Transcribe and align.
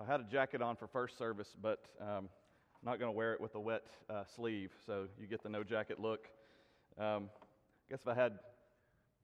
I 0.00 0.04
had 0.04 0.20
a 0.20 0.24
jacket 0.24 0.62
on 0.62 0.76
for 0.76 0.86
first 0.86 1.18
service, 1.18 1.56
but 1.60 1.80
um, 2.00 2.28
I'm 2.28 2.84
not 2.84 3.00
going 3.00 3.10
to 3.10 3.16
wear 3.16 3.32
it 3.32 3.40
with 3.40 3.56
a 3.56 3.60
wet 3.60 3.82
uh, 4.08 4.22
sleeve, 4.36 4.70
so 4.86 5.08
you 5.20 5.26
get 5.26 5.42
the 5.42 5.48
no 5.48 5.64
jacket 5.64 5.98
look. 5.98 6.28
Um, 6.96 7.28
I 7.34 7.90
guess 7.90 8.02
if 8.02 8.08
I 8.08 8.14
had 8.14 8.32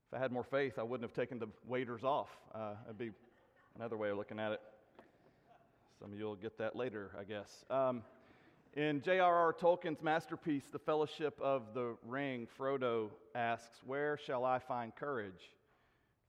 if 0.08 0.14
I 0.14 0.18
had 0.18 0.32
more 0.32 0.42
faith, 0.42 0.76
I 0.76 0.82
wouldn't 0.82 1.08
have 1.08 1.14
taken 1.14 1.38
the 1.38 1.46
waders 1.64 2.02
off. 2.02 2.28
Uh, 2.52 2.74
that'd 2.84 2.98
be 2.98 3.12
another 3.76 3.96
way 3.96 4.10
of 4.10 4.16
looking 4.16 4.40
at 4.40 4.50
it. 4.50 4.60
Some 6.00 6.12
of 6.12 6.18
you 6.18 6.24
will 6.24 6.34
get 6.34 6.58
that 6.58 6.74
later, 6.74 7.12
I 7.18 7.22
guess. 7.22 7.64
Um, 7.70 8.02
in 8.74 9.00
J.R.R. 9.00 9.52
Tolkien's 9.52 10.02
masterpiece, 10.02 10.64
The 10.72 10.80
Fellowship 10.80 11.38
of 11.40 11.72
the 11.74 11.96
Ring, 12.04 12.48
Frodo 12.58 13.10
asks, 13.36 13.78
Where 13.86 14.18
shall 14.26 14.44
I 14.44 14.58
find 14.58 14.94
courage? 14.96 15.52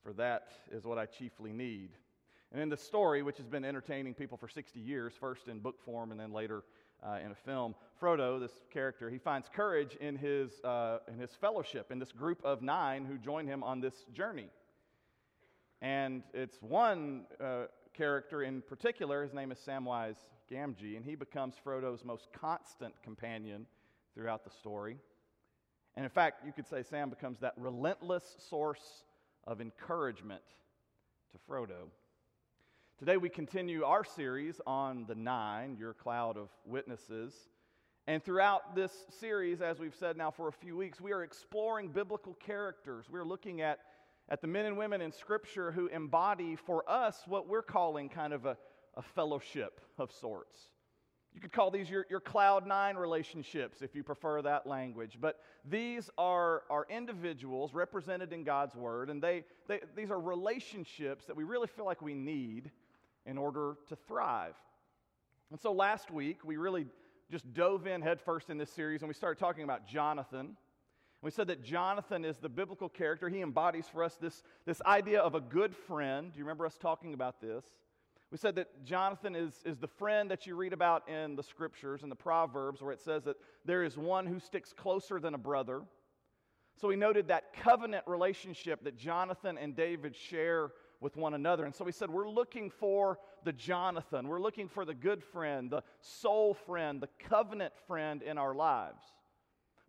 For 0.03 0.13
that 0.13 0.49
is 0.71 0.83
what 0.83 0.99
I 0.99 1.07
chiefly 1.07 1.51
need. 1.51 1.89
And 2.55 2.61
in 2.61 2.69
the 2.69 2.77
story, 2.77 3.21
which 3.21 3.35
has 3.35 3.47
been 3.47 3.65
entertaining 3.65 4.13
people 4.13 4.37
for 4.37 4.47
60 4.47 4.79
years, 4.79 5.11
first 5.19 5.49
in 5.49 5.59
book 5.59 5.75
form 5.83 6.11
and 6.11 6.17
then 6.17 6.31
later 6.31 6.63
uh, 7.05 7.17
in 7.21 7.31
a 7.31 7.35
film, 7.35 7.75
Frodo, 8.01 8.39
this 8.39 8.53
character, 8.71 9.09
he 9.09 9.17
finds 9.17 9.49
courage 9.53 9.97
in 9.99 10.15
his, 10.15 10.61
uh, 10.63 10.99
in 11.09 11.19
his 11.19 11.31
fellowship, 11.31 11.91
in 11.91 11.99
this 11.99 12.13
group 12.13 12.39
of 12.45 12.61
nine 12.61 13.03
who 13.03 13.17
join 13.17 13.45
him 13.45 13.61
on 13.61 13.81
this 13.81 14.05
journey. 14.13 14.47
And 15.81 16.23
it's 16.33 16.61
one 16.61 17.25
uh, 17.43 17.63
character 17.93 18.43
in 18.43 18.61
particular, 18.61 19.21
his 19.21 19.33
name 19.33 19.51
is 19.51 19.57
Samwise 19.57 20.15
Gamgee, 20.49 20.95
and 20.95 21.03
he 21.03 21.15
becomes 21.15 21.55
Frodo's 21.61 22.05
most 22.05 22.29
constant 22.31 22.93
companion 23.03 23.65
throughout 24.13 24.45
the 24.45 24.49
story. 24.49 24.95
And 25.97 26.05
in 26.05 26.09
fact, 26.09 26.45
you 26.45 26.53
could 26.53 26.67
say 26.67 26.83
Sam 26.83 27.09
becomes 27.09 27.41
that 27.41 27.51
relentless 27.57 28.37
source 28.49 29.03
of 29.45 29.59
encouragement 29.59 30.43
to 31.33 31.51
Frodo. 31.51 31.89
Today, 32.97 33.17
we 33.17 33.27
continue 33.27 33.83
our 33.83 34.05
series 34.05 34.61
on 34.65 35.03
the 35.05 35.15
nine, 35.15 35.75
your 35.77 35.93
cloud 35.93 36.37
of 36.37 36.47
witnesses. 36.65 37.33
And 38.07 38.23
throughout 38.23 38.73
this 38.73 38.93
series, 39.19 39.59
as 39.59 39.79
we've 39.79 39.93
said 39.93 40.15
now 40.15 40.31
for 40.31 40.47
a 40.47 40.51
few 40.53 40.77
weeks, 40.77 41.01
we 41.01 41.11
are 41.11 41.21
exploring 41.21 41.89
biblical 41.89 42.35
characters. 42.35 43.07
We're 43.11 43.25
looking 43.25 43.59
at, 43.59 43.79
at 44.29 44.39
the 44.39 44.47
men 44.47 44.65
and 44.65 44.77
women 44.77 45.01
in 45.01 45.11
Scripture 45.11 45.73
who 45.73 45.87
embody 45.87 46.55
for 46.55 46.89
us 46.89 47.21
what 47.27 47.49
we're 47.49 47.61
calling 47.61 48.07
kind 48.07 48.31
of 48.31 48.45
a, 48.45 48.55
a 48.95 49.01
fellowship 49.01 49.81
of 49.97 50.09
sorts. 50.13 50.57
You 51.33 51.41
could 51.41 51.51
call 51.51 51.71
these 51.71 51.89
your, 51.89 52.05
your 52.09 52.21
cloud 52.21 52.65
nine 52.65 52.95
relationships 52.95 53.81
if 53.81 53.93
you 53.93 54.03
prefer 54.03 54.41
that 54.43 54.65
language. 54.65 55.17
But 55.19 55.41
these 55.69 56.09
are, 56.17 56.63
are 56.69 56.87
individuals 56.89 57.73
represented 57.73 58.31
in 58.31 58.45
God's 58.45 58.73
Word, 58.73 59.09
and 59.09 59.21
they, 59.21 59.43
they, 59.67 59.81
these 59.97 60.11
are 60.11 60.19
relationships 60.19 61.25
that 61.25 61.35
we 61.35 61.43
really 61.43 61.67
feel 61.67 61.83
like 61.83 62.01
we 62.01 62.13
need 62.13 62.71
in 63.25 63.37
order 63.37 63.75
to 63.87 63.95
thrive. 64.07 64.55
And 65.51 65.59
so 65.59 65.71
last 65.71 66.11
week, 66.11 66.39
we 66.43 66.57
really 66.57 66.87
just 67.31 67.51
dove 67.53 67.87
in 67.87 68.01
headfirst 68.01 68.49
in 68.49 68.57
this 68.57 68.69
series 68.69 69.01
and 69.01 69.07
we 69.07 69.13
started 69.13 69.39
talking 69.39 69.63
about 69.63 69.87
Jonathan. 69.87 70.57
We 71.21 71.31
said 71.31 71.47
that 71.47 71.63
Jonathan 71.63 72.23
is 72.23 72.37
the 72.37 72.49
biblical 72.49 72.87
character. 72.87 73.29
He 73.29 73.41
embodies 73.41 73.87
for 73.87 74.03
us 74.03 74.15
this, 74.21 74.43
this 74.65 74.81
idea 74.83 75.21
of 75.21 75.33
a 75.33 75.41
good 75.41 75.75
friend. 75.75 76.31
Do 76.31 76.37
you 76.37 76.45
remember 76.45 76.65
us 76.65 76.77
talking 76.77 77.13
about 77.13 77.41
this? 77.41 77.65
We 78.31 78.37
said 78.37 78.55
that 78.55 78.83
Jonathan 78.83 79.35
is, 79.35 79.53
is 79.65 79.77
the 79.77 79.87
friend 79.87 80.29
that 80.29 80.45
you 80.45 80.55
read 80.55 80.73
about 80.73 81.07
in 81.07 81.35
the 81.35 81.43
scriptures, 81.43 82.03
in 82.03 82.09
the 82.09 82.15
Proverbs, 82.15 82.81
where 82.81 82.91
it 82.91 82.99
says 82.99 83.23
that 83.23 83.37
there 83.63 83.83
is 83.83 83.97
one 83.97 84.25
who 84.25 84.39
sticks 84.39 84.73
closer 84.73 85.19
than 85.19 85.33
a 85.33 85.37
brother. 85.37 85.81
So 86.79 86.87
we 86.87 86.95
noted 86.95 87.29
that 87.29 87.53
covenant 87.53 88.03
relationship 88.05 88.83
that 88.83 88.97
Jonathan 88.97 89.57
and 89.57 89.75
David 89.75 90.15
share 90.15 90.71
with 91.01 91.17
one 91.17 91.33
another. 91.33 91.65
And 91.65 91.75
so 91.75 91.85
we 91.85 91.91
said, 91.91 92.09
we're 92.09 92.29
looking 92.29 92.69
for 92.69 93.19
the 93.43 93.53
Jonathan. 93.53 94.27
We're 94.27 94.41
looking 94.41 94.67
for 94.67 94.85
the 94.85 94.93
good 94.93 95.23
friend, 95.23 95.69
the 95.69 95.83
soul 96.01 96.53
friend, 96.53 97.01
the 97.01 97.09
covenant 97.29 97.73
friend 97.87 98.21
in 98.21 98.37
our 98.37 98.55
lives. 98.55 99.03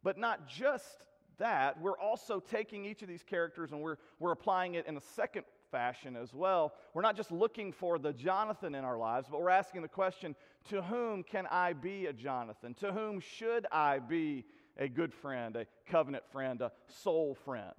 But 0.03 0.19
not 0.19 0.49
just 0.49 1.05
that, 1.39 1.81
we're 1.81 1.99
also 1.99 2.41
taking 2.41 2.85
each 2.85 3.03
of 3.03 3.09
these 3.09 3.23
characters 3.23 3.73
and 3.73 3.81
we're, 3.81 3.97
we're 4.19 4.33
applying 4.33 4.75
it 4.75 4.87
in 4.87 4.97
a 4.97 5.01
second 5.01 5.45
fashion 5.71 6.17
as 6.17 6.33
well. 6.33 6.73
We're 6.95 7.03
not 7.03 7.17
just 7.17 7.31
looking 7.31 7.73
for 7.73 7.99
the 7.99 8.13
Jonathan 8.13 8.75
in 8.75 8.85
our 8.85 8.97
lives, 8.97 9.29
but 9.31 9.41
we're 9.41 9.51
asking 9.51 9.83
the 9.83 9.89
question 9.89 10.35
to 10.71 10.83
whom 10.83 11.23
can 11.23 11.47
I 11.51 11.73
be 11.73 12.07
a 12.07 12.13
Jonathan? 12.13 12.75
To 12.75 12.93
whom 12.93 13.21
should 13.21 13.67
I 13.71 13.99
be 13.99 14.45
a 14.79 14.89
good 14.89 15.13
friend, 15.13 15.57
a 15.57 15.67
covenant 15.87 16.25
friend, 16.31 16.61
a 16.61 16.73
soul 16.87 17.37
friend? 17.45 17.75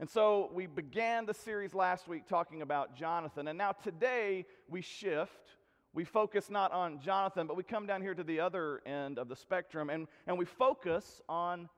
And 0.00 0.08
so 0.08 0.48
we 0.52 0.66
began 0.66 1.26
the 1.26 1.34
series 1.34 1.74
last 1.74 2.06
week 2.06 2.28
talking 2.28 2.62
about 2.62 2.94
Jonathan. 2.94 3.48
And 3.48 3.58
now 3.58 3.72
today 3.72 4.46
we 4.68 4.80
shift. 4.80 5.50
We 5.92 6.04
focus 6.04 6.50
not 6.50 6.70
on 6.70 7.00
Jonathan, 7.00 7.48
but 7.48 7.56
we 7.56 7.64
come 7.64 7.84
down 7.84 8.00
here 8.00 8.14
to 8.14 8.22
the 8.22 8.38
other 8.38 8.80
end 8.86 9.18
of 9.18 9.28
the 9.28 9.34
spectrum 9.34 9.90
and, 9.90 10.06
and 10.28 10.38
we 10.38 10.44
focus 10.44 11.20
on 11.28 11.68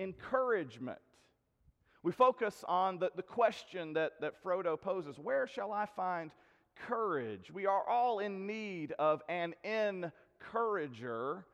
encouragement. 0.00 0.98
We 2.02 2.10
focus 2.10 2.64
on 2.66 2.98
the, 2.98 3.12
the 3.14 3.22
question 3.22 3.92
that, 3.92 4.20
that 4.22 4.42
Frodo 4.42 4.80
poses 4.80 5.16
Where 5.16 5.46
shall 5.46 5.72
I 5.72 5.86
find 5.86 6.32
courage? 6.88 7.52
We 7.52 7.66
are 7.66 7.88
all 7.88 8.18
in 8.18 8.44
need 8.44 8.92
of 8.98 9.22
an 9.28 9.54
encourager. 9.62 11.44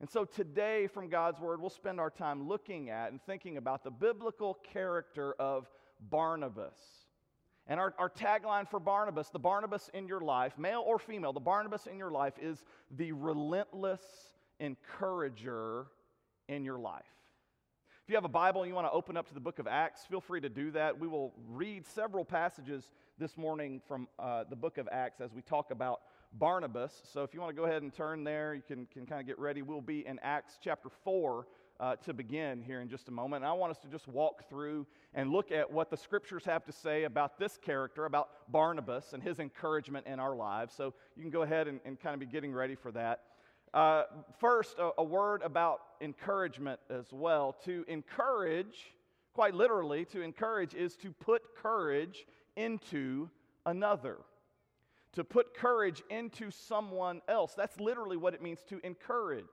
And 0.00 0.10
so 0.10 0.24
today, 0.24 0.86
from 0.86 1.08
God's 1.08 1.40
Word, 1.40 1.60
we'll 1.60 1.70
spend 1.70 2.00
our 2.00 2.10
time 2.10 2.48
looking 2.48 2.90
at 2.90 3.10
and 3.10 3.22
thinking 3.22 3.56
about 3.56 3.84
the 3.84 3.90
biblical 3.90 4.58
character 4.72 5.34
of 5.38 5.68
Barnabas. 6.10 6.78
And 7.66 7.80
our, 7.80 7.94
our 7.98 8.10
tagline 8.10 8.68
for 8.68 8.78
Barnabas, 8.78 9.30
the 9.30 9.38
Barnabas 9.38 9.88
in 9.94 10.06
your 10.06 10.20
life, 10.20 10.58
male 10.58 10.82
or 10.84 10.98
female, 10.98 11.32
the 11.32 11.40
Barnabas 11.40 11.86
in 11.86 11.96
your 11.96 12.10
life 12.10 12.34
is 12.40 12.64
the 12.90 13.12
relentless 13.12 14.02
encourager 14.60 15.86
in 16.48 16.64
your 16.64 16.78
life. 16.78 17.02
If 18.04 18.10
you 18.10 18.16
have 18.16 18.26
a 18.26 18.28
Bible 18.28 18.62
and 18.62 18.68
you 18.68 18.74
want 18.74 18.86
to 18.86 18.92
open 18.92 19.16
up 19.16 19.28
to 19.28 19.34
the 19.34 19.40
book 19.40 19.58
of 19.58 19.66
Acts, 19.66 20.04
feel 20.04 20.20
free 20.20 20.42
to 20.42 20.50
do 20.50 20.70
that. 20.72 21.00
We 21.00 21.08
will 21.08 21.32
read 21.48 21.86
several 21.86 22.22
passages 22.22 22.90
this 23.18 23.38
morning 23.38 23.80
from 23.88 24.08
uh, 24.18 24.44
the 24.50 24.56
book 24.56 24.76
of 24.76 24.86
Acts 24.92 25.22
as 25.22 25.32
we 25.32 25.40
talk 25.40 25.70
about 25.70 26.00
Barnabas. 26.34 27.02
So 27.12 27.22
if 27.22 27.32
you 27.32 27.40
want 27.40 27.54
to 27.54 27.60
go 27.60 27.66
ahead 27.66 27.82
and 27.82 27.92
turn 27.92 28.24
there, 28.24 28.54
you 28.54 28.62
can, 28.66 28.86
can 28.92 29.06
kind 29.06 29.20
of 29.20 29.26
get 29.26 29.38
ready. 29.38 29.62
We'll 29.62 29.80
be 29.80 30.06
in 30.06 30.18
Acts 30.22 30.58
chapter 30.62 30.88
4 31.04 31.46
uh, 31.80 31.96
to 31.96 32.12
begin 32.12 32.62
here 32.62 32.80
in 32.80 32.88
just 32.88 33.08
a 33.08 33.10
moment. 33.12 33.44
And 33.44 33.50
I 33.50 33.52
want 33.52 33.70
us 33.70 33.78
to 33.78 33.88
just 33.88 34.08
walk 34.08 34.48
through 34.48 34.86
and 35.14 35.30
look 35.30 35.52
at 35.52 35.70
what 35.70 35.90
the 35.90 35.96
scriptures 35.96 36.44
have 36.44 36.64
to 36.64 36.72
say 36.72 37.04
about 37.04 37.38
this 37.38 37.56
character, 37.56 38.04
about 38.04 38.50
Barnabas 38.50 39.12
and 39.12 39.22
his 39.22 39.38
encouragement 39.38 40.06
in 40.06 40.18
our 40.18 40.34
lives. 40.34 40.74
So 40.76 40.94
you 41.16 41.22
can 41.22 41.30
go 41.30 41.42
ahead 41.42 41.68
and, 41.68 41.80
and 41.84 41.98
kind 42.00 42.14
of 42.14 42.20
be 42.20 42.26
getting 42.26 42.52
ready 42.52 42.74
for 42.74 42.90
that. 42.92 43.22
Uh, 43.72 44.04
first, 44.38 44.78
a, 44.78 44.90
a 44.98 45.04
word 45.04 45.42
about 45.42 45.80
encouragement 46.00 46.80
as 46.90 47.06
well. 47.12 47.56
To 47.64 47.84
encourage, 47.88 48.92
quite 49.34 49.54
literally, 49.54 50.04
to 50.06 50.20
encourage 50.20 50.74
is 50.74 50.96
to 50.96 51.12
put 51.12 51.42
courage 51.56 52.26
into 52.56 53.28
another. 53.66 54.18
To 55.14 55.24
put 55.24 55.54
courage 55.54 56.02
into 56.10 56.50
someone 56.50 57.22
else. 57.28 57.54
That's 57.54 57.78
literally 57.78 58.16
what 58.16 58.34
it 58.34 58.42
means 58.42 58.64
to 58.68 58.80
encourage. 58.84 59.44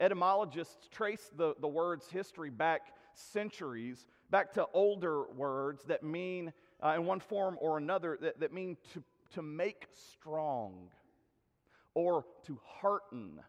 Etymologists 0.00 0.88
trace 0.90 1.30
the, 1.36 1.54
the 1.60 1.68
word's 1.68 2.08
history 2.08 2.50
back 2.50 2.92
centuries, 3.14 4.06
back 4.30 4.52
to 4.54 4.66
older 4.72 5.30
words 5.30 5.84
that 5.84 6.02
mean, 6.02 6.52
uh, 6.82 6.94
in 6.96 7.04
one 7.04 7.20
form 7.20 7.56
or 7.60 7.76
another, 7.76 8.18
that, 8.20 8.40
that 8.40 8.52
mean 8.52 8.76
to, 8.94 9.02
to 9.34 9.42
make 9.42 9.86
strong 10.12 10.88
or 11.94 12.24
to 12.46 12.58
hearten. 12.64 13.40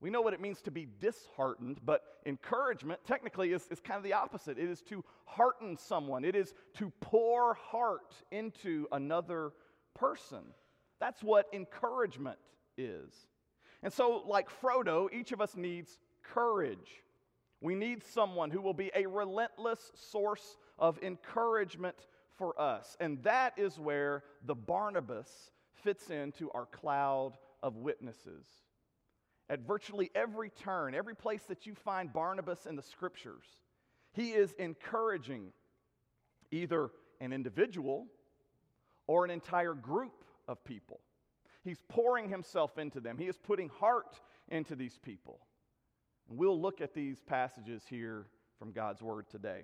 We 0.00 0.10
know 0.10 0.20
what 0.20 0.34
it 0.34 0.40
means 0.40 0.60
to 0.62 0.70
be 0.70 0.86
disheartened, 1.00 1.80
but 1.84 2.02
encouragement 2.26 3.00
technically 3.06 3.52
is, 3.52 3.66
is 3.70 3.80
kind 3.80 3.96
of 3.96 4.04
the 4.04 4.12
opposite. 4.12 4.58
It 4.58 4.68
is 4.68 4.82
to 4.82 5.02
hearten 5.24 5.76
someone, 5.76 6.24
it 6.24 6.36
is 6.36 6.52
to 6.74 6.92
pour 7.00 7.54
heart 7.54 8.14
into 8.30 8.86
another 8.92 9.52
person. 9.98 10.42
That's 11.00 11.22
what 11.22 11.46
encouragement 11.52 12.38
is. 12.76 13.12
And 13.82 13.92
so, 13.92 14.22
like 14.26 14.48
Frodo, 14.62 15.12
each 15.12 15.32
of 15.32 15.40
us 15.40 15.56
needs 15.56 15.98
courage. 16.22 17.02
We 17.60 17.74
need 17.74 18.02
someone 18.02 18.50
who 18.50 18.60
will 18.60 18.74
be 18.74 18.90
a 18.94 19.06
relentless 19.06 19.92
source 19.94 20.56
of 20.78 20.98
encouragement 21.02 21.96
for 22.36 22.58
us. 22.60 22.96
And 23.00 23.22
that 23.22 23.54
is 23.56 23.78
where 23.78 24.24
the 24.44 24.54
Barnabas 24.54 25.28
fits 25.82 26.10
into 26.10 26.50
our 26.52 26.66
cloud 26.66 27.32
of 27.62 27.76
witnesses. 27.76 28.46
At 29.48 29.60
virtually 29.60 30.10
every 30.14 30.50
turn, 30.50 30.94
every 30.94 31.14
place 31.14 31.42
that 31.48 31.66
you 31.66 31.74
find 31.74 32.12
Barnabas 32.12 32.66
in 32.66 32.76
the 32.76 32.82
scriptures, 32.82 33.44
he 34.12 34.30
is 34.30 34.52
encouraging 34.58 35.52
either 36.50 36.90
an 37.20 37.32
individual 37.32 38.06
or 39.06 39.24
an 39.24 39.30
entire 39.30 39.74
group 39.74 40.24
of 40.48 40.62
people. 40.64 41.00
He's 41.64 41.82
pouring 41.88 42.28
himself 42.28 42.78
into 42.78 43.00
them, 43.00 43.18
he 43.18 43.26
is 43.26 43.36
putting 43.36 43.68
heart 43.68 44.20
into 44.48 44.76
these 44.76 44.98
people. 44.98 45.40
And 46.28 46.38
we'll 46.38 46.60
look 46.60 46.80
at 46.80 46.94
these 46.94 47.20
passages 47.20 47.82
here 47.88 48.26
from 48.58 48.72
God's 48.72 49.02
word 49.02 49.28
today. 49.28 49.62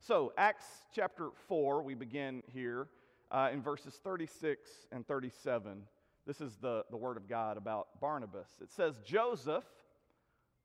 So, 0.00 0.32
Acts 0.36 0.66
chapter 0.94 1.30
4, 1.48 1.82
we 1.82 1.94
begin 1.94 2.42
here 2.52 2.88
uh, 3.30 3.50
in 3.52 3.62
verses 3.62 3.98
36 4.02 4.70
and 4.92 5.06
37 5.06 5.82
This 6.26 6.40
is 6.40 6.56
the, 6.56 6.84
the 6.90 6.96
word 6.96 7.16
of 7.16 7.28
God 7.28 7.56
about 7.56 8.00
Barnabas. 8.00 8.48
It 8.62 8.70
says, 8.70 8.98
Joseph, 9.04 9.64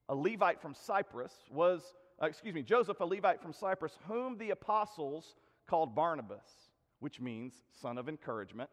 a 0.08 0.16
Levite 0.16 0.62
from 0.62 0.74
Cyprus, 0.74 1.34
was, 1.52 1.94
uh, 2.22 2.26
excuse 2.26 2.54
me, 2.54 2.64
Joseph, 2.64 3.00
a 3.00 3.06
Levite 3.06 3.42
from 3.42 3.54
Cyprus, 3.54 3.98
whom 4.08 4.38
the 4.38 4.50
apostles 4.50 5.36
called 5.68 5.96
Barnabas, 5.96 6.69
which 7.00 7.20
means 7.20 7.54
son 7.82 7.98
of 7.98 8.10
encouragement. 8.10 8.70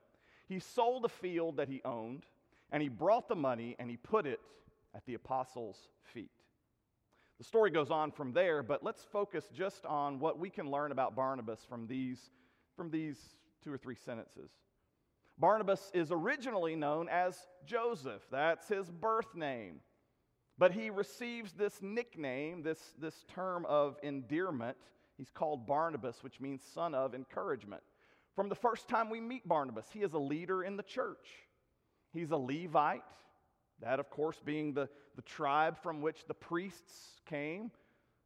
He 0.49 0.58
sold 0.61 1.05
a 1.05 1.08
field 1.08 1.56
that 1.56 1.69
he 1.69 1.82
owned, 1.84 2.25
and 2.70 2.82
he 2.82 2.88
brought 2.88 3.28
the 3.28 3.37
money 3.37 3.76
and 3.78 3.90
he 3.90 3.96
put 3.96 4.26
it 4.26 4.40
at 4.94 5.05
the 5.06 5.14
apostles' 5.14 5.88
feet. 6.02 6.31
The 7.38 7.44
story 7.44 7.70
goes 7.70 7.90
on 7.90 8.12
from 8.12 8.32
there, 8.32 8.62
but 8.62 8.82
let's 8.82 9.02
focus 9.05 9.44
just 9.55 9.84
on 9.84 10.19
what 10.19 10.38
we 10.38 10.49
can 10.49 10.70
learn 10.70 10.90
about 10.90 11.14
Barnabas 11.14 11.61
from 11.69 11.87
these, 11.87 12.31
from 12.76 12.90
these 12.90 13.19
two 13.62 13.73
or 13.73 13.76
three 13.76 13.94
sentences. 13.94 14.50
Barnabas 15.38 15.90
is 15.93 16.11
originally 16.11 16.76
known 16.76 17.11
as 17.11 17.37
Joseph, 17.67 18.23
that's 18.31 18.69
his 18.69 18.90
birth 18.90 19.34
name. 19.34 19.81
But 20.58 20.73
he 20.73 20.88
receives 20.88 21.52
this 21.52 21.82
nickname, 21.82 22.62
this, 22.62 22.81
this 22.99 23.25
term 23.34 23.67
of 23.67 23.99
endearment. 24.02 24.78
He's 25.19 25.28
called 25.28 25.67
Barnabas, 25.67 26.23
which 26.23 26.40
means 26.40 26.62
son 26.62 26.94
of 26.94 27.14
encouragement. 27.14 27.82
From 28.37 28.50
the 28.50 28.55
first 28.55 28.88
time 28.88 29.09
we 29.09 29.19
meet 29.19 29.49
Barnabas, 29.49 29.87
he 29.93 30.03
is 30.03 30.12
a 30.12 30.19
leader 30.19 30.62
in 30.62 30.77
the 30.77 30.83
church. 30.83 31.27
He's 32.12 32.31
a 32.31 32.37
Levite, 32.37 33.03
that, 33.81 33.99
of 33.99 34.11
course, 34.11 34.41
being 34.44 34.75
the, 34.75 34.88
the 35.17 35.23
tribe 35.23 35.79
from 35.83 36.03
which 36.03 36.27
the 36.29 36.35
priests 36.35 37.21
came. 37.27 37.71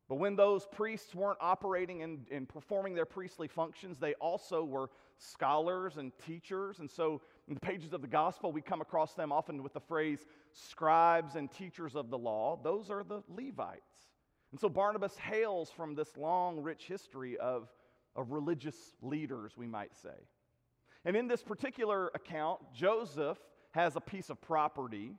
But 0.09 0.17
when 0.17 0.35
those 0.35 0.67
priests 0.67 1.15
weren't 1.15 1.39
operating 1.41 2.03
and, 2.03 2.27
and 2.33 2.49
performing 2.49 2.95
their 2.95 3.07
priestly 3.07 3.47
functions, 3.47 3.99
they 3.99 4.15
also 4.15 4.65
were 4.65 4.91
scholars 5.17 5.97
and 5.97 6.11
teachers. 6.27 6.81
And 6.81 6.91
so 6.91 7.23
in 7.47 7.55
the 7.55 7.61
pages 7.61 7.93
of 7.93 8.03
the 8.03 8.09
gospel, 8.09 8.51
we 8.51 8.61
come 8.61 8.81
across 8.81 9.15
them 9.15 9.31
often 9.31 9.63
with 9.63 9.73
the 9.73 9.81
phrase 9.81 10.27
scribes 10.53 11.37
and 11.37 11.51
teachers 11.53 11.95
of 11.95 12.11
the 12.11 12.19
law. 12.19 12.59
Those 12.61 12.91
are 12.91 13.05
the 13.05 13.23
Levites. 13.29 14.09
And 14.51 14.59
so 14.59 14.69
Barnabas 14.69 15.17
hails 15.17 15.71
from 15.71 15.95
this 15.95 16.17
long, 16.17 16.61
rich 16.61 16.87
history 16.87 17.37
of, 17.39 17.69
of 18.17 18.33
religious 18.33 18.77
leaders, 19.03 19.53
we 19.57 19.67
might 19.67 19.95
say. 19.95 20.27
And 21.05 21.17
in 21.17 21.29
this 21.29 21.43
particular 21.43 22.11
account, 22.15 22.61
Joseph 22.75 23.39
has 23.73 23.97
a 23.97 24.01
piece 24.01 24.31
of 24.31 24.41
property 24.41 25.15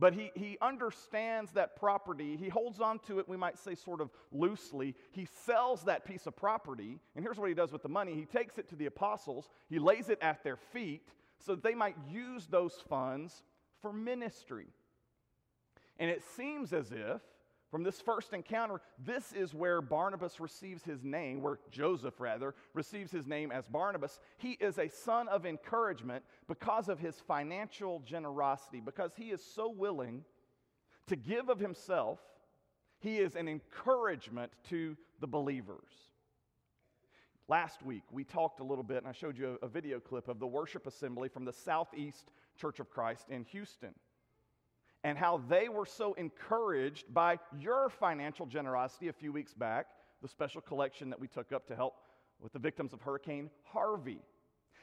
but 0.00 0.14
he, 0.14 0.32
he 0.34 0.56
understands 0.62 1.52
that 1.52 1.76
property. 1.76 2.34
He 2.34 2.48
holds 2.48 2.80
on 2.80 3.00
to 3.00 3.18
it, 3.18 3.28
we 3.28 3.36
might 3.36 3.58
say, 3.58 3.74
sort 3.74 4.00
of 4.00 4.10
loosely. 4.32 4.94
He 5.12 5.28
sells 5.44 5.84
that 5.84 6.06
piece 6.06 6.26
of 6.26 6.34
property. 6.34 6.98
And 7.14 7.22
here's 7.22 7.36
what 7.36 7.50
he 7.50 7.54
does 7.54 7.70
with 7.70 7.82
the 7.82 7.90
money 7.90 8.14
he 8.14 8.24
takes 8.24 8.56
it 8.56 8.66
to 8.70 8.76
the 8.76 8.86
apostles, 8.86 9.50
he 9.68 9.78
lays 9.78 10.08
it 10.08 10.18
at 10.22 10.42
their 10.42 10.56
feet 10.56 11.10
so 11.38 11.54
that 11.54 11.62
they 11.62 11.74
might 11.74 11.96
use 12.10 12.46
those 12.46 12.72
funds 12.88 13.42
for 13.82 13.92
ministry. 13.92 14.68
And 15.98 16.10
it 16.10 16.22
seems 16.34 16.72
as 16.72 16.92
if 16.92 17.20
from 17.70 17.84
this 17.84 18.00
first 18.00 18.32
encounter, 18.32 18.80
this 18.98 19.32
is 19.32 19.54
where 19.54 19.80
Barnabas 19.80 20.40
receives 20.40 20.82
his 20.82 21.04
name, 21.04 21.40
where 21.40 21.60
Joseph, 21.70 22.18
rather, 22.18 22.54
receives 22.74 23.12
his 23.12 23.28
name 23.28 23.52
as 23.52 23.68
Barnabas. 23.68 24.18
He 24.38 24.52
is 24.52 24.78
a 24.78 24.88
son 24.88 25.28
of 25.28 25.46
encouragement 25.46 26.24
because 26.48 26.88
of 26.88 26.98
his 26.98 27.14
financial 27.20 28.00
generosity, 28.00 28.80
because 28.80 29.12
he 29.16 29.30
is 29.30 29.40
so 29.42 29.70
willing 29.70 30.24
to 31.06 31.14
give 31.14 31.48
of 31.48 31.60
himself. 31.60 32.18
He 32.98 33.18
is 33.18 33.36
an 33.36 33.48
encouragement 33.48 34.50
to 34.70 34.96
the 35.20 35.28
believers. 35.28 35.92
Last 37.46 37.84
week, 37.84 38.02
we 38.10 38.24
talked 38.24 38.60
a 38.60 38.64
little 38.64 38.84
bit, 38.84 38.98
and 38.98 39.08
I 39.08 39.12
showed 39.12 39.38
you 39.38 39.58
a, 39.62 39.68
video 39.68 40.00
clip 40.00 40.28
of 40.28 40.40
the 40.40 40.46
worship 40.46 40.86
assembly 40.86 41.28
from 41.28 41.44
the 41.44 41.52
Southeast 41.52 42.30
Church 42.60 42.80
of 42.80 42.90
Christ 42.90 43.26
in 43.28 43.44
Houston 43.44 43.94
and 45.04 45.16
how 45.16 45.42
they 45.48 45.68
were 45.68 45.86
so 45.86 46.14
encouraged 46.14 47.12
by 47.12 47.38
your 47.58 47.88
financial 47.88 48.46
generosity 48.46 49.08
a 49.08 49.12
few 49.12 49.32
weeks 49.32 49.54
back, 49.54 49.86
the 50.22 50.28
special 50.28 50.60
collection 50.60 51.10
that 51.10 51.18
we 51.18 51.26
took 51.26 51.52
up 51.52 51.66
to 51.68 51.76
help 51.76 51.94
with 52.40 52.52
the 52.52 52.58
victims 52.58 52.92
of 52.92 53.00
Hurricane 53.00 53.50
Harvey. 53.64 54.20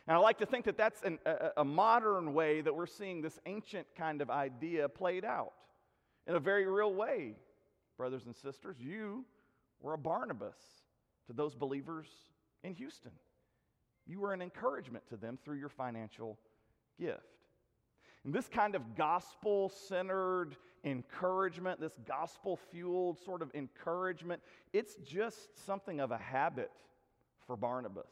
And 0.07 0.15
I 0.15 0.19
like 0.19 0.37
to 0.39 0.45
think 0.45 0.65
that 0.65 0.77
that's 0.77 1.01
an, 1.03 1.19
a, 1.25 1.51
a 1.57 1.65
modern 1.65 2.33
way 2.33 2.61
that 2.61 2.73
we're 2.73 2.85
seeing 2.85 3.21
this 3.21 3.39
ancient 3.45 3.87
kind 3.95 4.21
of 4.21 4.29
idea 4.29 4.87
played 4.87 5.25
out 5.25 5.53
in 6.25 6.35
a 6.35 6.39
very 6.39 6.65
real 6.65 6.93
way. 6.93 7.35
Brothers 7.97 8.25
and 8.25 8.35
sisters, 8.35 8.77
you 8.79 9.25
were 9.81 9.93
a 9.93 9.97
Barnabas 9.97 10.55
to 11.27 11.33
those 11.33 11.55
believers 11.55 12.07
in 12.63 12.73
Houston. 12.75 13.11
You 14.05 14.21
were 14.21 14.33
an 14.33 14.41
encouragement 14.41 15.07
to 15.09 15.17
them 15.17 15.37
through 15.43 15.57
your 15.57 15.69
financial 15.69 16.37
gift. 16.99 17.36
And 18.27 18.35
this 18.35 18.49
kind 18.49 18.75
of 18.75 18.97
gospel 18.97 19.69
centered 19.69 20.57
encouragement, 20.83 21.79
this 21.79 21.97
gospel 22.05 22.57
fueled 22.57 23.17
sort 23.23 23.41
of 23.41 23.49
encouragement, 23.55 24.41
it's 24.73 24.95
just 24.95 25.65
something 25.65 26.01
of 26.01 26.11
a 26.11 26.17
habit 26.17 26.69
for 27.45 27.55
Barnabas. 27.55 28.11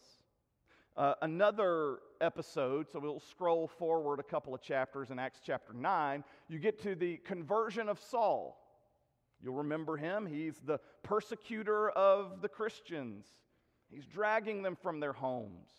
Uh, 0.96 1.16
another 1.22 1.98
episode, 2.22 2.90
so 2.90 2.98
we'll 2.98 3.20
scroll 3.20 3.68
forward 3.68 4.22
a 4.22 4.24
couple 4.24 4.56
of 4.56 4.62
chapters 4.62 5.12
in 5.12 5.20
Acts 5.20 5.42
chapter 5.46 5.74
9, 5.74 6.24
you 6.48 6.60
get 6.60 6.82
to 6.84 6.96
the 6.96 7.18
conversion 7.18 7.90
of 7.90 8.00
Saul. 8.00 8.58
You'll 9.44 9.56
remember 9.56 9.98
him. 9.98 10.26
He's 10.26 10.62
the 10.66 10.80
persecutor 11.04 11.90
of 11.90 12.42
the 12.42 12.48
Christians, 12.48 13.26
he's 13.92 14.06
dragging 14.06 14.64
them 14.64 14.78
from 14.82 15.02
their 15.02 15.12
homes. 15.12 15.72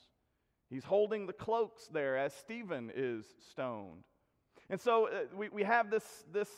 He's 0.69 0.85
holding 0.85 1.27
the 1.27 1.33
cloaks 1.33 1.87
there 1.91 2.19
as 2.19 2.35
Stephen 2.35 2.93
is 2.95 3.25
stoned. 3.51 4.03
And 4.69 4.81
so 4.81 5.09
uh, 5.09 5.11
we, 5.35 5.49
we 5.49 5.63
have 5.63 5.91
this, 5.91 6.05
this 6.33 6.49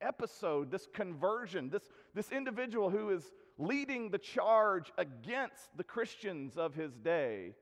episode, 0.00 0.70
this 0.70 0.86
conversion, 0.92 1.70
this, 1.70 1.82
this 2.14 2.32
individual 2.32 2.90
who 2.90 3.10
is 3.10 3.32
leading 3.58 4.10
the 4.10 4.18
charge 4.18 4.92
against 4.98 5.76
the 5.76 5.84
Christians 5.84 6.56
of 6.56 6.74
his 6.74 6.92
day. 6.96 7.54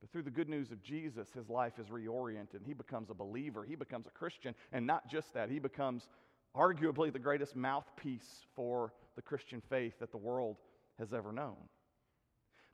But 0.00 0.10
through 0.10 0.22
the 0.22 0.30
good 0.30 0.48
news 0.48 0.70
of 0.70 0.82
Jesus, 0.82 1.28
his 1.32 1.48
life 1.48 1.78
is 1.78 1.88
reoriented. 1.88 2.64
He 2.64 2.72
becomes 2.72 3.10
a 3.10 3.14
believer, 3.14 3.64
he 3.64 3.74
becomes 3.74 4.06
a 4.06 4.10
Christian. 4.10 4.54
And 4.72 4.86
not 4.86 5.08
just 5.08 5.34
that, 5.34 5.50
he 5.50 5.58
becomes 5.58 6.08
arguably 6.56 7.12
the 7.12 7.18
greatest 7.18 7.56
mouthpiece 7.56 8.46
for 8.54 8.92
the 9.16 9.22
Christian 9.22 9.60
faith 9.68 9.98
that 10.00 10.12
the 10.12 10.16
world 10.16 10.56
has 10.98 11.12
ever 11.12 11.32
known. 11.32 11.56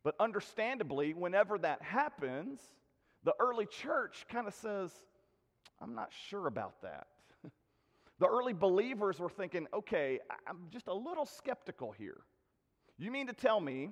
But 0.02 0.14
understandably, 0.20 1.14
whenever 1.14 1.58
that 1.58 1.80
happens, 1.80 2.60
the 3.24 3.34
early 3.40 3.66
church 3.66 4.26
kind 4.28 4.46
of 4.46 4.54
says, 4.54 4.90
I'm 5.80 5.94
not 5.94 6.12
sure 6.28 6.46
about 6.46 6.80
that. 6.82 7.06
the 8.18 8.26
early 8.26 8.52
believers 8.52 9.18
were 9.18 9.28
thinking, 9.28 9.66
okay, 9.74 10.20
I'm 10.46 10.68
just 10.70 10.88
a 10.88 10.94
little 10.94 11.26
skeptical 11.26 11.92
here. 11.92 12.22
You 12.98 13.10
mean 13.10 13.26
to 13.26 13.32
tell 13.32 13.60
me 13.60 13.90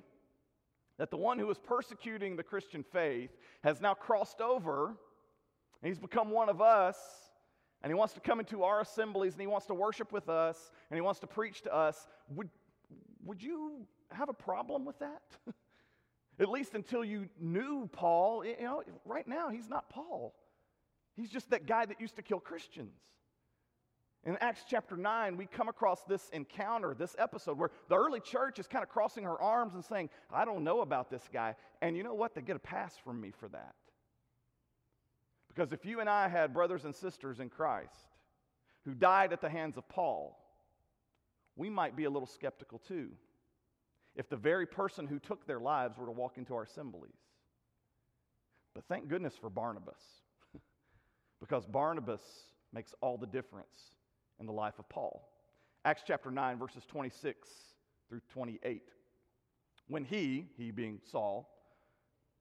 that 0.98 1.10
the 1.10 1.16
one 1.16 1.38
who 1.38 1.46
was 1.46 1.58
persecuting 1.58 2.36
the 2.36 2.42
Christian 2.42 2.84
faith 2.84 3.30
has 3.64 3.80
now 3.80 3.94
crossed 3.94 4.40
over 4.40 4.88
and 5.82 5.88
he's 5.88 5.98
become 5.98 6.30
one 6.30 6.48
of 6.48 6.60
us 6.60 6.96
and 7.82 7.90
he 7.90 7.94
wants 7.94 8.14
to 8.14 8.20
come 8.20 8.38
into 8.38 8.62
our 8.62 8.80
assemblies 8.80 9.32
and 9.32 9.40
he 9.40 9.46
wants 9.46 9.66
to 9.66 9.74
worship 9.74 10.12
with 10.12 10.28
us 10.28 10.70
and 10.90 10.96
he 10.96 11.00
wants 11.00 11.18
to 11.20 11.26
preach 11.26 11.62
to 11.62 11.74
us? 11.74 12.06
Would, 12.28 12.48
would 13.24 13.42
you 13.42 13.86
have 14.12 14.28
a 14.28 14.34
problem 14.34 14.84
with 14.84 14.98
that? 15.00 15.22
At 16.40 16.48
least 16.48 16.74
until 16.74 17.04
you 17.04 17.28
knew 17.40 17.88
Paul. 17.92 18.44
You 18.44 18.56
know, 18.60 18.82
right 19.04 19.26
now 19.26 19.48
he's 19.48 19.68
not 19.68 19.90
Paul. 19.90 20.34
He's 21.16 21.30
just 21.30 21.50
that 21.50 21.66
guy 21.66 21.84
that 21.86 22.00
used 22.00 22.16
to 22.16 22.22
kill 22.22 22.40
Christians. 22.40 22.94
In 24.24 24.36
Acts 24.40 24.62
chapter 24.68 24.96
9, 24.96 25.36
we 25.36 25.46
come 25.46 25.68
across 25.68 26.04
this 26.04 26.28
encounter, 26.32 26.94
this 26.94 27.16
episode, 27.18 27.58
where 27.58 27.70
the 27.88 27.96
early 27.96 28.20
church 28.20 28.60
is 28.60 28.68
kind 28.68 28.84
of 28.84 28.88
crossing 28.88 29.24
her 29.24 29.40
arms 29.40 29.74
and 29.74 29.84
saying, 29.84 30.10
I 30.32 30.44
don't 30.44 30.62
know 30.62 30.80
about 30.80 31.10
this 31.10 31.28
guy. 31.32 31.56
And 31.80 31.96
you 31.96 32.04
know 32.04 32.14
what? 32.14 32.34
They 32.34 32.40
get 32.40 32.54
a 32.54 32.60
pass 32.60 32.94
from 33.04 33.20
me 33.20 33.32
for 33.32 33.48
that. 33.48 33.74
Because 35.48 35.72
if 35.72 35.84
you 35.84 36.00
and 36.00 36.08
I 36.08 36.28
had 36.28 36.54
brothers 36.54 36.84
and 36.84 36.94
sisters 36.94 37.40
in 37.40 37.50
Christ 37.50 37.90
who 38.84 38.94
died 38.94 39.32
at 39.32 39.40
the 39.40 39.50
hands 39.50 39.76
of 39.76 39.88
Paul, 39.88 40.38
we 41.56 41.68
might 41.68 41.96
be 41.96 42.04
a 42.04 42.10
little 42.10 42.28
skeptical 42.28 42.78
too. 42.78 43.10
If 44.14 44.28
the 44.28 44.36
very 44.36 44.66
person 44.66 45.06
who 45.06 45.18
took 45.18 45.46
their 45.46 45.60
lives 45.60 45.98
were 45.98 46.06
to 46.06 46.12
walk 46.12 46.38
into 46.38 46.54
our 46.54 46.62
assemblies. 46.62 47.18
But 48.74 48.84
thank 48.88 49.08
goodness 49.08 49.34
for 49.38 49.50
Barnabas 49.50 50.21
because 51.42 51.66
Barnabas 51.66 52.22
makes 52.72 52.94
all 53.00 53.18
the 53.18 53.26
difference 53.26 53.90
in 54.38 54.46
the 54.46 54.52
life 54.52 54.78
of 54.78 54.88
Paul. 54.88 55.28
Acts 55.84 56.04
chapter 56.06 56.30
9, 56.30 56.56
verses 56.56 56.84
26 56.86 57.48
through 58.08 58.20
28. 58.32 58.82
When 59.88 60.04
he, 60.04 60.46
he 60.56 60.70
being 60.70 61.00
Saul, 61.10 61.50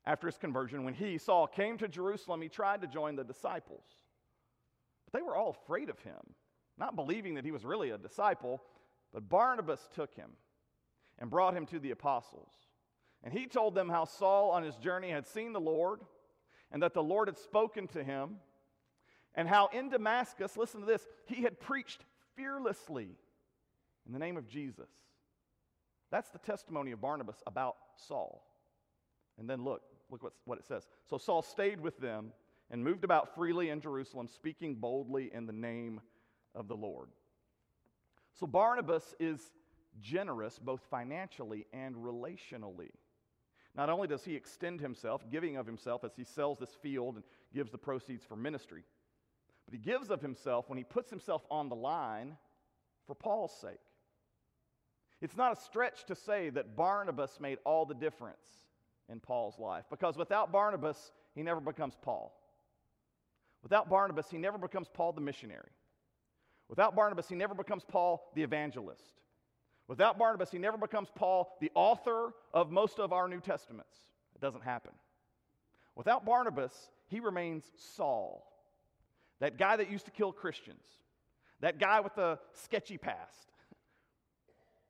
after 0.05 0.27
his 0.27 0.38
conversion, 0.38 0.84
when 0.84 0.93
he, 0.93 1.17
Saul, 1.17 1.48
came 1.48 1.79
to 1.79 1.88
Jerusalem, 1.88 2.43
he 2.43 2.48
tried 2.48 2.81
to 2.81 2.88
join 2.88 3.15
the 3.15 3.24
disciples. 3.24 3.84
But 5.05 5.17
they 5.20 5.24
were 5.24 5.36
all 5.36 5.58
afraid 5.63 5.89
of 5.89 5.98
him, 6.00 6.36
not 6.77 6.96
believing 6.96 7.34
that 7.36 7.46
he 7.46 7.51
was 7.51 7.65
really 7.65 7.89
a 7.89 7.98
disciple. 7.98 8.62
But 9.12 9.27
Barnabas 9.27 9.89
took 9.96 10.13
him 10.13 10.29
and 11.17 11.31
brought 11.31 11.58
him 11.58 11.65
to 11.67 11.79
the 11.79 11.89
apostles. 11.91 12.51
And 13.24 13.34
he 13.34 13.48
told 13.48 13.74
them 13.74 13.89
how 13.89 14.05
Saul 14.05 14.51
on 14.51 14.62
his 14.62 14.75
journey 14.75 15.10
had 15.10 15.25
seen 15.25 15.53
the 15.53 15.60
Lord 15.60 16.01
and 16.72 16.84
that 16.84 16.93
the 16.93 17.03
Lord 17.03 17.27
had 17.27 17.38
spoken 17.39 17.88
to 17.89 18.03
him 18.03 18.38
And 19.35 19.47
how 19.47 19.67
in 19.67 19.89
Damascus, 19.89 20.57
listen 20.57 20.81
to 20.81 20.85
this, 20.85 21.07
he 21.25 21.43
had 21.43 21.59
preached 21.59 22.03
fearlessly 22.35 23.09
in 24.05 24.13
the 24.13 24.19
name 24.19 24.38
of 24.38 24.47
Jesus. 24.47 24.89
That's 26.11 26.29
the 26.29 26.39
testimony 26.39 26.91
of 26.91 27.01
Barnabas 27.01 27.41
about 27.47 27.75
Saul. 27.95 28.45
And 29.38 29.50
then 29.50 29.63
look, 29.63 29.81
look 30.09 30.23
what's, 30.23 30.39
what 30.45 30.59
it 30.59 30.65
says. 30.65 30.85
So 31.09 31.17
Saul 31.17 31.41
stayed 31.41 31.79
with 31.79 31.97
them 32.00 32.33
and 32.69 32.83
moved 32.83 33.03
about 33.03 33.33
freely 33.35 33.69
in 33.69 33.79
Jerusalem, 33.79 34.27
speaking 34.27 34.75
boldly 34.75 35.31
in 35.33 35.45
the 35.45 35.53
name 35.53 36.01
of 36.53 36.67
the 36.67 36.75
Lord. 36.75 37.09
So 38.33 38.45
Barnabas 38.47 39.15
is 39.19 39.39
generous 40.01 40.59
both 40.59 40.81
financially 40.89 41.65
and 41.73 41.95
relationally. 41.95 42.91
Not 43.75 43.89
only 43.89 44.07
does 44.07 44.23
he 44.23 44.35
extend 44.35 44.81
himself, 44.81 45.23
giving 45.29 45.55
of 45.57 45.65
himself 45.65 46.03
as 46.03 46.11
he 46.15 46.23
sells 46.23 46.59
this 46.59 46.75
field 46.81 47.15
and 47.15 47.23
gives 47.53 47.71
the 47.71 47.77
proceeds 47.77 48.25
for 48.25 48.35
ministry, 48.35 48.83
he 49.72 49.78
gives 49.78 50.10
of 50.10 50.22
himself 50.22 50.70
when 50.70 50.78
he 50.78 50.84
puts 50.84 51.10
himself 51.10 51.46
on 51.50 51.70
the 51.70 51.75
line 51.75 52.38
for 53.08 53.16
Paul's 53.16 53.54
sake. 53.60 53.80
It's 55.22 55.38
not 55.38 55.58
a 55.58 55.62
stretch 55.62 56.06
to 56.06 56.16
say 56.16 56.50
that 56.50 56.75
Barnabas 56.75 57.40
made 57.40 57.60
all 57.63 57.86
the 57.86 57.94
difference 57.94 58.66
in 59.08 59.20
Paul's 59.20 59.60
life 59.60 59.86
because 59.90 60.18
without 60.18 60.51
Barnabas, 60.51 61.12
he 61.36 61.44
never 61.44 61.62
becomes 61.62 61.96
Paul. 62.01 62.36
Without 63.62 63.90
Barnabas, 63.90 64.30
he 64.30 64.38
never 64.38 64.58
becomes 64.58 64.88
Paul 64.92 65.13
the 65.13 65.22
missionary. 65.22 65.70
Without 66.68 66.96
Barnabas, 66.96 67.28
he 67.28 67.36
never 67.36 67.54
becomes 67.54 67.84
Paul 67.84 68.32
the 68.34 68.42
evangelist. 68.42 69.22
Without 69.88 70.18
Barnabas, 70.18 70.50
he 70.50 70.58
never 70.58 70.78
becomes 70.78 71.10
Paul 71.13 71.58
the 71.60 71.72
author 71.75 72.34
of 72.54 72.72
most 72.72 73.00
of 73.00 73.13
our 73.13 73.28
New 73.28 73.42
Testaments. 73.42 73.98
It 74.34 74.42
doesn't 74.42 74.63
happen. 74.63 74.94
Without 75.96 76.25
Barnabas, 76.25 76.90
he 77.08 77.20
remains 77.20 77.66
Saul, 77.75 78.50
that 79.41 79.57
guy 79.57 79.75
that 79.75 79.91
used 79.91 80.05
to 80.05 80.12
kill 80.12 80.31
Christians, 80.31 80.86
that 81.60 81.79
guy 81.79 82.00
with 82.00 82.15
the 82.15 82.39
sketchy 82.53 82.98
past. 82.98 83.50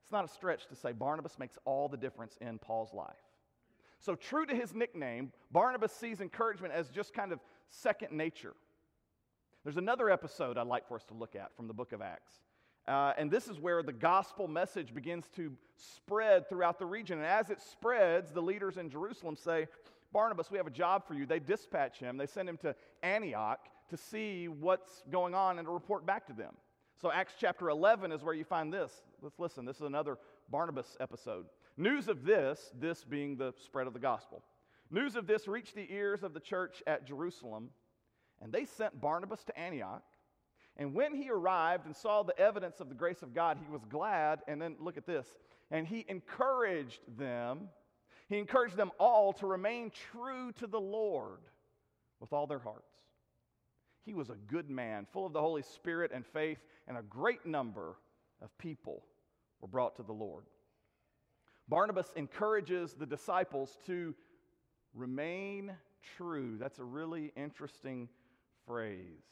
It's 0.04 0.12
not 0.12 0.26
a 0.26 0.28
stretch 0.28 0.68
to 0.68 0.76
say 0.76 0.92
Barnabas 0.92 1.40
makes 1.40 1.58
all 1.66 1.88
the 1.88 1.98
difference 1.98 2.38
in 2.42 2.60
Paul's 2.60 2.94
life. 2.94 3.16
So, 4.00 4.16
true 4.16 4.46
to 4.46 4.56
his 4.56 4.74
nickname, 4.74 5.32
Barnabas 5.52 5.94
sees 5.94 6.22
encouragement 6.22 6.74
as 6.74 6.90
just 6.90 7.14
kind 7.14 7.32
of 7.32 7.40
second 7.70 8.12
nature. 8.12 8.54
There's 9.64 9.78
another 9.78 10.10
episode 10.10 10.58
I'd 10.58 10.68
like 10.68 10.88
for 10.88 10.96
us 10.96 11.06
to 11.06 11.14
look 11.14 11.36
at 11.36 11.56
from 11.56 11.68
the 11.68 11.74
book 11.74 11.94
of 11.94 12.02
Acts. 12.02 12.34
Uh, 12.88 13.14
and 13.18 13.30
this 13.30 13.48
is 13.48 13.60
where 13.60 13.84
the 13.84 13.94
gospel 13.94 14.48
message 14.48 14.94
begins 14.94 15.26
to 15.36 15.54
spread 15.78 16.50
throughout 16.50 16.80
the 16.80 16.86
region. 16.86 17.20
And 17.20 17.28
as 17.28 17.52
it 17.52 17.62
spreads, 17.62 18.32
the 18.32 18.42
leaders 18.42 18.78
in 18.78 18.90
Jerusalem 18.90 19.38
say, 19.38 19.68
Barnabas, 20.12 20.50
we 20.50 20.58
have 20.58 20.68
a 20.68 20.72
job 20.72 21.08
for 21.08 21.14
you. 21.14 21.28
They 21.28 21.40
dispatch 21.40 22.00
him, 22.00 22.18
they 22.18 22.26
send 22.26 22.50
him 22.50 22.58
to 22.58 22.76
Antioch 23.04 23.60
to 23.92 23.98
see 23.98 24.48
what's 24.48 25.04
going 25.12 25.36
on 25.36 25.60
and 25.60 25.68
to 25.68 25.72
report 25.72 26.06
back 26.06 26.26
to 26.28 26.34
them. 26.34 26.56
So, 27.02 27.12
Acts 27.12 27.34
chapter 27.40 27.70
11 27.70 28.12
is 28.12 28.24
where 28.24 28.34
you 28.34 28.44
find 28.44 28.74
this. 28.74 28.92
Let's 29.22 29.40
listen. 29.40 29.66
This 29.66 29.78
is 29.78 29.84
another 29.84 30.18
Barnabas 30.50 30.98
episode. 31.00 31.46
News 31.78 32.08
of 32.08 32.26
this, 32.26 32.72
this 32.80 33.04
being 33.04 33.38
the 33.38 33.54
spread 33.64 33.88
of 33.88 33.94
the 33.94 34.00
gospel, 34.00 34.44
news 34.90 35.16
of 35.16 35.28
this 35.28 35.48
reached 35.48 35.76
the 35.76 35.92
ears 35.92 36.24
of 36.24 36.34
the 36.34 36.40
church 36.40 36.82
at 36.88 37.06
Jerusalem, 37.06 37.70
and 38.42 38.52
they 38.52 38.66
sent 38.66 39.00
Barnabas 39.00 39.44
to 39.46 39.60
Antioch. 39.60 40.04
And 40.78 40.94
when 40.94 41.14
he 41.14 41.30
arrived 41.30 41.86
and 41.86 41.96
saw 41.96 42.24
the 42.24 42.38
evidence 42.40 42.80
of 42.80 42.90
the 42.90 42.96
grace 42.96 43.22
of 43.22 43.34
God, 43.34 43.58
he 43.64 43.72
was 43.72 43.84
glad. 43.86 44.40
And 44.48 44.62
then 44.62 44.76
look 44.80 44.98
at 44.98 45.06
this. 45.06 45.28
And 45.70 45.86
he 45.86 46.06
encouraged 46.08 47.02
them, 47.18 47.70
he 48.30 48.38
encouraged 48.38 48.78
them 48.78 48.92
all 48.98 49.34
to 49.34 49.48
remain 49.48 49.92
true 50.12 50.52
to 50.54 50.68
the 50.68 50.80
Lord 50.80 51.40
with 52.20 52.32
all 52.32 52.48
their 52.48 52.60
hearts. 52.60 52.91
He 54.06 54.14
was 54.14 54.30
a 54.30 54.36
good 54.48 54.70
man, 54.70 55.06
full 55.12 55.26
of 55.26 55.34
the 55.34 55.42
Holy 55.42 55.62
Spirit 55.62 56.12
and 56.14 56.26
faith, 56.26 56.58
and 56.88 56.98
a 56.98 57.04
great 57.04 57.46
number 57.46 57.98
of 58.42 58.58
people 58.58 59.04
were 59.60 59.68
brought 59.68 59.96
to 59.98 60.04
the 60.04 60.14
Lord. 60.14 60.46
Barnabas 61.70 62.12
encourages 62.16 62.94
the 62.94 63.06
disciples 63.06 63.78
to 63.86 64.16
remain 64.94 65.72
true. 66.18 66.58
That's 66.60 66.80
a 66.80 66.84
really 66.84 67.32
interesting 67.36 68.10
phrase. 68.66 69.24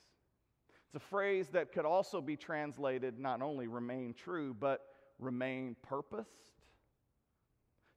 It's 0.85 0.95
a 0.95 1.07
phrase 1.07 1.49
that 1.49 1.71
could 1.71 1.85
also 1.85 2.21
be 2.21 2.35
translated 2.35 3.19
not 3.19 3.41
only 3.41 3.67
remain 3.67 4.13
true, 4.13 4.55
but 4.57 4.81
remain 5.19 5.75
purposed, 5.83 6.63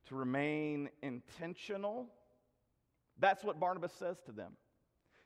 to 0.09 0.14
remain 0.14 0.91
intentional. 1.02 2.09
That's 3.19 3.45
what 3.45 3.61
Barnabas 3.61 3.93
says 3.93 4.21
to 4.26 4.33
them. 4.33 4.52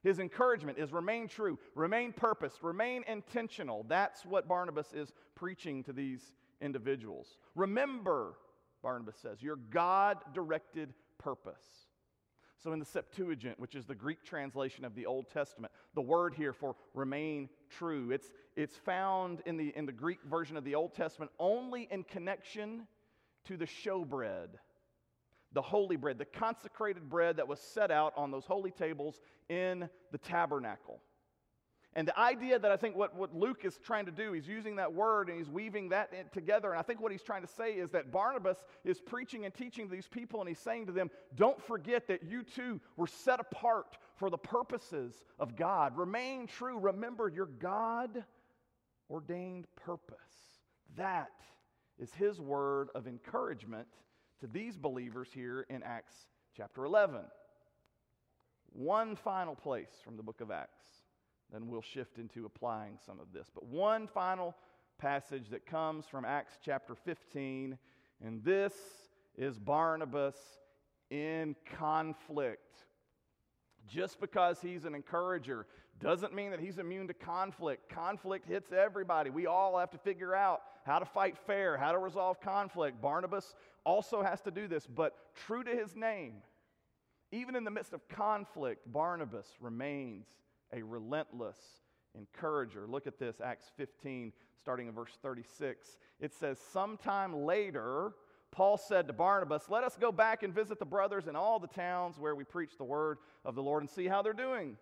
His 0.06 0.20
encouragement 0.20 0.78
is 0.78 0.92
remain 0.92 1.26
true, 1.26 1.58
remain 1.74 2.12
purposed, 2.12 2.62
remain 2.62 3.02
intentional. 3.08 3.84
That's 3.88 4.24
what 4.24 4.46
Barnabas 4.46 4.92
is 4.92 5.12
preaching 5.34 5.82
to 5.82 5.92
these 5.92 6.32
individuals. 6.60 7.38
Remember, 7.56 8.34
Barnabas 8.84 9.16
says, 9.20 9.42
your 9.42 9.56
God 9.56 10.18
directed 10.32 10.94
purpose. 11.18 11.88
So, 12.62 12.72
in 12.72 12.78
the 12.78 12.84
Septuagint, 12.84 13.58
which 13.58 13.74
is 13.74 13.84
the 13.84 13.96
Greek 13.96 14.22
translation 14.22 14.84
of 14.84 14.94
the 14.94 15.06
Old 15.06 15.28
Testament, 15.28 15.72
the 15.96 16.02
word 16.02 16.34
here 16.34 16.52
for 16.52 16.76
remain 16.94 17.48
true, 17.68 18.12
it's, 18.12 18.30
it's 18.54 18.76
found 18.76 19.42
in 19.44 19.56
the, 19.56 19.72
in 19.74 19.86
the 19.86 19.92
Greek 19.92 20.20
version 20.30 20.56
of 20.56 20.62
the 20.62 20.76
Old 20.76 20.94
Testament 20.94 21.32
only 21.40 21.88
in 21.90 22.04
connection 22.04 22.86
to 23.46 23.56
the 23.56 23.66
showbread, 23.66 24.50
the 25.56 25.62
holy 25.62 25.96
bread, 25.96 26.18
the 26.18 26.24
consecrated 26.26 27.08
bread 27.08 27.38
that 27.38 27.48
was 27.48 27.58
set 27.58 27.90
out 27.90 28.12
on 28.14 28.30
those 28.30 28.44
holy 28.44 28.70
tables 28.70 29.20
in 29.48 29.88
the 30.12 30.18
tabernacle. 30.18 31.00
And 31.94 32.06
the 32.06 32.18
idea 32.20 32.58
that 32.58 32.70
I 32.70 32.76
think 32.76 32.94
what, 32.94 33.16
what 33.16 33.34
Luke 33.34 33.64
is 33.64 33.78
trying 33.82 34.04
to 34.04 34.12
do, 34.12 34.34
he's 34.34 34.46
using 34.46 34.76
that 34.76 34.92
word 34.92 35.30
and 35.30 35.38
he's 35.38 35.48
weaving 35.48 35.88
that 35.88 36.30
together. 36.30 36.72
And 36.72 36.78
I 36.78 36.82
think 36.82 37.00
what 37.00 37.10
he's 37.10 37.22
trying 37.22 37.40
to 37.40 37.48
say 37.48 37.72
is 37.72 37.88
that 37.92 38.12
Barnabas 38.12 38.58
is 38.84 39.00
preaching 39.00 39.46
and 39.46 39.54
teaching 39.54 39.88
these 39.88 40.06
people, 40.06 40.40
and 40.40 40.48
he's 40.48 40.58
saying 40.58 40.84
to 40.86 40.92
them, 40.92 41.10
Don't 41.36 41.60
forget 41.62 42.06
that 42.08 42.22
you 42.22 42.42
too 42.42 42.78
were 42.98 43.06
set 43.06 43.40
apart 43.40 43.96
for 44.16 44.28
the 44.28 44.36
purposes 44.36 45.24
of 45.38 45.56
God. 45.56 45.96
Remain 45.96 46.46
true. 46.46 46.78
Remember 46.78 47.30
your 47.30 47.46
God 47.46 48.24
ordained 49.08 49.66
purpose. 49.74 50.18
That 50.96 51.30
is 51.98 52.12
his 52.12 52.38
word 52.42 52.90
of 52.94 53.06
encouragement 53.06 53.88
to 54.40 54.46
these 54.46 54.76
believers 54.76 55.28
here 55.32 55.66
in 55.70 55.82
Acts 55.82 56.14
chapter 56.56 56.84
11. 56.84 57.20
One 58.72 59.16
final 59.16 59.54
place 59.54 59.90
from 60.04 60.16
the 60.16 60.22
book 60.22 60.40
of 60.40 60.50
Acts. 60.50 60.84
Then 61.52 61.68
we'll 61.68 61.82
shift 61.82 62.18
into 62.18 62.44
applying 62.44 62.98
some 63.04 63.20
of 63.20 63.32
this. 63.32 63.50
But 63.54 63.64
one 63.66 64.06
final 64.06 64.54
passage 64.98 65.48
that 65.50 65.64
comes 65.64 66.06
from 66.06 66.24
Acts 66.24 66.58
chapter 66.64 66.94
15, 66.94 67.78
and 68.24 68.44
this 68.44 68.74
is 69.36 69.58
Barnabas 69.58 70.36
in 71.10 71.54
conflict. 71.78 72.84
Just 73.86 74.20
because 74.20 74.60
he's 74.60 74.84
an 74.84 74.94
encourager 74.94 75.66
doesn't 76.00 76.34
mean 76.34 76.50
that 76.50 76.60
he's 76.60 76.78
immune 76.78 77.06
to 77.08 77.14
conflict. 77.14 77.88
Conflict 77.88 78.46
hits 78.46 78.72
everybody. 78.72 79.30
We 79.30 79.46
all 79.46 79.78
have 79.78 79.90
to 79.92 79.98
figure 79.98 80.34
out 80.34 80.60
how 80.84 80.98
to 80.98 81.06
fight 81.06 81.36
fair, 81.46 81.76
how 81.76 81.92
to 81.92 81.98
resolve 81.98 82.40
conflict. 82.40 83.00
Barnabas 83.00 83.54
also 83.86 84.22
has 84.22 84.42
to 84.42 84.50
do 84.50 84.68
this, 84.68 84.86
but 84.86 85.14
true 85.46 85.64
to 85.64 85.70
his 85.70 85.94
name, 85.94 86.34
even 87.32 87.56
in 87.56 87.64
the 87.64 87.70
midst 87.70 87.92
of 87.92 88.06
conflict, 88.08 88.92
Barnabas 88.92 89.46
remains 89.60 90.26
a 90.72 90.82
relentless 90.82 91.56
encourager. 92.14 92.86
Look 92.88 93.06
at 93.06 93.18
this, 93.18 93.40
Acts 93.40 93.70
15, 93.76 94.32
starting 94.60 94.88
in 94.88 94.92
verse 94.92 95.16
36. 95.22 95.98
It 96.20 96.34
says, 96.34 96.58
Sometime 96.72 97.44
later, 97.44 98.14
Paul 98.50 98.76
said 98.76 99.06
to 99.06 99.12
Barnabas, 99.12 99.68
Let 99.68 99.84
us 99.84 99.96
go 100.00 100.10
back 100.10 100.42
and 100.42 100.54
visit 100.54 100.78
the 100.78 100.84
brothers 100.84 101.28
in 101.28 101.36
all 101.36 101.58
the 101.58 101.66
towns 101.68 102.18
where 102.18 102.34
we 102.34 102.44
preach 102.44 102.76
the 102.76 102.84
word 102.84 103.18
of 103.44 103.54
the 103.54 103.62
Lord 103.62 103.82
and 103.82 103.90
see 103.90 104.06
how 104.06 104.22
they're 104.22 104.32
doing. 104.32 104.76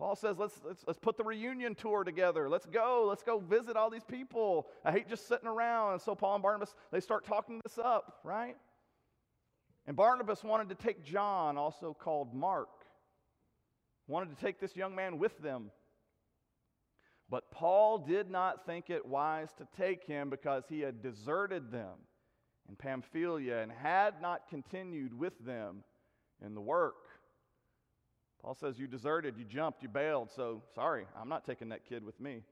Paul 0.00 0.16
says, 0.16 0.38
let's, 0.38 0.58
let's, 0.66 0.82
let's 0.86 0.98
put 0.98 1.18
the 1.18 1.24
reunion 1.24 1.74
tour 1.74 2.04
together. 2.04 2.48
Let's 2.48 2.64
go. 2.64 3.04
Let's 3.06 3.22
go 3.22 3.38
visit 3.38 3.76
all 3.76 3.90
these 3.90 4.02
people. 4.02 4.66
I 4.82 4.92
hate 4.92 5.10
just 5.10 5.28
sitting 5.28 5.46
around. 5.46 5.92
And 5.92 6.00
so 6.00 6.14
Paul 6.14 6.36
and 6.36 6.42
Barnabas, 6.42 6.74
they 6.90 7.00
start 7.00 7.26
talking 7.26 7.60
this 7.62 7.76
up, 7.76 8.20
right? 8.24 8.56
And 9.86 9.94
Barnabas 9.94 10.42
wanted 10.42 10.70
to 10.70 10.74
take 10.74 11.04
John, 11.04 11.58
also 11.58 11.92
called 11.92 12.32
Mark, 12.32 12.70
wanted 14.08 14.30
to 14.30 14.42
take 14.42 14.58
this 14.58 14.74
young 14.74 14.94
man 14.94 15.18
with 15.18 15.38
them. 15.42 15.70
But 17.28 17.50
Paul 17.50 17.98
did 17.98 18.30
not 18.30 18.64
think 18.64 18.88
it 18.88 19.04
wise 19.04 19.52
to 19.58 19.68
take 19.76 20.04
him 20.04 20.30
because 20.30 20.64
he 20.66 20.80
had 20.80 21.02
deserted 21.02 21.70
them 21.70 21.98
in 22.70 22.74
Pamphylia 22.74 23.58
and 23.58 23.70
had 23.70 24.22
not 24.22 24.48
continued 24.48 25.12
with 25.12 25.38
them 25.44 25.84
in 26.42 26.54
the 26.54 26.60
work. 26.62 27.09
Paul 28.42 28.54
says, 28.54 28.78
You 28.78 28.86
deserted, 28.86 29.36
you 29.38 29.44
jumped, 29.44 29.82
you 29.82 29.88
bailed, 29.88 30.30
so 30.34 30.62
sorry, 30.74 31.04
I'm 31.20 31.28
not 31.28 31.44
taking 31.44 31.68
that 31.70 31.84
kid 31.84 32.04
with 32.04 32.18
me. 32.20 32.42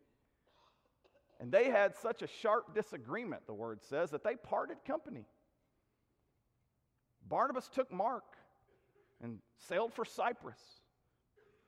And 1.40 1.52
they 1.52 1.70
had 1.70 1.94
such 1.96 2.22
a 2.22 2.26
sharp 2.26 2.74
disagreement, 2.74 3.46
the 3.46 3.54
word 3.54 3.80
says, 3.88 4.10
that 4.10 4.24
they 4.24 4.34
parted 4.34 4.78
company. 4.84 5.24
Barnabas 7.28 7.68
took 7.68 7.92
Mark 7.92 8.24
and 9.22 9.38
sailed 9.68 9.92
for 9.94 10.04
Cyprus. 10.04 10.58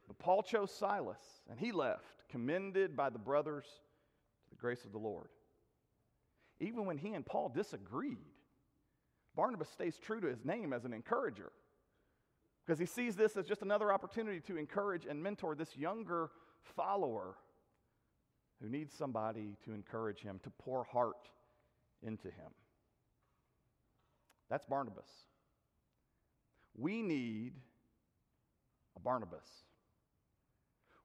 But 0.08 0.18
Paul 0.18 0.42
chose 0.42 0.72
Silas, 0.74 1.20
and 1.48 1.58
he 1.58 1.70
left, 1.70 2.28
commended 2.28 2.96
by 2.96 3.10
the 3.10 3.18
brothers 3.18 3.64
to 3.64 4.50
the 4.50 4.60
grace 4.60 4.84
of 4.84 4.90
the 4.92 4.98
Lord. 4.98 5.28
Even 6.58 6.84
when 6.84 6.98
he 6.98 7.14
and 7.14 7.24
Paul 7.24 7.48
disagreed, 7.48 8.18
Barnabas 9.36 9.68
stays 9.70 9.98
true 9.98 10.20
to 10.20 10.26
his 10.26 10.44
name 10.44 10.72
as 10.72 10.84
an 10.84 10.92
encourager 10.92 11.52
because 12.70 12.78
he 12.78 12.86
sees 12.86 13.16
this 13.16 13.36
as 13.36 13.46
just 13.46 13.62
another 13.62 13.92
opportunity 13.92 14.38
to 14.38 14.56
encourage 14.56 15.04
and 15.04 15.20
mentor 15.20 15.56
this 15.56 15.76
younger 15.76 16.30
follower 16.76 17.34
who 18.62 18.68
needs 18.68 18.94
somebody 18.94 19.56
to 19.64 19.72
encourage 19.72 20.20
him, 20.20 20.38
to 20.44 20.50
pour 20.50 20.84
heart 20.84 21.28
into 22.00 22.28
him. 22.28 22.52
That's 24.48 24.64
Barnabas. 24.66 25.08
We 26.78 27.02
need 27.02 27.54
a 28.96 29.00
Barnabas. 29.00 29.48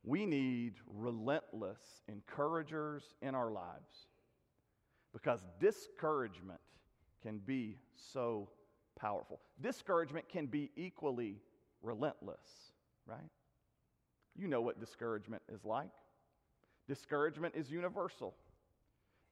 We 0.04 0.28
need 0.28 0.76
relentless 0.94 1.82
encouragers 2.08 3.16
in 3.24 3.34
our 3.34 3.50
lives 3.50 4.06
because 5.14 5.48
discouragement 5.60 6.62
can 7.24 7.40
be 7.40 7.80
so 7.96 8.50
powerful. 9.00 9.40
Discouragement 9.60 10.30
can 10.30 10.46
be 10.46 10.70
equally 10.76 11.42
relentless, 11.86 12.74
right? 13.06 13.30
You 14.36 14.48
know 14.48 14.62
what 14.62 14.80
discouragement 14.80 15.42
is 15.54 15.64
like. 15.64 15.92
Discouragement 16.88 17.56
is 17.56 17.72
universal. 17.72 18.36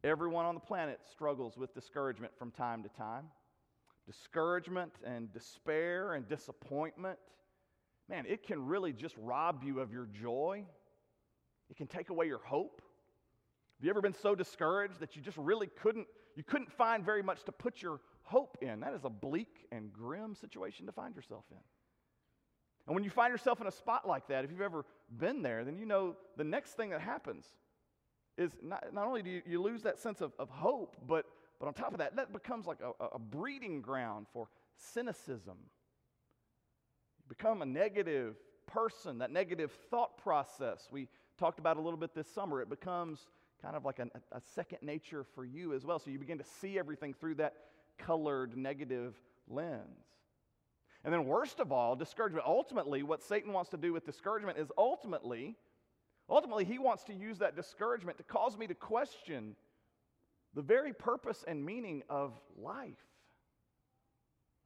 Everyone 0.03 0.45
on 0.45 0.55
the 0.55 0.62
planet 0.62 1.00
struggles 1.12 1.57
with 1.57 1.74
discouragement 1.74 2.33
from 2.38 2.51
time 2.51 2.83
to 2.83 2.89
time. 2.89 3.25
Discouragement 4.05 4.91
and 5.05 5.31
despair 5.31 6.13
and 6.13 6.27
disappointment, 6.27 7.17
man, 8.10 8.25
it 8.27 8.45
can 8.45 8.65
really 8.65 8.91
just 8.91 9.15
rob 9.17 9.63
you 9.63 9.79
of 9.79 9.93
your 9.93 10.07
joy. 10.07 10.65
It 11.69 11.77
can 11.77 11.88
take 11.88 12.10
away 12.10 12.25
your 12.25 12.41
hope. 12.43 12.81
Have 13.77 13.86
you 13.86 13.89
ever 13.89 14.01
been 14.01 14.13
so 14.13 14.36
discouraged 14.36 15.00
that 15.00 15.15
you 15.15 15.22
just 15.22 15.38
really 15.38 15.67
couldn't 15.67 16.07
you 16.36 16.43
couldn't 16.43 16.72
find 16.72 17.05
very 17.05 17.22
much 17.22 17.43
to 17.43 17.51
put 17.51 17.81
your 17.81 18.00
hope 18.24 18.57
in? 18.62 18.79
That 18.79 18.93
is 18.93 19.03
a 19.03 19.10
bleak 19.10 19.67
and 19.72 19.93
grim 19.93 20.36
situation 20.36 20.86
to 20.88 20.91
find 20.91 21.15
yourself 21.15 21.45
in. 21.51 21.57
And 22.85 22.93
when 22.93 23.03
you 23.03 23.09
find 23.09 23.31
yourself 23.31 23.61
in 23.61 23.67
a 23.67 23.71
spot 23.71 24.07
like 24.07 24.27
that, 24.27 24.43
if 24.43 24.51
you've 24.51 24.61
ever 24.61 24.85
been 25.17 25.41
there, 25.41 25.63
then 25.63 25.77
you 25.77 25.85
know 25.85 26.15
the 26.37 26.43
next 26.43 26.71
thing 26.71 26.89
that 26.89 27.01
happens 27.01 27.45
is 28.37 28.51
not, 28.61 28.93
not 28.93 29.07
only 29.07 29.21
do 29.21 29.29
you, 29.29 29.41
you 29.45 29.61
lose 29.61 29.83
that 29.83 29.99
sense 29.99 30.21
of, 30.21 30.33
of 30.37 30.49
hope, 30.49 30.97
but, 31.07 31.25
but 31.59 31.67
on 31.67 31.73
top 31.73 31.93
of 31.93 31.99
that, 31.99 32.15
that 32.15 32.33
becomes 32.33 32.65
like 32.65 32.79
a, 32.81 33.05
a 33.15 33.19
breeding 33.19 33.81
ground 33.81 34.25
for 34.33 34.47
cynicism. 34.75 35.57
You 37.19 37.25
become 37.29 37.61
a 37.61 37.65
negative 37.65 38.35
person, 38.67 39.19
that 39.19 39.31
negative 39.31 39.71
thought 39.89 40.17
process 40.17 40.87
we 40.91 41.07
talked 41.37 41.59
about 41.59 41.77
a 41.77 41.81
little 41.81 41.97
bit 41.97 42.13
this 42.13 42.27
summer. 42.27 42.61
It 42.61 42.69
becomes 42.69 43.27
kind 43.61 43.75
of 43.75 43.85
like 43.85 43.99
a, 43.99 44.07
a 44.31 44.41
second 44.55 44.79
nature 44.81 45.25
for 45.35 45.45
you 45.45 45.73
as 45.73 45.85
well. 45.85 45.99
So 45.99 46.11
you 46.11 46.19
begin 46.19 46.37
to 46.37 46.43
see 46.61 46.77
everything 46.77 47.13
through 47.13 47.35
that 47.35 47.53
colored 47.97 48.57
negative 48.57 49.15
lens. 49.47 50.12
And 51.03 51.13
then, 51.13 51.25
worst 51.25 51.60
of 51.60 51.72
all, 51.72 51.95
discouragement. 51.95 52.45
Ultimately, 52.48 53.03
what 53.03 53.22
Satan 53.22 53.51
wants 53.51 53.69
to 53.72 53.77
do 53.77 53.91
with 53.91 54.05
discouragement 54.05 54.57
is 54.57 54.72
ultimately, 54.77 55.55
ultimately, 56.29 56.63
he 56.63 56.79
wants 56.79 57.03
to 57.05 57.13
use 57.13 57.39
that 57.39 57.55
discouragement 57.55 58.17
to 58.19 58.24
cause 58.24 58.57
me 58.57 58.67
to 58.67 58.75
question 58.75 59.55
the 60.53 60.62
very 60.62 60.93
purpose 60.93 61.43
and 61.45 61.65
meaning 61.65 62.03
of 62.10 62.39
life. 62.57 63.03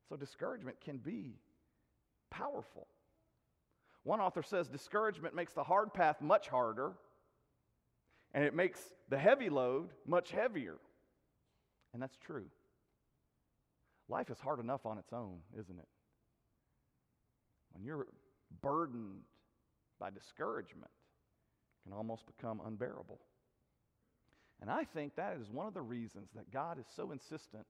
So, 0.09 0.15
discouragement 0.15 0.79
can 0.79 0.97
be 0.97 1.39
powerful. 2.29 2.87
One 4.03 4.21
author 4.21 4.43
says 4.43 4.69
discouragement 4.69 5.33
makes 5.33 5.53
the 5.53 5.63
hard 5.63 5.93
path 5.93 6.21
much 6.21 6.47
harder, 6.47 6.93
and 8.33 8.43
it 8.43 8.53
makes 8.53 8.79
the 9.09 9.17
heavy 9.17 9.49
load 9.49 9.89
much 10.05 10.31
heavier. 10.31 10.77
And 11.93 12.01
that's 12.01 12.17
true. 12.17 12.45
Life 14.07 14.29
is 14.29 14.39
hard 14.39 14.59
enough 14.59 14.85
on 14.85 14.99
its 14.99 15.11
own, 15.11 15.39
isn't 15.59 15.77
it? 15.77 15.87
When 17.77 17.85
you're 17.85 18.07
burdened 18.61 19.21
by 19.99 20.09
discouragement, 20.09 20.89
can 21.83 21.93
almost 21.93 22.25
become 22.25 22.61
unbearable. 22.65 23.19
And 24.61 24.69
I 24.69 24.83
think 24.83 25.15
that 25.15 25.37
is 25.39 25.49
one 25.51 25.67
of 25.67 25.73
the 25.73 25.81
reasons 25.81 26.29
that 26.35 26.51
God 26.51 26.79
is 26.79 26.85
so 26.95 27.11
insistent 27.11 27.65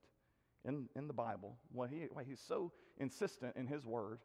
in, 0.64 0.88
in 0.96 1.06
the 1.06 1.12
Bible, 1.12 1.56
why, 1.72 1.88
he, 1.88 2.06
why 2.10 2.24
He's 2.24 2.40
so 2.40 2.72
insistent 2.98 3.54
in 3.56 3.66
His 3.66 3.84
Word, 3.84 4.20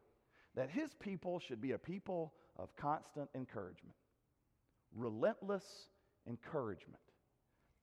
that 0.56 0.70
His 0.70 0.90
people 0.94 1.38
should 1.38 1.60
be 1.60 1.72
a 1.72 1.78
people 1.78 2.32
of 2.58 2.74
constant 2.76 3.28
encouragement, 3.34 3.94
relentless 4.96 5.64
encouragement. 6.26 7.00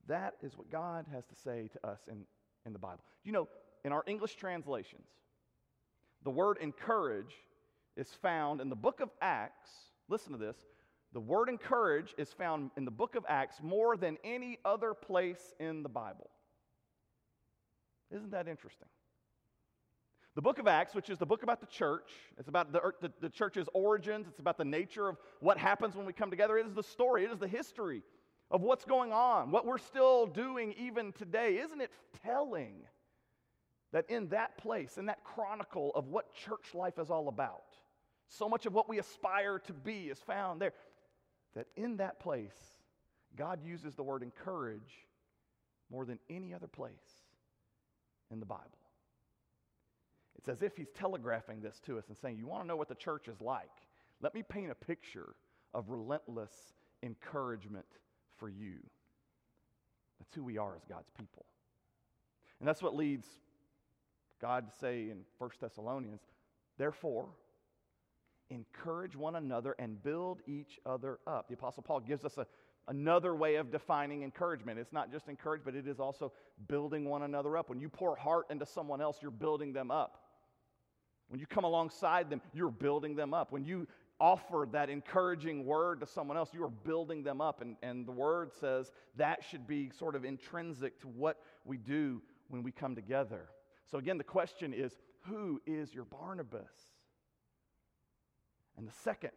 That 0.08 0.34
is 0.42 0.58
what 0.58 0.70
God 0.70 1.06
has 1.12 1.24
to 1.26 1.34
say 1.36 1.70
to 1.72 1.88
us 1.88 2.00
in, 2.08 2.24
in 2.66 2.72
the 2.72 2.78
Bible. 2.78 3.04
You 3.24 3.32
know, 3.32 3.48
in 3.84 3.92
our 3.92 4.02
English 4.06 4.34
translations, 4.34 5.06
the 6.24 6.30
word 6.30 6.58
encourage 6.60 7.34
is 7.96 8.08
found 8.22 8.60
in 8.60 8.68
the 8.68 8.76
book 8.76 9.00
of 9.00 9.10
Acts. 9.20 9.70
Listen 10.08 10.32
to 10.32 10.38
this. 10.38 10.56
The 11.12 11.20
word 11.20 11.48
encourage 11.48 12.14
is 12.16 12.32
found 12.32 12.70
in 12.76 12.84
the 12.84 12.90
book 12.90 13.14
of 13.14 13.24
Acts 13.28 13.56
more 13.62 13.96
than 13.96 14.16
any 14.24 14.58
other 14.64 14.94
place 14.94 15.52
in 15.60 15.82
the 15.82 15.88
Bible. 15.88 16.30
Isn't 18.10 18.30
that 18.30 18.48
interesting? 18.48 18.88
The 20.34 20.42
book 20.42 20.58
of 20.58 20.66
Acts, 20.66 20.94
which 20.94 21.10
is 21.10 21.18
the 21.18 21.26
book 21.26 21.42
about 21.42 21.60
the 21.60 21.66
church, 21.66 22.10
it's 22.38 22.48
about 22.48 22.72
the, 22.72 22.80
the, 23.02 23.12
the, 23.20 23.28
church's 23.28 23.68
origins, 23.74 24.26
it's 24.28 24.38
about 24.38 24.56
the 24.56 24.64
nature 24.64 25.08
of 25.08 25.18
what 25.40 25.58
happens 25.58 25.94
when 25.94 26.06
we 26.06 26.14
come 26.14 26.30
together. 26.30 26.56
It 26.56 26.66
is 26.66 26.72
the 26.72 26.82
story, 26.82 27.24
it 27.24 27.30
is 27.30 27.38
the 27.38 27.48
history 27.48 28.02
of 28.50 28.62
what's 28.62 28.86
going 28.86 29.12
on, 29.12 29.50
what 29.50 29.66
we're 29.66 29.76
still 29.76 30.26
doing 30.26 30.74
even 30.78 31.12
today. 31.12 31.58
Isn't 31.58 31.82
it 31.82 31.90
telling 32.24 32.76
that 33.92 34.08
in 34.08 34.28
that 34.28 34.56
place, 34.56 34.96
in 34.96 35.06
that 35.06 35.22
chronicle 35.22 35.92
of 35.94 36.08
what 36.08 36.34
church 36.34 36.74
life 36.74 36.98
is 36.98 37.10
all 37.10 37.28
about, 37.28 37.76
so 38.32 38.48
much 38.48 38.66
of 38.66 38.72
what 38.72 38.88
we 38.88 38.98
aspire 38.98 39.58
to 39.60 39.72
be 39.72 40.08
is 40.08 40.18
found 40.18 40.60
there. 40.60 40.72
That 41.54 41.66
in 41.76 41.98
that 41.98 42.18
place, 42.18 42.56
God 43.36 43.60
uses 43.62 43.94
the 43.94 44.02
word 44.02 44.22
encourage 44.22 45.06
more 45.90 46.04
than 46.06 46.18
any 46.30 46.54
other 46.54 46.66
place 46.66 46.92
in 48.30 48.40
the 48.40 48.46
Bible. 48.46 48.64
It's 50.38 50.48
as 50.48 50.62
if 50.62 50.76
He's 50.76 50.90
telegraphing 50.90 51.60
this 51.60 51.78
to 51.86 51.98
us 51.98 52.08
and 52.08 52.16
saying, 52.16 52.38
You 52.38 52.46
want 52.46 52.64
to 52.64 52.66
know 52.66 52.76
what 52.76 52.88
the 52.88 52.94
church 52.94 53.28
is 53.28 53.40
like? 53.40 53.70
Let 54.22 54.34
me 54.34 54.42
paint 54.42 54.70
a 54.70 54.74
picture 54.74 55.34
of 55.74 55.90
relentless 55.90 56.52
encouragement 57.02 57.86
for 58.38 58.48
you. 58.48 58.78
That's 60.18 60.34
who 60.34 60.42
we 60.42 60.56
are 60.56 60.74
as 60.74 60.84
God's 60.88 61.10
people. 61.18 61.44
And 62.60 62.68
that's 62.68 62.82
what 62.82 62.96
leads 62.96 63.26
God 64.40 64.68
to 64.68 64.72
say 64.78 65.10
in 65.10 65.20
1 65.38 65.50
Thessalonians, 65.60 66.22
therefore, 66.78 67.28
encourage 68.50 69.16
one 69.16 69.36
another 69.36 69.74
and 69.78 70.02
build 70.02 70.40
each 70.46 70.78
other 70.86 71.18
up. 71.26 71.48
The 71.48 71.54
Apostle 71.54 71.82
Paul 71.82 72.00
gives 72.00 72.24
us 72.24 72.38
a, 72.38 72.46
another 72.88 73.34
way 73.34 73.56
of 73.56 73.70
defining 73.70 74.22
encouragement. 74.22 74.78
It's 74.78 74.92
not 74.92 75.10
just 75.10 75.28
encourage, 75.28 75.62
but 75.64 75.74
it 75.74 75.86
is 75.86 76.00
also 76.00 76.32
building 76.68 77.04
one 77.04 77.22
another 77.22 77.56
up. 77.56 77.68
When 77.68 77.80
you 77.80 77.88
pour 77.88 78.16
heart 78.16 78.46
into 78.50 78.66
someone 78.66 79.00
else, 79.00 79.18
you're 79.22 79.30
building 79.30 79.72
them 79.72 79.90
up. 79.90 80.18
When 81.28 81.40
you 81.40 81.46
come 81.46 81.64
alongside 81.64 82.28
them, 82.28 82.42
you're 82.52 82.70
building 82.70 83.16
them 83.16 83.32
up. 83.32 83.52
When 83.52 83.64
you 83.64 83.86
offer 84.20 84.68
that 84.70 84.90
encouraging 84.90 85.64
word 85.64 86.00
to 86.00 86.06
someone 86.06 86.36
else, 86.36 86.50
you 86.52 86.62
are 86.62 86.70
building 86.70 87.22
them 87.22 87.40
up. 87.40 87.62
And, 87.62 87.76
and 87.82 88.06
the 88.06 88.12
word 88.12 88.52
says 88.52 88.92
that 89.16 89.42
should 89.42 89.66
be 89.66 89.90
sort 89.98 90.14
of 90.14 90.24
intrinsic 90.24 91.00
to 91.00 91.08
what 91.08 91.38
we 91.64 91.78
do 91.78 92.20
when 92.48 92.62
we 92.62 92.70
come 92.70 92.94
together. 92.94 93.48
So, 93.90 93.98
again, 93.98 94.18
the 94.18 94.24
question 94.24 94.72
is 94.72 94.98
who 95.22 95.60
is 95.66 95.94
your 95.94 96.04
Barnabas? 96.04 96.91
And 98.76 98.86
the 98.86 98.92
second 99.02 99.32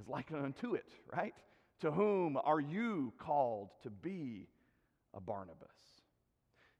is 0.00 0.08
likened 0.08 0.44
unto 0.44 0.74
it, 0.74 0.86
right? 1.12 1.34
To 1.80 1.90
whom 1.90 2.38
are 2.42 2.60
you 2.60 3.12
called 3.18 3.70
to 3.82 3.90
be 3.90 4.48
a 5.14 5.20
Barnabas? 5.20 5.68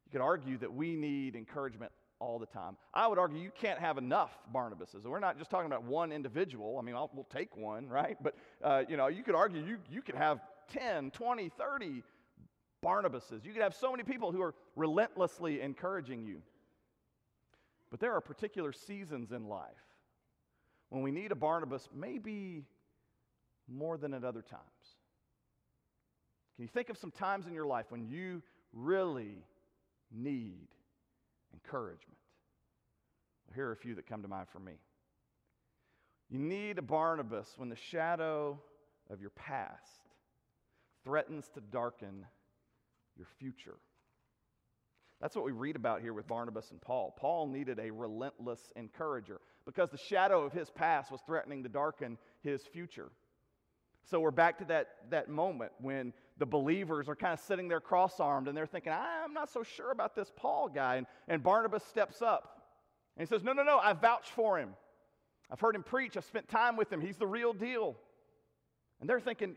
You 0.06 0.12
could 0.12 0.20
argue 0.20 0.58
that 0.58 0.72
we 0.72 0.96
need 0.96 1.34
encouragement 1.34 1.92
all 2.18 2.38
the 2.38 2.46
time. 2.46 2.76
I 2.94 3.06
would 3.06 3.18
argue 3.18 3.38
you 3.38 3.50
can't 3.60 3.78
have 3.78 3.98
enough 3.98 4.30
Barnabases. 4.54 5.04
We're 5.04 5.20
not 5.20 5.38
just 5.38 5.50
talking 5.50 5.66
about 5.66 5.84
one 5.84 6.12
individual. 6.12 6.78
I 6.78 6.82
mean, 6.82 6.94
I'll, 6.94 7.10
we'll 7.12 7.24
take 7.24 7.56
one, 7.56 7.88
right? 7.88 8.16
But, 8.22 8.36
uh, 8.62 8.84
you 8.88 8.96
know, 8.96 9.08
you 9.08 9.22
could 9.22 9.34
argue 9.34 9.62
you, 9.62 9.78
you 9.90 10.00
could 10.00 10.14
have 10.14 10.40
10, 10.72 11.10
20, 11.10 11.50
30 11.50 12.02
Barnabases. 12.84 13.44
You 13.44 13.52
could 13.52 13.62
have 13.62 13.74
so 13.74 13.90
many 13.90 14.02
people 14.02 14.32
who 14.32 14.40
are 14.42 14.54
relentlessly 14.76 15.60
encouraging 15.60 16.24
you. 16.24 16.42
But 17.90 18.00
there 18.00 18.12
are 18.12 18.20
particular 18.20 18.72
seasons 18.72 19.32
in 19.32 19.48
life 19.48 19.85
when 20.90 21.02
we 21.02 21.10
need 21.10 21.32
a 21.32 21.34
Barnabas, 21.34 21.88
maybe 21.94 22.64
more 23.68 23.96
than 23.96 24.14
at 24.14 24.24
other 24.24 24.42
times. 24.42 24.62
Can 26.54 26.62
you 26.62 26.68
think 26.68 26.88
of 26.88 26.96
some 26.96 27.10
times 27.10 27.46
in 27.46 27.52
your 27.52 27.66
life 27.66 27.86
when 27.90 28.08
you 28.08 28.42
really 28.72 29.44
need 30.10 30.68
encouragement? 31.52 32.18
Well, 33.46 33.54
here 33.54 33.68
are 33.68 33.72
a 33.72 33.76
few 33.76 33.94
that 33.96 34.06
come 34.06 34.22
to 34.22 34.28
mind 34.28 34.48
for 34.50 34.58
me. 34.58 34.72
You 36.30 36.38
need 36.38 36.78
a 36.78 36.82
Barnabas 36.82 37.54
when 37.56 37.68
the 37.68 37.76
shadow 37.76 38.58
of 39.10 39.20
your 39.20 39.30
past 39.30 40.08
threatens 41.04 41.48
to 41.54 41.60
darken 41.60 42.24
your 43.16 43.26
future. 43.38 43.76
That's 45.20 45.36
what 45.36 45.44
we 45.44 45.52
read 45.52 45.76
about 45.76 46.00
here 46.00 46.12
with 46.12 46.26
Barnabas 46.26 46.70
and 46.70 46.80
Paul. 46.80 47.14
Paul 47.18 47.46
needed 47.46 47.78
a 47.78 47.90
relentless 47.90 48.72
encourager 48.76 49.40
because 49.66 49.90
the 49.90 49.98
shadow 49.98 50.44
of 50.44 50.52
his 50.52 50.70
past 50.70 51.10
was 51.10 51.20
threatening 51.26 51.62
to 51.64 51.68
darken 51.68 52.16
his 52.42 52.62
future. 52.62 53.10
So 54.04 54.20
we're 54.20 54.30
back 54.30 54.58
to 54.58 54.64
that, 54.66 54.88
that 55.10 55.28
moment 55.28 55.72
when 55.80 56.12
the 56.38 56.46
believers 56.46 57.08
are 57.08 57.16
kind 57.16 57.32
of 57.32 57.40
sitting 57.40 57.66
there 57.66 57.80
cross 57.80 58.20
armed 58.20 58.46
and 58.46 58.56
they're 58.56 58.66
thinking, 58.66 58.92
I'm 58.92 59.34
not 59.34 59.50
so 59.50 59.64
sure 59.64 59.90
about 59.90 60.14
this 60.14 60.30
Paul 60.36 60.68
guy. 60.68 60.96
And, 60.96 61.06
and 61.26 61.42
Barnabas 61.42 61.82
steps 61.84 62.22
up 62.22 62.62
and 63.16 63.26
he 63.26 63.34
says, 63.34 63.42
No, 63.42 63.52
no, 63.52 63.64
no, 63.64 63.78
I 63.78 63.92
vouch 63.94 64.30
for 64.30 64.58
him. 64.58 64.70
I've 65.50 65.60
heard 65.60 65.74
him 65.74 65.82
preach, 65.82 66.16
I've 66.16 66.24
spent 66.24 66.48
time 66.48 66.76
with 66.76 66.92
him, 66.92 67.00
he's 67.00 67.16
the 67.16 67.26
real 67.26 67.52
deal. 67.52 67.96
And 69.00 69.10
they're 69.10 69.20
thinking, 69.20 69.56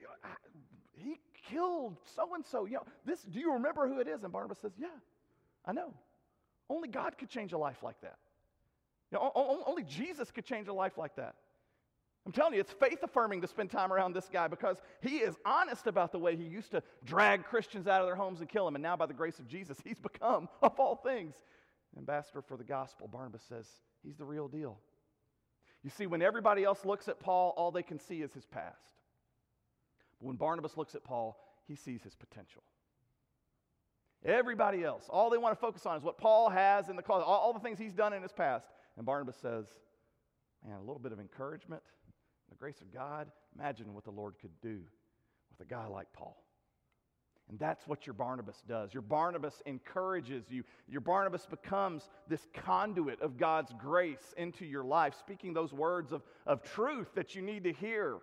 He 0.93 1.19
killed 1.51 1.97
so 2.15 2.33
and 2.33 2.43
so. 2.43 2.65
You 2.65 2.75
know, 2.75 2.83
this, 3.05 3.21
do 3.21 3.39
you 3.39 3.53
remember 3.53 3.87
who 3.87 3.99
it 3.99 4.07
is? 4.07 4.23
And 4.23 4.33
Barnabas 4.33 4.57
says, 4.59 4.71
Yeah, 4.79 4.87
I 5.63 5.73
know. 5.73 5.93
Only 6.71 6.87
God 6.87 7.17
could 7.19 7.29
change 7.29 7.53
a 7.53 7.57
life 7.57 7.83
like 7.83 8.01
that. 8.01 8.17
You 9.11 9.17
know, 9.17 9.31
only 9.65 9.83
Jesus 9.83 10.31
could 10.31 10.45
change 10.45 10.67
a 10.67 10.73
life 10.73 10.97
like 10.97 11.15
that. 11.15 11.35
I'm 12.25 12.31
telling 12.31 12.53
you, 12.53 12.59
it's 12.59 12.73
faith 12.73 12.99
affirming 13.01 13.41
to 13.41 13.47
spend 13.47 13.71
time 13.71 13.91
around 13.91 14.13
this 14.13 14.29
guy 14.31 14.47
because 14.47 14.77
he 15.01 15.17
is 15.17 15.35
honest 15.45 15.87
about 15.87 16.11
the 16.11 16.19
way 16.19 16.35
he 16.35 16.43
used 16.43 16.71
to 16.71 16.83
drag 17.05 17.43
Christians 17.45 17.87
out 17.87 18.01
of 18.01 18.07
their 18.07 18.15
homes 18.15 18.39
and 18.41 18.49
kill 18.49 18.65
them. 18.65 18.75
And 18.75 18.83
now, 18.83 18.95
by 18.95 19.05
the 19.05 19.13
grace 19.13 19.39
of 19.39 19.47
Jesus, 19.47 19.77
he's 19.83 19.97
become, 20.03 20.47
of 20.61 20.79
all 20.79 20.95
things, 20.95 21.35
ambassador 21.97 22.41
for 22.41 22.57
the 22.57 22.63
gospel. 22.63 23.07
Barnabas 23.07 23.41
says 23.47 23.65
he's 24.03 24.17
the 24.17 24.25
real 24.25 24.47
deal. 24.47 24.77
You 25.83 25.89
see, 25.89 26.07
when 26.07 26.21
everybody 26.21 26.63
else 26.63 26.83
looks 26.85 27.07
at 27.07 27.19
Paul, 27.19 27.53
all 27.55 27.71
they 27.71 27.83
can 27.83 27.99
see 27.99 28.21
is 28.21 28.33
his 28.33 28.45
past. 28.45 28.75
But 30.19 30.27
when 30.27 30.35
Barnabas 30.35 30.75
looks 30.77 30.93
at 30.93 31.03
Paul, 31.03 31.39
he 31.67 31.75
sees 31.75 32.03
his 32.03 32.15
potential. 32.15 32.63
Everybody 34.25 34.83
else, 34.83 35.05
all 35.09 35.29
they 35.29 35.37
want 35.37 35.55
to 35.55 35.59
focus 35.59 35.85
on 35.85 35.95
is 35.95 36.03
what 36.03 36.17
Paul 36.17 36.49
has 36.49 36.89
in 36.89 36.97
the 36.97 37.01
closet, 37.01 37.25
all, 37.25 37.39
all 37.39 37.53
the 37.53 37.59
things 37.59 37.79
he's 37.79 37.93
done 37.93 38.11
in 38.11 38.21
his 38.21 38.33
past. 38.33 38.67
And 38.99 39.05
Barnabas 39.05 39.37
says, 39.37 39.65
man, 40.67 40.75
a 40.75 40.81
little 40.81 40.99
bit 40.99 41.13
of 41.13 41.21
encouragement, 41.21 41.81
the 42.49 42.55
grace 42.55 42.81
of 42.81 42.93
God, 42.93 43.27
imagine 43.57 43.93
what 43.93 44.03
the 44.03 44.11
Lord 44.11 44.35
could 44.41 44.51
do 44.61 44.81
with 45.49 45.65
a 45.65 45.69
guy 45.69 45.87
like 45.87 46.11
Paul. 46.11 46.43
And 47.49 47.57
that's 47.57 47.87
what 47.87 48.05
your 48.05 48.13
Barnabas 48.13 48.61
does. 48.67 48.93
Your 48.93 49.01
Barnabas 49.01 49.61
encourages 49.65 50.43
you. 50.49 50.65
Your 50.89 50.99
Barnabas 50.99 51.45
becomes 51.45 52.09
this 52.27 52.45
conduit 52.53 53.21
of 53.21 53.37
God's 53.37 53.71
grace 53.79 54.33
into 54.35 54.65
your 54.65 54.83
life, 54.83 55.15
speaking 55.17 55.53
those 55.53 55.71
words 55.71 56.11
of, 56.11 56.21
of 56.45 56.61
truth 56.61 57.07
that 57.15 57.33
you 57.35 57.41
need 57.41 57.63
to 57.63 57.71
hear. 57.71 58.17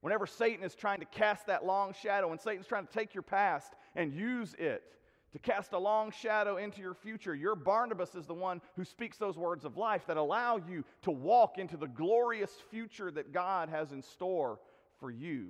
Whenever 0.00 0.28
Satan 0.28 0.64
is 0.64 0.76
trying 0.76 1.00
to 1.00 1.06
cast 1.06 1.48
that 1.48 1.66
long 1.66 1.92
shadow, 1.92 2.30
and 2.30 2.40
Satan's 2.40 2.68
trying 2.68 2.86
to 2.86 2.92
take 2.92 3.14
your 3.14 3.22
past 3.24 3.72
and 3.96 4.14
use 4.14 4.54
it 4.60 4.84
to 5.34 5.40
cast 5.40 5.72
a 5.72 5.78
long 5.78 6.12
shadow 6.12 6.58
into 6.58 6.80
your 6.80 6.94
future. 6.94 7.34
Your 7.34 7.56
Barnabas 7.56 8.14
is 8.14 8.24
the 8.24 8.34
one 8.34 8.60
who 8.76 8.84
speaks 8.84 9.18
those 9.18 9.36
words 9.36 9.64
of 9.64 9.76
life 9.76 10.06
that 10.06 10.16
allow 10.16 10.58
you 10.58 10.84
to 11.02 11.10
walk 11.10 11.58
into 11.58 11.76
the 11.76 11.88
glorious 11.88 12.52
future 12.70 13.10
that 13.10 13.32
God 13.32 13.68
has 13.68 13.90
in 13.90 14.00
store 14.00 14.60
for 15.00 15.10
you. 15.10 15.48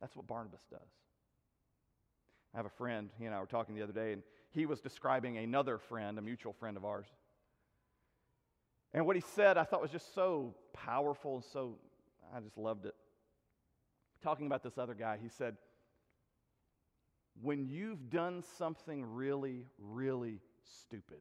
That's 0.00 0.16
what 0.16 0.26
Barnabas 0.26 0.62
does. 0.70 0.88
I 2.54 2.56
have 2.56 2.64
a 2.64 2.70
friend, 2.70 3.10
he 3.18 3.26
and 3.26 3.34
I 3.34 3.40
were 3.40 3.46
talking 3.46 3.74
the 3.74 3.82
other 3.82 3.92
day, 3.92 4.14
and 4.14 4.22
he 4.52 4.64
was 4.64 4.80
describing 4.80 5.36
another 5.36 5.76
friend, 5.76 6.18
a 6.18 6.22
mutual 6.22 6.54
friend 6.54 6.78
of 6.78 6.86
ours. 6.86 7.08
And 8.94 9.04
what 9.04 9.16
he 9.16 9.22
said 9.34 9.58
I 9.58 9.64
thought 9.64 9.82
was 9.82 9.90
just 9.90 10.14
so 10.14 10.54
powerful 10.72 11.34
and 11.34 11.44
so, 11.44 11.76
I 12.34 12.40
just 12.40 12.56
loved 12.56 12.86
it. 12.86 12.94
Talking 14.22 14.46
about 14.46 14.62
this 14.62 14.78
other 14.78 14.94
guy, 14.94 15.18
he 15.22 15.28
said, 15.28 15.58
when 17.42 17.66
you've 17.68 18.10
done 18.10 18.42
something 18.58 19.04
really, 19.14 19.66
really 19.78 20.40
stupid, 20.80 21.20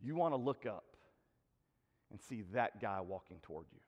you 0.00 0.14
want 0.14 0.32
to 0.32 0.36
look 0.36 0.66
up 0.66 0.84
and 2.10 2.20
see 2.20 2.42
that 2.52 2.80
guy 2.80 3.00
walking 3.00 3.38
toward 3.42 3.66
you. 3.72 3.80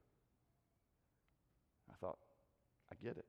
I 1.90 1.94
thought, 2.00 2.18
I 2.92 2.96
get 3.02 3.16
it. 3.16 3.24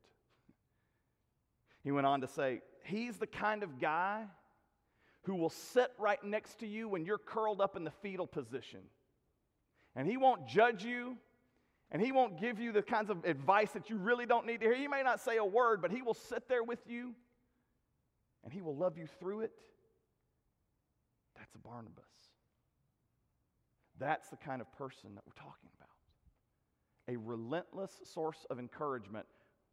He 1.84 1.92
went 1.92 2.06
on 2.06 2.22
to 2.22 2.28
say, 2.28 2.62
He's 2.84 3.18
the 3.18 3.28
kind 3.28 3.64
of 3.64 3.80
guy 3.80 4.26
who 5.24 5.36
will 5.36 5.50
sit 5.50 5.92
right 6.00 6.24
next 6.24 6.60
to 6.60 6.68
you 6.68 6.90
when 6.90 7.06
you're 7.06 7.20
curled 7.20 7.62
up 7.62 7.76
in 7.76 7.84
the 7.84 7.92
fetal 7.92 8.26
position. 8.26 8.80
And 9.96 10.08
he 10.08 10.18
won't 10.18 10.48
judge 10.48 10.84
you 10.84 11.18
and 11.92 12.02
he 12.02 12.12
won't 12.12 12.40
give 12.40 12.60
you 12.60 12.72
the 12.72 12.82
kinds 12.82 13.10
of 13.10 13.26
advice 13.26 13.72
that 13.72 13.90
you 13.90 13.98
really 13.98 14.26
don't 14.26 14.46
need 14.46 14.62
to 14.62 14.66
hear. 14.66 14.76
He 14.76 14.88
may 14.88 15.04
not 15.04 15.20
say 15.20 15.38
a 15.38 15.46
word, 15.46 15.82
but 15.82 15.92
he 15.92 16.02
will 16.02 16.14
sit 16.14 16.48
there 16.48 16.64
with 16.64 16.80
you 16.88 17.14
and 18.44 18.54
he 18.54 18.62
will 18.62 18.76
love 18.76 18.98
you 18.98 19.08
through 19.20 19.42
it. 19.42 19.52
That's 21.38 21.54
a 21.56 21.60
Barnabas. 21.60 22.04
That's 24.00 24.30
the 24.30 24.38
kind 24.38 24.62
of 24.62 24.72
person 24.72 25.16
that 25.16 25.24
we're 25.26 25.34
talking 25.34 25.70
about. 25.78 25.90
A 27.14 27.18
relentless 27.18 27.92
source 28.04 28.46
of 28.50 28.58
encouragement 28.58 29.26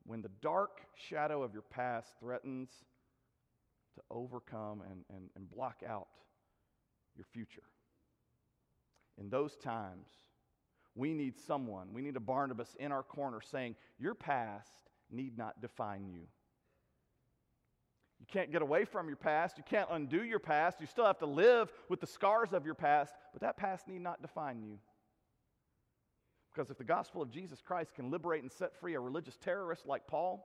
when 0.05 0.23
the 0.23 0.31
dark 0.43 0.81
shadow 0.97 1.43
of 1.43 1.53
your 1.53 1.63
past 1.63 2.15
threatens 2.19 2.71
to 3.95 4.03
overcome 4.11 4.83
and, 4.91 5.05
and, 5.11 5.31
and 5.37 5.49
block 5.51 5.83
out 5.89 6.09
your 7.17 7.27
future. 7.33 7.63
In 9.19 9.31
those 9.31 9.57
times, 9.57 10.07
we 10.99 11.15
need 11.15 11.39
someone, 11.39 11.89
we 11.95 12.03
need 12.03 12.17
a 12.17 12.21
Barnabas 12.21 12.77
in 12.81 12.91
our 12.91 13.05
corner 13.05 13.41
saying, 13.41 13.77
Your 13.99 14.15
past 14.15 14.91
need 15.11 15.39
not 15.39 15.61
define 15.63 16.09
you. 16.09 16.23
You 18.19 18.27
can't 18.27 18.51
get 18.51 18.63
away 18.63 18.85
from 18.85 19.07
your 19.07 19.17
past. 19.17 19.57
You 19.57 19.65
can't 19.65 19.89
undo 19.93 20.25
your 20.25 20.41
past. 20.41 20.81
You 20.81 20.87
still 20.87 21.07
have 21.07 21.21
to 21.21 21.27
live 21.27 21.73
with 21.89 22.01
the 22.01 22.07
scars 22.07 22.53
of 22.53 22.67
your 22.67 22.75
past, 22.75 23.15
but 23.33 23.43
that 23.43 23.57
past 23.57 23.87
need 23.87 24.01
not 24.01 24.21
define 24.21 24.61
you. 24.61 24.79
Because 26.53 26.69
if 26.71 26.79
the 26.79 26.85
gospel 26.85 27.23
of 27.23 27.31
Jesus 27.31 27.61
Christ 27.65 27.95
can 27.95 28.11
liberate 28.11 28.43
and 28.43 28.51
set 28.51 28.75
free 28.81 28.95
a 28.95 29.01
religious 29.01 29.37
terrorist 29.37 29.87
like 29.87 30.09
Paul, 30.09 30.45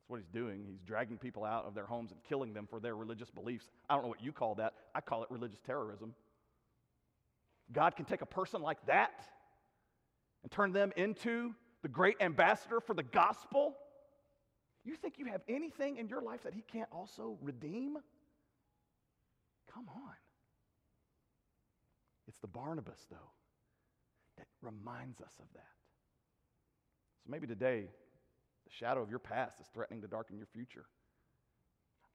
that's 0.00 0.10
what 0.10 0.18
he's 0.18 0.28
doing. 0.28 0.64
He's 0.68 0.80
dragging 0.80 1.16
people 1.16 1.44
out 1.44 1.64
of 1.64 1.76
their 1.76 1.86
homes 1.86 2.10
and 2.10 2.20
killing 2.24 2.52
them 2.52 2.66
for 2.68 2.80
their 2.80 2.96
religious 2.96 3.30
beliefs. 3.30 3.70
I 3.88 3.94
don't 3.94 4.02
know 4.02 4.08
what 4.08 4.22
you 4.22 4.32
call 4.32 4.56
that. 4.56 4.74
I 4.96 5.00
call 5.00 5.22
it 5.22 5.30
religious 5.30 5.60
terrorism. 5.60 6.12
God 7.72 7.96
can 7.96 8.04
take 8.04 8.22
a 8.22 8.26
person 8.26 8.62
like 8.62 8.84
that 8.86 9.22
and 10.42 10.50
turn 10.50 10.72
them 10.72 10.92
into 10.96 11.54
the 11.82 11.88
great 11.88 12.16
ambassador 12.20 12.80
for 12.80 12.94
the 12.94 13.02
gospel? 13.02 13.76
You 14.84 14.96
think 14.96 15.18
you 15.18 15.26
have 15.26 15.42
anything 15.48 15.96
in 15.96 16.08
your 16.08 16.22
life 16.22 16.42
that 16.44 16.54
He 16.54 16.62
can't 16.62 16.88
also 16.90 17.38
redeem? 17.42 17.96
Come 19.72 19.88
on. 19.88 20.14
It's 22.26 22.38
the 22.38 22.48
Barnabas, 22.48 23.06
though, 23.10 23.16
that 24.38 24.46
reminds 24.62 25.20
us 25.20 25.32
of 25.38 25.46
that. 25.54 25.66
So 27.24 27.30
maybe 27.30 27.46
today, 27.46 27.88
the 28.64 28.70
shadow 28.70 29.02
of 29.02 29.10
your 29.10 29.18
past 29.18 29.60
is 29.60 29.66
threatening 29.72 30.00
to 30.02 30.08
darken 30.08 30.36
your 30.36 30.46
future. 30.46 30.86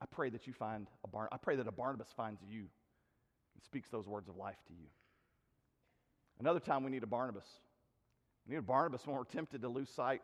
I 0.01 0.05
pray 0.05 0.29
that 0.29 0.47
you 0.47 0.53
find 0.53 0.87
a 1.03 1.07
Bar- 1.07 1.29
I 1.31 1.37
pray 1.37 1.55
that 1.55 1.67
a 1.67 1.71
Barnabas 1.71 2.09
finds 2.15 2.41
you 2.47 2.59
and 2.59 3.63
speaks 3.63 3.89
those 3.89 4.07
words 4.07 4.27
of 4.27 4.35
life 4.35 4.57
to 4.67 4.73
you. 4.73 4.87
Another 6.39 6.59
time 6.59 6.83
we 6.83 6.91
need 6.91 7.03
a 7.03 7.07
Barnabas. 7.07 7.47
We 8.45 8.53
need 8.53 8.59
a 8.59 8.63
Barnabas 8.63 9.05
when 9.05 9.15
we're 9.15 9.23
tempted 9.23 9.61
to 9.61 9.69
lose 9.69 9.89
sight 9.89 10.21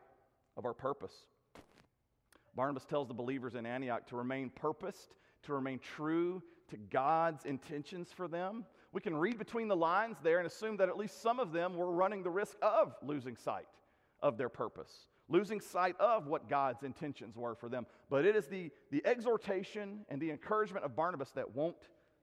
of 0.58 0.66
our 0.66 0.74
purpose. 0.74 1.14
Barnabas 2.56 2.86
tells 2.86 3.08
the 3.08 3.14
believers 3.14 3.56
in 3.56 3.66
Antioch 3.66 4.08
to 4.08 4.18
remain 4.18 4.50
purposed, 4.50 5.16
to 5.44 5.54
remain 5.54 5.80
true 5.80 6.44
to 6.70 6.78
God's 6.78 7.46
intentions 7.46 8.10
for 8.12 8.28
them. 8.28 8.66
We 8.92 9.02
can 9.02 9.16
read 9.16 9.38
between 9.38 9.68
the 9.68 9.76
lines 9.76 10.18
there 10.22 10.40
and 10.40 10.48
assume 10.48 10.78
that 10.78 10.90
at 10.90 10.98
least 10.98 11.22
some 11.22 11.40
of 11.40 11.54
them 11.54 11.78
were 11.78 11.92
running 11.92 12.24
the 12.24 12.30
risk 12.30 12.58
of 12.62 12.94
losing 13.02 13.38
sight 13.38 13.68
of 14.22 14.38
their 14.38 14.50
purpose, 14.50 15.08
losing 15.30 15.62
sight 15.62 15.96
of 16.00 16.28
what 16.28 16.50
God's 16.50 16.84
intentions 16.84 17.38
were 17.38 17.56
for 17.56 17.70
them. 17.70 17.86
But 18.10 18.26
it 18.26 18.36
is 18.36 18.48
the, 18.48 18.70
the 18.92 19.06
exhortation 19.06 20.06
and 20.10 20.22
the 20.22 20.32
encouragement 20.32 20.84
of 20.84 20.96
Barnabas 20.96 21.32
that 21.32 21.56
won't 21.56 21.78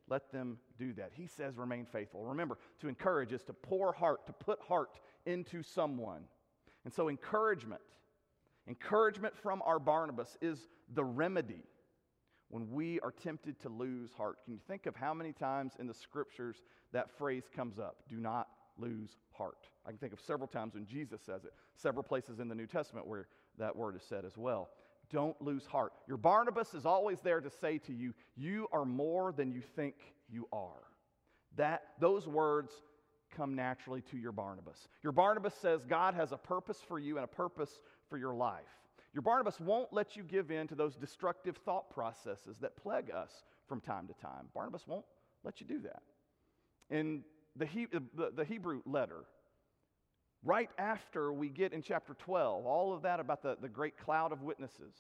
let 0.08 0.32
them 0.32 0.58
do 0.78 0.92
that. 0.94 1.10
He 1.14 1.26
says, 1.26 1.56
remain 1.56 1.86
faithful. 1.86 2.24
Remember, 2.24 2.58
to 2.80 2.88
encourage 2.88 3.32
is 3.32 3.42
to 3.44 3.52
pour 3.52 3.92
heart, 3.92 4.26
to 4.26 4.32
put 4.32 4.60
heart 4.62 5.00
into 5.26 5.62
someone. 5.62 6.22
And 6.84 6.92
so, 6.92 7.08
encouragement, 7.08 7.80
encouragement 8.66 9.36
from 9.36 9.62
our 9.62 9.78
Barnabas 9.78 10.36
is 10.40 10.68
the 10.94 11.04
remedy 11.04 11.62
when 12.48 12.70
we 12.70 12.98
are 13.00 13.12
tempted 13.12 13.60
to 13.60 13.68
lose 13.68 14.12
heart. 14.12 14.38
Can 14.44 14.54
you 14.54 14.60
think 14.66 14.86
of 14.86 14.96
how 14.96 15.12
many 15.12 15.32
times 15.32 15.74
in 15.78 15.86
the 15.86 15.94
scriptures 15.94 16.62
that 16.92 17.10
phrase 17.18 17.44
comes 17.54 17.78
up? 17.78 17.96
Do 18.08 18.16
not 18.16 18.48
lose 18.78 19.16
heart. 19.32 19.68
I 19.86 19.90
can 19.90 19.98
think 19.98 20.12
of 20.12 20.20
several 20.20 20.48
times 20.48 20.74
when 20.74 20.86
Jesus 20.86 21.20
says 21.24 21.44
it, 21.44 21.52
several 21.76 22.02
places 22.02 22.40
in 22.40 22.48
the 22.48 22.54
New 22.54 22.66
Testament 22.66 23.06
where 23.06 23.26
that 23.58 23.74
word 23.74 23.96
is 23.96 24.02
said 24.02 24.24
as 24.24 24.36
well. 24.36 24.70
Don't 25.10 25.40
lose 25.40 25.64
heart. 25.66 25.92
Your 26.06 26.16
Barnabas 26.16 26.74
is 26.74 26.84
always 26.84 27.20
there 27.20 27.40
to 27.40 27.50
say 27.50 27.78
to 27.78 27.92
you, 27.92 28.12
You 28.36 28.68
are 28.72 28.84
more 28.84 29.32
than 29.32 29.52
you 29.52 29.62
think 29.74 29.94
you 30.30 30.46
are. 30.52 30.84
That, 31.56 31.82
those 31.98 32.26
words 32.26 32.70
come 33.34 33.54
naturally 33.54 34.02
to 34.10 34.18
your 34.18 34.32
Barnabas. 34.32 34.88
Your 35.02 35.12
Barnabas 35.12 35.54
says 35.54 35.84
God 35.84 36.14
has 36.14 36.32
a 36.32 36.36
purpose 36.36 36.78
for 36.86 36.98
you 36.98 37.16
and 37.16 37.24
a 37.24 37.28
purpose 37.28 37.80
for 38.08 38.18
your 38.18 38.34
life. 38.34 38.64
Your 39.14 39.22
Barnabas 39.22 39.58
won't 39.58 39.92
let 39.92 40.16
you 40.16 40.22
give 40.22 40.50
in 40.50 40.68
to 40.68 40.74
those 40.74 40.94
destructive 40.94 41.56
thought 41.56 41.90
processes 41.90 42.58
that 42.60 42.76
plague 42.76 43.10
us 43.10 43.44
from 43.66 43.80
time 43.80 44.06
to 44.06 44.14
time. 44.14 44.48
Barnabas 44.54 44.86
won't 44.86 45.04
let 45.44 45.60
you 45.60 45.66
do 45.66 45.80
that. 45.80 46.02
In 46.90 47.22
the, 47.56 47.66
he, 47.66 47.86
the, 47.86 48.30
the 48.34 48.44
Hebrew 48.44 48.82
letter, 48.86 49.24
right 50.44 50.70
after 50.78 51.32
we 51.32 51.48
get 51.48 51.72
in 51.72 51.82
chapter 51.82 52.14
12, 52.14 52.66
all 52.66 52.92
of 52.92 53.02
that 53.02 53.20
about 53.20 53.42
the, 53.42 53.56
the 53.60 53.68
great 53.68 53.96
cloud 53.98 54.32
of 54.32 54.42
witnesses, 54.42 54.94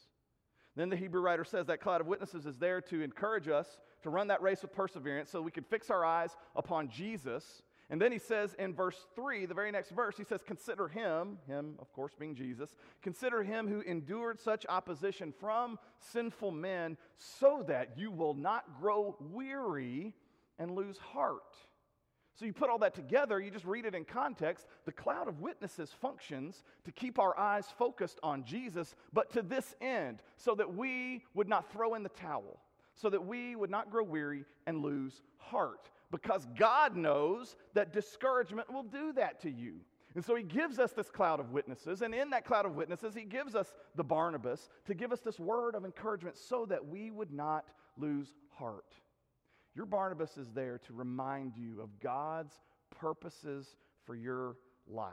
then 0.76 0.90
the 0.90 0.96
Hebrew 0.96 1.20
writer 1.20 1.44
says 1.44 1.66
that 1.66 1.80
cloud 1.80 2.00
of 2.00 2.06
witnesses 2.06 2.46
is 2.46 2.56
there 2.56 2.80
to 2.82 3.02
encourage 3.02 3.48
us 3.48 3.80
to 4.02 4.10
run 4.10 4.28
that 4.28 4.40
race 4.42 4.62
with 4.62 4.72
perseverance 4.72 5.30
so 5.30 5.42
we 5.42 5.50
can 5.50 5.64
fix 5.64 5.90
our 5.90 6.04
eyes 6.04 6.36
upon 6.54 6.88
Jesus. 6.88 7.62
And 7.90 8.00
then 8.00 8.12
he 8.12 8.18
says 8.18 8.54
in 8.58 8.74
verse 8.74 9.06
3, 9.16 9.46
the 9.46 9.54
very 9.54 9.72
next 9.72 9.90
verse, 9.90 10.16
he 10.16 10.22
says, 10.22 10.40
Consider 10.46 10.86
him, 10.86 11.38
him, 11.48 11.74
of 11.80 11.92
course, 11.92 12.12
being 12.18 12.34
Jesus, 12.34 12.76
consider 13.02 13.42
him 13.42 13.66
who 13.66 13.80
endured 13.80 14.38
such 14.38 14.66
opposition 14.68 15.32
from 15.40 15.78
sinful 15.98 16.52
men 16.52 16.96
so 17.16 17.64
that 17.66 17.98
you 17.98 18.10
will 18.10 18.34
not 18.34 18.78
grow 18.78 19.16
weary 19.18 20.14
and 20.58 20.70
lose 20.70 20.98
heart. 20.98 21.56
So 22.38 22.44
you 22.44 22.52
put 22.52 22.70
all 22.70 22.78
that 22.78 22.94
together, 22.94 23.40
you 23.40 23.50
just 23.50 23.64
read 23.64 23.84
it 23.84 23.96
in 23.96 24.04
context. 24.04 24.66
The 24.84 24.92
cloud 24.92 25.26
of 25.26 25.40
witnesses 25.40 25.92
functions 26.00 26.62
to 26.84 26.92
keep 26.92 27.18
our 27.18 27.36
eyes 27.36 27.66
focused 27.76 28.20
on 28.22 28.44
Jesus, 28.44 28.94
but 29.12 29.32
to 29.32 29.42
this 29.42 29.74
end, 29.80 30.22
so 30.36 30.54
that 30.54 30.72
we 30.72 31.24
would 31.34 31.48
not 31.48 31.72
throw 31.72 31.94
in 31.94 32.04
the 32.04 32.08
towel, 32.10 32.60
so 32.94 33.10
that 33.10 33.26
we 33.26 33.56
would 33.56 33.70
not 33.70 33.90
grow 33.90 34.04
weary 34.04 34.44
and 34.68 34.84
lose 34.84 35.20
heart. 35.38 35.90
Because 36.12 36.46
God 36.56 36.96
knows 36.96 37.56
that 37.74 37.92
discouragement 37.92 38.72
will 38.72 38.84
do 38.84 39.12
that 39.14 39.40
to 39.40 39.50
you. 39.50 39.80
And 40.14 40.24
so 40.24 40.36
he 40.36 40.44
gives 40.44 40.78
us 40.78 40.92
this 40.92 41.10
cloud 41.10 41.40
of 41.40 41.50
witnesses, 41.50 42.02
and 42.02 42.14
in 42.14 42.30
that 42.30 42.44
cloud 42.44 42.66
of 42.66 42.76
witnesses, 42.76 43.14
he 43.16 43.24
gives 43.24 43.56
us 43.56 43.72
the 43.96 44.04
Barnabas 44.04 44.70
to 44.86 44.94
give 44.94 45.10
us 45.10 45.20
this 45.20 45.40
word 45.40 45.74
of 45.74 45.84
encouragement 45.84 46.36
so 46.36 46.66
that 46.66 46.86
we 46.86 47.10
would 47.10 47.32
not 47.32 47.66
lose 47.96 48.36
heart. 48.56 48.94
Your 49.78 49.86
Barnabas 49.86 50.36
is 50.36 50.50
there 50.50 50.80
to 50.88 50.92
remind 50.92 51.56
you 51.56 51.80
of 51.80 52.00
God's 52.00 52.52
purposes 52.90 53.76
for 54.04 54.16
your 54.16 54.56
life. 54.88 55.12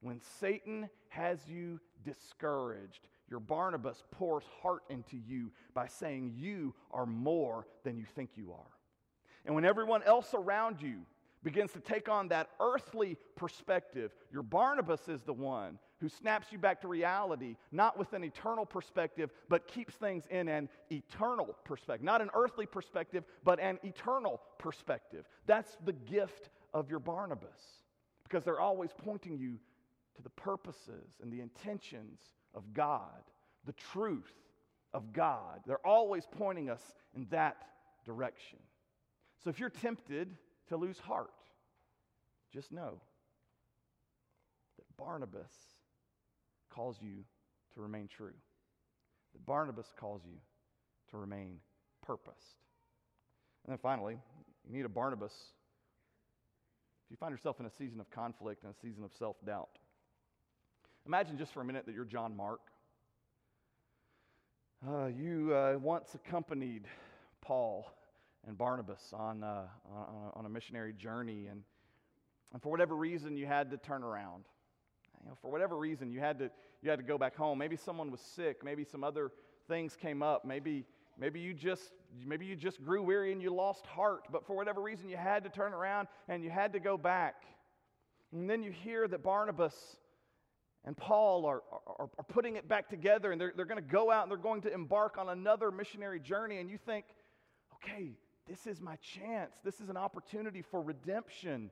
When 0.00 0.22
Satan 0.40 0.88
has 1.10 1.40
you 1.46 1.78
discouraged, 2.02 3.00
your 3.28 3.40
Barnabas 3.40 4.02
pours 4.10 4.44
heart 4.62 4.84
into 4.88 5.18
you 5.18 5.52
by 5.74 5.86
saying 5.86 6.32
you 6.34 6.74
are 6.92 7.04
more 7.04 7.66
than 7.82 7.98
you 7.98 8.06
think 8.06 8.30
you 8.36 8.52
are. 8.52 8.72
And 9.44 9.54
when 9.54 9.66
everyone 9.66 10.02
else 10.04 10.32
around 10.32 10.80
you 10.80 11.00
begins 11.44 11.72
to 11.72 11.80
take 11.80 12.08
on 12.08 12.28
that 12.28 12.48
earthly 12.58 13.16
perspective, 13.36 14.12
your 14.32 14.42
Barnabas 14.42 15.08
is 15.08 15.22
the 15.22 15.32
one 15.32 15.78
who 16.00 16.08
snaps 16.08 16.48
you 16.50 16.58
back 16.58 16.80
to 16.80 16.88
reality, 16.88 17.56
not 17.70 17.98
with 17.98 18.12
an 18.14 18.24
eternal 18.24 18.66
perspective, 18.66 19.30
but 19.48 19.68
keeps 19.68 19.94
things 19.94 20.24
in 20.30 20.48
an 20.48 20.68
eternal 20.90 21.54
perspective. 21.64 22.04
Not 22.04 22.20
an 22.20 22.30
earthly 22.34 22.66
perspective, 22.66 23.24
but 23.44 23.60
an 23.60 23.78
eternal 23.84 24.40
perspective. 24.58 25.26
That's 25.46 25.76
the 25.84 25.92
gift 25.92 26.50
of 26.72 26.90
your 26.90 26.98
Barnabas, 26.98 27.60
because 28.24 28.42
they're 28.42 28.60
always 28.60 28.90
pointing 28.96 29.38
you 29.38 29.58
to 30.16 30.22
the 30.22 30.30
purposes 30.30 31.14
and 31.22 31.32
the 31.32 31.40
intentions 31.40 32.20
of 32.54 32.72
God, 32.72 33.22
the 33.64 33.72
truth 33.72 34.32
of 34.92 35.12
God. 35.12 35.60
They're 35.66 35.86
always 35.86 36.26
pointing 36.38 36.70
us 36.70 36.82
in 37.14 37.26
that 37.30 37.56
direction. 38.04 38.58
So 39.42 39.50
if 39.50 39.58
you're 39.58 39.70
tempted 39.70 40.36
to 40.68 40.76
lose 40.76 40.98
heart, 40.98 41.30
just 42.52 42.72
know 42.72 43.00
that 44.76 44.96
Barnabas 44.96 45.52
calls 46.70 46.96
you 47.00 47.24
to 47.74 47.80
remain 47.80 48.08
true, 48.08 48.34
that 49.32 49.46
Barnabas 49.46 49.92
calls 49.98 50.22
you 50.24 50.38
to 51.10 51.16
remain 51.16 51.58
purposed. 52.02 52.62
And 53.64 53.72
then 53.72 53.78
finally, 53.78 54.18
you 54.66 54.76
need 54.76 54.84
a 54.84 54.88
Barnabas. 54.88 55.32
If 55.32 57.10
you 57.10 57.16
find 57.16 57.32
yourself 57.32 57.60
in 57.60 57.66
a 57.66 57.70
season 57.70 58.00
of 58.00 58.10
conflict 58.10 58.62
and 58.64 58.72
a 58.72 58.76
season 58.80 59.04
of 59.04 59.10
self 59.18 59.36
doubt, 59.44 59.78
imagine 61.06 61.38
just 61.38 61.52
for 61.52 61.60
a 61.60 61.64
minute 61.64 61.86
that 61.86 61.94
you're 61.94 62.04
John 62.04 62.36
Mark. 62.36 62.60
Uh, 64.86 65.06
you 65.06 65.54
uh, 65.54 65.78
once 65.80 66.14
accompanied 66.14 66.86
Paul 67.40 67.86
and 68.46 68.56
Barnabas 68.58 69.12
on, 69.12 69.42
uh, 69.42 69.66
on, 69.90 70.32
on, 70.34 70.46
a 70.46 70.48
missionary 70.48 70.92
journey, 70.92 71.46
and, 71.50 71.62
and 72.52 72.62
for 72.62 72.70
whatever 72.70 72.94
reason, 72.94 73.36
you 73.36 73.46
had 73.46 73.70
to 73.70 73.76
turn 73.76 74.02
around. 74.02 74.44
You 75.22 75.30
know, 75.30 75.36
for 75.40 75.50
whatever 75.50 75.76
reason, 75.76 76.10
you 76.10 76.20
had 76.20 76.38
to 76.40 76.50
you 76.82 76.90
had 76.90 76.98
to 76.98 77.04
go 77.04 77.16
back 77.16 77.34
home. 77.34 77.58
Maybe 77.58 77.76
someone 77.76 78.10
was 78.10 78.20
sick. 78.20 78.62
Maybe 78.62 78.84
some 78.84 79.02
other 79.02 79.32
things 79.68 79.96
came 79.96 80.22
up. 80.22 80.44
Maybe 80.44 80.84
maybe 81.18 81.40
you 81.40 81.54
just 81.54 81.92
maybe 82.26 82.44
you 82.44 82.56
just 82.56 82.82
grew 82.84 83.02
weary 83.02 83.32
and 83.32 83.40
you 83.40 83.54
lost 83.54 83.86
heart. 83.86 84.24
But 84.30 84.46
for 84.46 84.54
whatever 84.54 84.82
reason, 84.82 85.08
you 85.08 85.16
had 85.16 85.44
to 85.44 85.50
turn 85.50 85.72
around 85.72 86.08
and 86.28 86.44
you 86.44 86.50
had 86.50 86.74
to 86.74 86.80
go 86.80 86.98
back. 86.98 87.44
And 88.32 88.50
then 88.50 88.62
you 88.62 88.70
hear 88.70 89.08
that 89.08 89.22
Barnabas 89.22 89.96
and 90.84 90.96
Paul 90.96 91.46
are, 91.46 91.62
are, 91.72 92.10
are 92.18 92.24
putting 92.28 92.56
it 92.56 92.68
back 92.68 92.88
together 92.90 93.32
and 93.32 93.40
they're, 93.40 93.52
they're 93.56 93.64
going 93.64 93.82
to 93.82 93.90
go 93.90 94.10
out 94.10 94.24
and 94.24 94.30
they're 94.30 94.36
going 94.36 94.60
to 94.62 94.72
embark 94.72 95.16
on 95.16 95.30
another 95.30 95.70
missionary 95.70 96.20
journey. 96.20 96.58
And 96.58 96.68
you 96.68 96.76
think, 96.76 97.06
okay, 97.76 98.10
this 98.48 98.66
is 98.66 98.80
my 98.80 98.96
chance. 98.96 99.52
This 99.64 99.80
is 99.80 99.88
an 99.88 99.96
opportunity 99.96 100.62
for 100.62 100.82
redemption. 100.82 101.70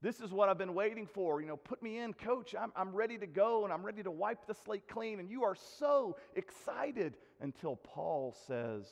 This 0.00 0.20
is 0.20 0.32
what 0.32 0.48
I've 0.48 0.58
been 0.58 0.74
waiting 0.74 1.06
for. 1.06 1.40
You 1.40 1.46
know, 1.46 1.56
put 1.56 1.82
me 1.82 1.98
in, 1.98 2.12
coach. 2.12 2.54
I'm, 2.58 2.72
I'm 2.76 2.94
ready 2.94 3.18
to 3.18 3.26
go 3.26 3.64
and 3.64 3.72
I'm 3.72 3.84
ready 3.84 4.02
to 4.02 4.10
wipe 4.10 4.46
the 4.46 4.54
slate 4.54 4.88
clean. 4.88 5.20
And 5.20 5.30
you 5.30 5.44
are 5.44 5.56
so 5.78 6.16
excited 6.34 7.16
until 7.40 7.76
Paul 7.76 8.36
says 8.46 8.84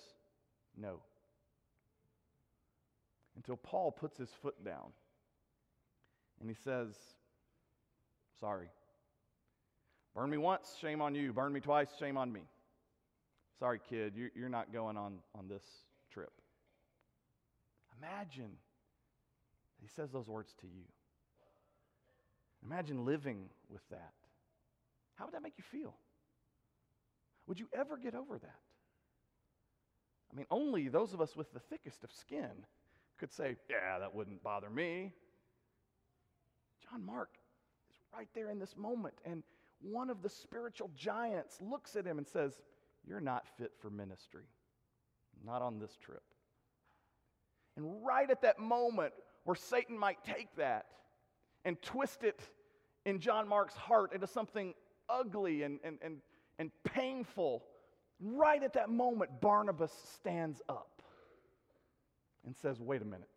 no. 0.77 1.01
Until 3.37 3.57
Paul 3.57 3.92
puts 3.92 4.18
his 4.18 4.31
foot 4.42 4.62
down 4.64 4.92
and 6.40 6.51
he 6.51 6.57
says, 6.64 6.95
Sorry. 8.40 8.68
Burn 10.14 10.29
me 10.29 10.37
once, 10.37 10.77
shame 10.81 11.01
on 11.01 11.14
you. 11.14 11.33
Burn 11.33 11.53
me 11.53 11.61
twice, 11.61 11.88
shame 11.99 12.18
on 12.18 12.31
me. 12.31 12.42
Sorry, 13.59 13.81
kid, 13.88 14.14
you're 14.35 14.49
not 14.49 14.73
going 14.73 14.97
on, 14.97 15.18
on 15.38 15.49
this 15.49 15.62
trip. 16.12 16.33
Imagine 18.03 18.51
he 19.81 19.88
says 19.88 20.11
those 20.11 20.29
words 20.29 20.55
to 20.61 20.67
you. 20.67 20.85
Imagine 22.65 23.05
living 23.05 23.47
with 23.69 23.87
that. 23.91 24.12
How 25.17 25.25
would 25.25 25.35
that 25.35 25.43
make 25.43 25.59
you 25.59 25.65
feel? 25.65 25.95
Would 27.49 27.59
you 27.59 27.67
ever 27.77 27.97
get 27.97 28.15
over 28.15 28.38
that? 28.38 28.61
I 30.33 30.37
mean, 30.37 30.47
only 30.51 30.88
those 30.88 31.12
of 31.12 31.21
us 31.21 31.37
with 31.37 31.53
the 31.53 31.59
thickest 31.59 32.05
of 32.05 32.12
skin 32.12 32.51
could 33.19 33.33
say, 33.33 33.57
Yeah, 33.69 33.99
that 33.99 34.15
wouldn't 34.15 34.43
bother 34.43 34.71
me. 34.71 35.12
John 36.88 37.05
Mark 37.05 37.31
is 37.91 37.99
right 38.17 38.29
there 38.35 38.51
in 38.51 38.59
this 38.59 38.77
moment, 38.77 39.15
and 39.25 39.43
one 39.81 40.09
of 40.09 40.23
the 40.23 40.29
spiritual 40.29 40.91
giants 40.97 41.59
looks 41.61 41.97
at 41.97 42.07
him 42.07 42.19
and 42.19 42.27
says, 42.27 42.61
You're 43.07 43.21
not 43.21 43.47
fit 43.59 43.73
for 43.81 43.91
ministry, 43.91 44.45
not 45.45 45.61
on 45.61 45.81
this 45.81 45.97
trip. 46.01 46.23
And 47.76 48.04
right 48.04 48.30
at 48.30 48.42
that 48.42 48.58
moment 48.58 49.12
where 49.44 49.56
Satan 49.56 49.98
might 49.98 50.22
take 50.24 50.54
that 50.56 50.87
and 51.64 51.80
twist 51.82 52.24
it 52.24 52.40
in 53.04 53.18
John 53.18 53.48
Mark's 53.48 53.74
heart 53.74 54.12
into 54.12 54.26
something 54.26 54.74
ugly 55.08 55.62
and, 55.62 55.78
and, 55.85 55.98
and, 56.02 56.18
and 56.58 56.70
painful, 56.85 57.64
right 58.20 58.62
at 58.62 58.74
that 58.74 58.90
moment, 58.90 59.40
Barnabas 59.40 59.92
stands 60.14 60.61
up 60.68 61.02
and 62.44 62.56
says, 62.56 62.80
Wait 62.80 63.02
a 63.02 63.04
minute, 63.04 63.28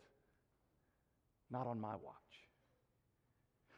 not 1.49 1.67
on 1.67 1.79
my 1.79 1.95
watch. 1.95 2.15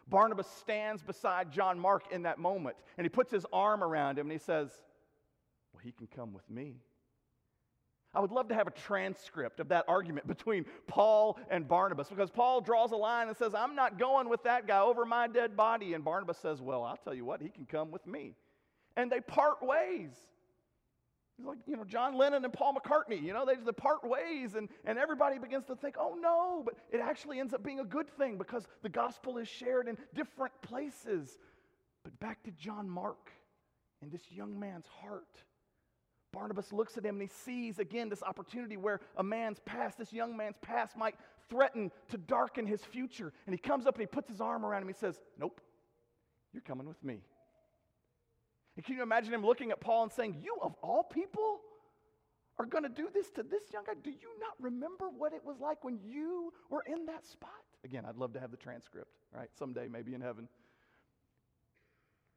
Barnabas 0.10 0.48
stands 0.60 1.04
beside 1.04 1.52
John 1.52 1.78
Mark 1.78 2.12
in 2.12 2.24
that 2.24 2.40
moment 2.40 2.78
and 2.98 3.06
he 3.06 3.10
puts 3.10 3.32
his 3.32 3.46
arm 3.52 3.84
around 3.84 4.18
him 4.18 4.28
and 4.28 4.32
he 4.32 4.44
says, 4.44 4.70
Well, 5.74 5.82
he 5.84 5.92
can 5.92 6.08
come 6.08 6.34
with 6.34 6.50
me. 6.50 6.76
I 8.14 8.20
would 8.20 8.32
love 8.32 8.48
to 8.50 8.56
have 8.56 8.68
a 8.68 8.72
transcript 8.72 9.60
of 9.60 9.70
that 9.70 9.86
argument 9.88 10.28
between 10.36 10.66
Paul 10.88 11.38
and 11.50 11.68
Barnabas 11.68 12.10
because 12.10 12.32
Paul 12.32 12.62
draws 12.62 12.92
a 12.92 12.96
line 12.96 13.28
and 13.28 13.38
says, 13.38 13.54
I'm 13.54 13.76
not 13.76 14.00
going 14.00 14.30
with 14.30 14.44
that 14.44 14.68
guy 14.68 14.80
over 14.80 15.06
my 15.06 15.28
dead 15.28 15.56
body. 15.56 15.94
And 15.94 16.04
Barnabas 16.04 16.38
says, 16.38 16.62
Well, 16.62 16.84
I'll 16.84 16.98
tell 16.98 17.14
you 17.14 17.26
what, 17.26 17.42
he 17.42 17.50
can 17.50 17.66
come 17.66 17.92
with 17.92 18.06
me. 18.08 18.34
And 18.96 19.12
they 19.12 19.22
part 19.22 19.62
ways. 19.62 20.12
It's 21.38 21.48
like, 21.48 21.60
you 21.68 21.76
know, 21.76 21.84
John 21.84 22.18
Lennon 22.18 22.44
and 22.44 22.52
Paul 22.52 22.74
McCartney, 22.74 23.22
you 23.22 23.32
know, 23.32 23.46
they, 23.46 23.54
they 23.56 23.72
part 23.72 24.04
ways, 24.04 24.56
and, 24.56 24.70
and 24.86 24.98
everybody 24.98 25.38
begins 25.38 25.66
to 25.66 25.76
think, 25.76 25.96
oh 26.00 26.18
no, 26.20 26.64
but 26.66 26.74
it 26.92 27.00
actually 27.00 27.40
ends 27.40 27.54
up 27.54 27.64
being 27.64 27.80
a 27.80 27.86
good 27.86 28.10
thing 28.18 28.40
because 28.40 28.66
the 28.82 28.90
gospel 28.90 29.38
is 29.38 29.48
shared 29.48 29.88
in 29.88 29.98
different 30.16 30.54
places. 30.64 31.38
But 32.04 32.20
back 32.20 32.42
to 32.44 32.52
John 32.52 32.90
Mark 32.90 33.32
and 34.02 34.12
this 34.12 34.32
young 34.32 34.60
man's 34.60 34.88
heart. 34.88 35.44
Barnabas 36.32 36.74
looks 36.74 36.98
at 36.98 37.06
him 37.06 37.16
and 37.16 37.22
he 37.22 37.28
sees 37.28 37.80
again 37.80 38.10
this 38.10 38.24
opportunity 38.24 38.78
where 38.78 39.00
a 39.16 39.24
man's 39.24 39.60
past, 39.60 39.98
this 39.98 40.12
young 40.12 40.36
man's 40.36 40.58
past, 40.62 40.98
might 40.98 41.16
threaten 41.50 41.92
to 42.10 42.18
darken 42.18 42.66
his 42.66 42.84
future. 42.84 43.32
And 43.46 43.54
he 43.54 43.58
comes 43.58 43.86
up 43.88 43.96
and 43.96 44.02
he 44.02 44.08
puts 44.08 44.30
his 44.30 44.42
arm 44.42 44.66
around 44.66 44.82
him. 44.82 44.88
He 44.88 44.94
says, 44.94 45.20
Nope, 45.40 45.62
you're 46.54 46.62
coming 46.62 46.88
with 46.88 47.02
me. 47.04 47.22
And 48.76 48.86
can 48.86 48.96
you 48.96 49.04
imagine 49.04 49.34
him 49.34 49.46
looking 49.46 49.72
at 49.72 49.80
Paul 49.80 50.04
and 50.04 50.12
saying, 50.12 50.38
You 50.42 50.58
of 50.62 50.76
all 50.84 51.04
people 51.04 51.62
are 52.60 52.66
going 52.66 52.84
to 52.84 52.90
do 52.90 53.10
this 53.14 53.30
to 53.32 53.44
this 53.44 53.64
young 53.72 53.84
guy? 53.86 53.94
Do 54.04 54.12
you 54.12 54.30
not 54.40 54.54
remember 54.60 55.10
what 55.10 55.34
it 55.34 55.42
was 55.46 55.60
like 55.60 55.84
when 55.84 56.00
you 56.04 56.52
were 56.70 56.84
in 56.86 57.06
that 57.06 57.26
spot? 57.26 57.52
Again, 57.84 58.04
I'd 58.08 58.18
love 58.18 58.34
to 58.34 58.40
have 58.40 58.52
the 58.52 58.58
transcript, 58.58 59.12
right? 59.34 59.50
Someday, 59.58 59.88
maybe 59.88 60.14
in 60.14 60.22
heaven. 60.22 60.48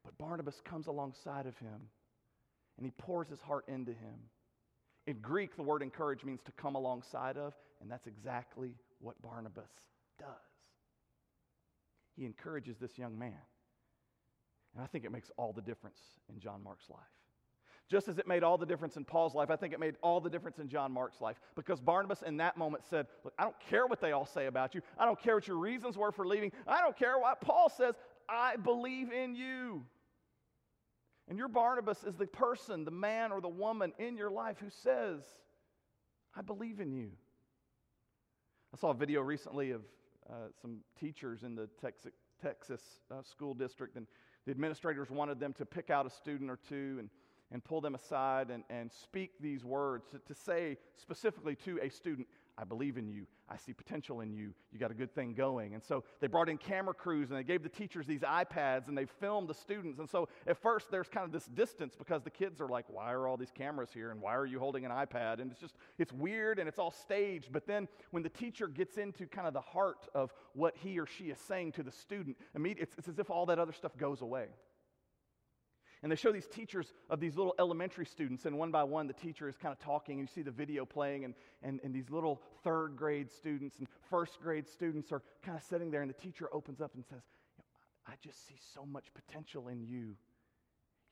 But 0.03 0.17
Barnabas 0.17 0.61
comes 0.63 0.87
alongside 0.87 1.45
of 1.45 1.57
him 1.57 1.81
and 2.81 2.87
he 2.87 2.91
pours 2.97 3.29
his 3.29 3.39
heart 3.39 3.63
into 3.67 3.91
him. 3.91 4.15
In 5.05 5.19
Greek, 5.19 5.55
the 5.55 5.61
word 5.61 5.83
encourage 5.83 6.23
means 6.23 6.41
to 6.41 6.51
come 6.53 6.73
alongside 6.73 7.37
of, 7.37 7.53
and 7.79 7.91
that's 7.91 8.07
exactly 8.07 8.73
what 8.99 9.21
Barnabas 9.21 9.69
does. 10.17 10.27
He 12.17 12.25
encourages 12.25 12.77
this 12.79 12.97
young 12.97 13.19
man. 13.19 13.37
And 14.73 14.83
I 14.83 14.87
think 14.87 15.05
it 15.05 15.11
makes 15.11 15.29
all 15.37 15.53
the 15.53 15.61
difference 15.61 15.99
in 16.27 16.39
John 16.39 16.63
Mark's 16.63 16.89
life. 16.89 16.99
Just 17.87 18.07
as 18.07 18.17
it 18.17 18.27
made 18.27 18.41
all 18.41 18.57
the 18.57 18.65
difference 18.65 18.97
in 18.97 19.05
Paul's 19.05 19.35
life, 19.35 19.51
I 19.51 19.57
think 19.57 19.73
it 19.73 19.79
made 19.79 19.97
all 20.01 20.19
the 20.19 20.29
difference 20.29 20.57
in 20.57 20.67
John 20.67 20.91
Mark's 20.91 21.21
life 21.21 21.39
because 21.55 21.79
Barnabas 21.79 22.23
in 22.23 22.37
that 22.37 22.57
moment 22.57 22.83
said, 22.89 23.05
Look, 23.23 23.35
I 23.37 23.43
don't 23.43 23.59
care 23.69 23.85
what 23.85 24.01
they 24.01 24.11
all 24.11 24.25
say 24.25 24.47
about 24.47 24.73
you. 24.73 24.81
I 24.97 25.05
don't 25.05 25.21
care 25.21 25.35
what 25.35 25.47
your 25.47 25.57
reasons 25.57 25.97
were 25.97 26.11
for 26.11 26.25
leaving. 26.25 26.51
I 26.65 26.81
don't 26.81 26.97
care 26.97 27.19
what 27.19 27.41
Paul 27.41 27.69
says. 27.69 27.93
I 28.27 28.55
believe 28.55 29.11
in 29.11 29.35
you. 29.35 29.83
And 31.27 31.37
your 31.37 31.47
Barnabas 31.47 32.03
is 32.03 32.15
the 32.15 32.27
person, 32.27 32.83
the 32.83 32.91
man 32.91 33.31
or 33.31 33.41
the 33.41 33.49
woman 33.49 33.93
in 33.99 34.17
your 34.17 34.29
life 34.29 34.57
who 34.59 34.69
says, 34.69 35.21
I 36.35 36.41
believe 36.41 36.79
in 36.79 36.91
you. 36.91 37.11
I 38.73 38.77
saw 38.77 38.91
a 38.91 38.95
video 38.95 39.21
recently 39.21 39.71
of 39.71 39.81
uh, 40.29 40.33
some 40.61 40.77
teachers 40.99 41.43
in 41.43 41.55
the 41.55 41.67
Texas, 41.81 42.11
Texas 42.41 42.81
uh, 43.11 43.21
school 43.21 43.53
district, 43.53 43.97
and 43.97 44.07
the 44.45 44.51
administrators 44.51 45.09
wanted 45.09 45.39
them 45.39 45.53
to 45.53 45.65
pick 45.65 45.89
out 45.89 46.05
a 46.05 46.09
student 46.09 46.49
or 46.49 46.57
two 46.67 46.97
and, 46.99 47.09
and 47.51 47.63
pull 47.63 47.81
them 47.81 47.95
aside 47.95 48.49
and, 48.49 48.63
and 48.69 48.91
speak 48.91 49.31
these 49.39 49.65
words 49.65 50.07
to, 50.11 50.19
to 50.19 50.33
say 50.33 50.77
specifically 50.95 51.55
to 51.55 51.79
a 51.81 51.89
student, 51.89 52.27
I 52.61 52.63
believe 52.63 52.97
in 52.97 53.09
you. 53.09 53.25
I 53.49 53.57
see 53.57 53.73
potential 53.73 54.21
in 54.21 54.31
you. 54.31 54.53
You 54.71 54.79
got 54.79 54.91
a 54.91 54.93
good 54.93 55.13
thing 55.15 55.33
going. 55.33 55.73
And 55.73 55.83
so 55.83 56.03
they 56.19 56.27
brought 56.27 56.47
in 56.47 56.57
camera 56.57 56.93
crews 56.93 57.31
and 57.31 57.39
they 57.39 57.43
gave 57.43 57.63
the 57.63 57.69
teachers 57.69 58.05
these 58.05 58.21
iPads 58.21 58.87
and 58.87 58.95
they 58.95 59.05
filmed 59.05 59.49
the 59.49 59.53
students. 59.55 59.99
And 59.99 60.07
so 60.07 60.29
at 60.45 60.61
first 60.61 60.91
there's 60.91 61.09
kind 61.09 61.25
of 61.25 61.31
this 61.31 61.45
distance 61.45 61.95
because 61.97 62.21
the 62.21 62.29
kids 62.29 62.61
are 62.61 62.67
like, 62.67 62.85
why 62.87 63.11
are 63.11 63.27
all 63.27 63.35
these 63.35 63.51
cameras 63.51 63.89
here? 63.91 64.11
And 64.11 64.21
why 64.21 64.35
are 64.35 64.45
you 64.45 64.59
holding 64.59 64.85
an 64.85 64.91
iPad? 64.91 65.41
And 65.41 65.51
it's 65.51 65.59
just, 65.59 65.75
it's 65.97 66.13
weird 66.13 66.59
and 66.59 66.69
it's 66.69 66.77
all 66.77 66.91
staged. 66.91 67.51
But 67.51 67.65
then 67.65 67.87
when 68.11 68.21
the 68.21 68.29
teacher 68.29 68.67
gets 68.67 68.97
into 68.97 69.25
kind 69.25 69.47
of 69.47 69.53
the 69.53 69.61
heart 69.61 70.07
of 70.13 70.31
what 70.53 70.77
he 70.77 70.99
or 70.99 71.07
she 71.07 71.25
is 71.25 71.39
saying 71.39 71.71
to 71.73 71.83
the 71.83 71.91
student, 71.91 72.37
it's, 72.53 72.95
it's 72.95 73.07
as 73.07 73.17
if 73.17 73.31
all 73.31 73.47
that 73.47 73.57
other 73.57 73.73
stuff 73.73 73.97
goes 73.97 74.21
away. 74.21 74.49
And 76.03 76.11
they 76.11 76.15
show 76.15 76.31
these 76.31 76.47
teachers 76.47 76.93
of 77.09 77.19
these 77.19 77.35
little 77.37 77.53
elementary 77.59 78.05
students, 78.05 78.45
and 78.45 78.57
one 78.57 78.71
by 78.71 78.83
one, 78.83 79.05
the 79.05 79.13
teacher 79.13 79.47
is 79.47 79.55
kind 79.55 79.71
of 79.71 79.79
talking, 79.79 80.19
and 80.19 80.27
you 80.27 80.33
see 80.33 80.41
the 80.41 80.51
video 80.51 80.83
playing, 80.83 81.25
and, 81.25 81.35
and, 81.61 81.79
and 81.83 81.93
these 81.93 82.09
little 82.09 82.41
third 82.63 82.95
grade 82.95 83.29
students 83.31 83.77
and 83.77 83.87
first 84.09 84.41
grade 84.41 84.67
students 84.67 85.11
are 85.11 85.21
kind 85.43 85.55
of 85.55 85.63
sitting 85.63 85.91
there, 85.91 86.01
and 86.01 86.09
the 86.09 86.15
teacher 86.15 86.49
opens 86.51 86.81
up 86.81 86.95
and 86.95 87.05
says, 87.05 87.21
I 88.07 88.13
just 88.23 88.47
see 88.47 88.57
so 88.73 88.85
much 88.85 89.13
potential 89.13 89.67
in 89.67 89.83
you. 89.83 90.15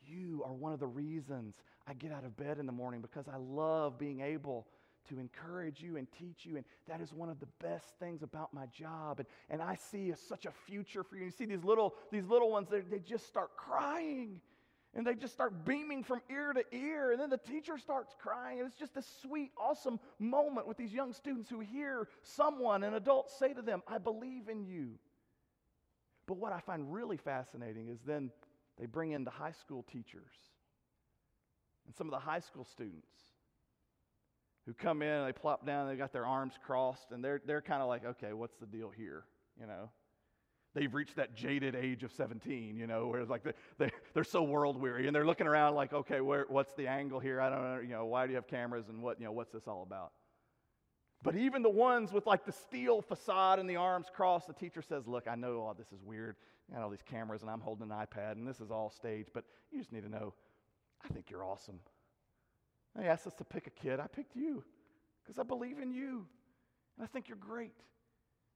You 0.01 0.43
are 0.45 0.53
one 0.53 0.73
of 0.73 0.79
the 0.79 0.87
reasons 0.87 1.55
I 1.87 1.93
get 1.93 2.11
out 2.11 2.25
of 2.25 2.35
bed 2.35 2.57
in 2.57 2.65
the 2.65 2.71
morning 2.71 3.01
because 3.01 3.27
I 3.27 3.37
love 3.37 3.99
being 3.99 4.21
able 4.21 4.67
to 5.09 5.19
encourage 5.19 5.81
you 5.81 5.97
and 5.97 6.07
teach 6.11 6.45
you. 6.45 6.55
And 6.55 6.65
that 6.87 7.01
is 7.01 7.13
one 7.13 7.29
of 7.29 7.39
the 7.39 7.47
best 7.61 7.85
things 7.99 8.23
about 8.23 8.53
my 8.53 8.65
job. 8.67 9.19
And, 9.19 9.27
and 9.49 9.61
I 9.61 9.75
see 9.75 10.11
a, 10.11 10.15
such 10.15 10.45
a 10.45 10.51
future 10.51 11.03
for 11.03 11.15
you. 11.15 11.23
And 11.23 11.31
You 11.31 11.37
see 11.37 11.45
these 11.45 11.63
little, 11.63 11.95
these 12.11 12.25
little 12.27 12.51
ones, 12.51 12.69
they 12.69 12.99
just 12.99 13.27
start 13.27 13.55
crying. 13.55 14.39
And 14.95 15.05
they 15.05 15.13
just 15.13 15.33
start 15.33 15.65
beaming 15.65 16.03
from 16.03 16.21
ear 16.31 16.51
to 16.51 16.63
ear. 16.75 17.11
And 17.11 17.21
then 17.21 17.29
the 17.29 17.37
teacher 17.37 17.77
starts 17.77 18.15
crying. 18.19 18.59
And 18.59 18.67
it's 18.67 18.77
just 18.77 18.97
a 18.97 19.03
sweet, 19.21 19.51
awesome 19.55 19.99
moment 20.17 20.67
with 20.67 20.77
these 20.77 20.91
young 20.91 21.13
students 21.13 21.49
who 21.49 21.59
hear 21.59 22.07
someone, 22.23 22.83
an 22.83 22.95
adult, 22.95 23.29
say 23.29 23.53
to 23.53 23.61
them, 23.61 23.83
I 23.87 23.99
believe 23.99 24.49
in 24.49 24.65
you. 24.65 24.97
But 26.25 26.37
what 26.37 26.53
I 26.53 26.59
find 26.59 26.91
really 26.91 27.17
fascinating 27.17 27.89
is 27.89 27.99
then 28.05 28.31
they 28.79 28.87
bring 28.87 29.11
in 29.11 29.23
the 29.23 29.31
high 29.31 29.51
school 29.51 29.83
teachers 29.91 30.33
and 31.85 31.95
some 31.95 32.07
of 32.07 32.11
the 32.11 32.19
high 32.19 32.39
school 32.39 32.65
students 32.65 33.09
who 34.65 34.73
come 34.73 35.01
in 35.01 35.09
and 35.09 35.27
they 35.27 35.33
plop 35.33 35.65
down, 35.65 35.87
they 35.87 35.95
got 35.95 36.13
their 36.13 36.25
arms 36.25 36.53
crossed, 36.63 37.11
and 37.11 37.23
they're, 37.23 37.41
they're 37.45 37.61
kind 37.61 37.81
of 37.81 37.87
like, 37.87 38.05
okay, 38.05 38.33
what's 38.33 38.57
the 38.57 38.67
deal 38.67 38.91
here? 38.95 39.23
You 39.59 39.65
know? 39.65 39.89
they've 40.75 40.93
reached 40.93 41.15
that 41.15 41.35
jaded 41.35 41.75
age 41.75 42.03
of 42.03 42.11
17, 42.11 42.75
you 42.75 42.87
know, 42.87 43.07
where 43.07 43.21
it's 43.21 43.29
like 43.29 43.43
they, 43.43 43.53
they, 43.77 43.91
they're 44.13 44.23
so 44.23 44.43
world 44.43 44.77
weary 44.77 45.07
and 45.07 45.15
they're 45.15 45.25
looking 45.25 45.47
around 45.47 45.75
like, 45.75 45.93
okay, 45.93 46.21
where, 46.21 46.45
what's 46.49 46.73
the 46.73 46.87
angle 46.87 47.19
here? 47.19 47.39
I 47.39 47.49
don't 47.49 47.61
know, 47.61 47.79
you 47.81 47.89
know, 47.89 48.05
why 48.05 48.25
do 48.25 48.31
you 48.31 48.35
have 48.35 48.47
cameras 48.47 48.89
and 48.89 49.01
what, 49.01 49.19
you 49.19 49.25
know, 49.25 49.31
what's 49.31 49.51
this 49.51 49.67
all 49.67 49.83
about? 49.83 50.11
But 51.23 51.35
even 51.35 51.63
the 51.63 51.69
ones 51.69 52.13
with 52.13 52.25
like 52.25 52.45
the 52.45 52.51
steel 52.51 53.01
facade 53.01 53.59
and 53.59 53.69
the 53.69 53.75
arms 53.75 54.07
crossed, 54.13 54.47
the 54.47 54.53
teacher 54.53 54.81
says, 54.81 55.07
look, 55.07 55.27
I 55.27 55.35
know 55.35 55.61
all 55.61 55.73
this 55.73 55.91
is 55.91 56.01
weird. 56.03 56.37
I 56.69 56.75
got 56.75 56.83
all 56.83 56.89
these 56.89 57.03
cameras 57.09 57.41
and 57.41 57.51
I'm 57.51 57.59
holding 57.59 57.91
an 57.91 57.97
iPad 57.97 58.33
and 58.33 58.47
this 58.47 58.61
is 58.61 58.71
all 58.71 58.89
staged, 58.89 59.31
but 59.33 59.43
you 59.71 59.79
just 59.79 59.91
need 59.91 60.03
to 60.03 60.09
know, 60.09 60.33
I 61.03 61.09
think 61.09 61.29
you're 61.29 61.43
awesome. 61.43 61.79
They 62.95 63.07
asked 63.07 63.27
us 63.27 63.33
to 63.35 63.43
pick 63.43 63.67
a 63.67 63.71
kid. 63.71 63.99
I 63.99 64.07
picked 64.07 64.35
you 64.35 64.63
because 65.23 65.39
I 65.39 65.43
believe 65.43 65.79
in 65.79 65.91
you. 65.91 66.25
And 66.97 67.03
I 67.03 67.07
think 67.07 67.27
you're 67.27 67.37
great. 67.37 67.75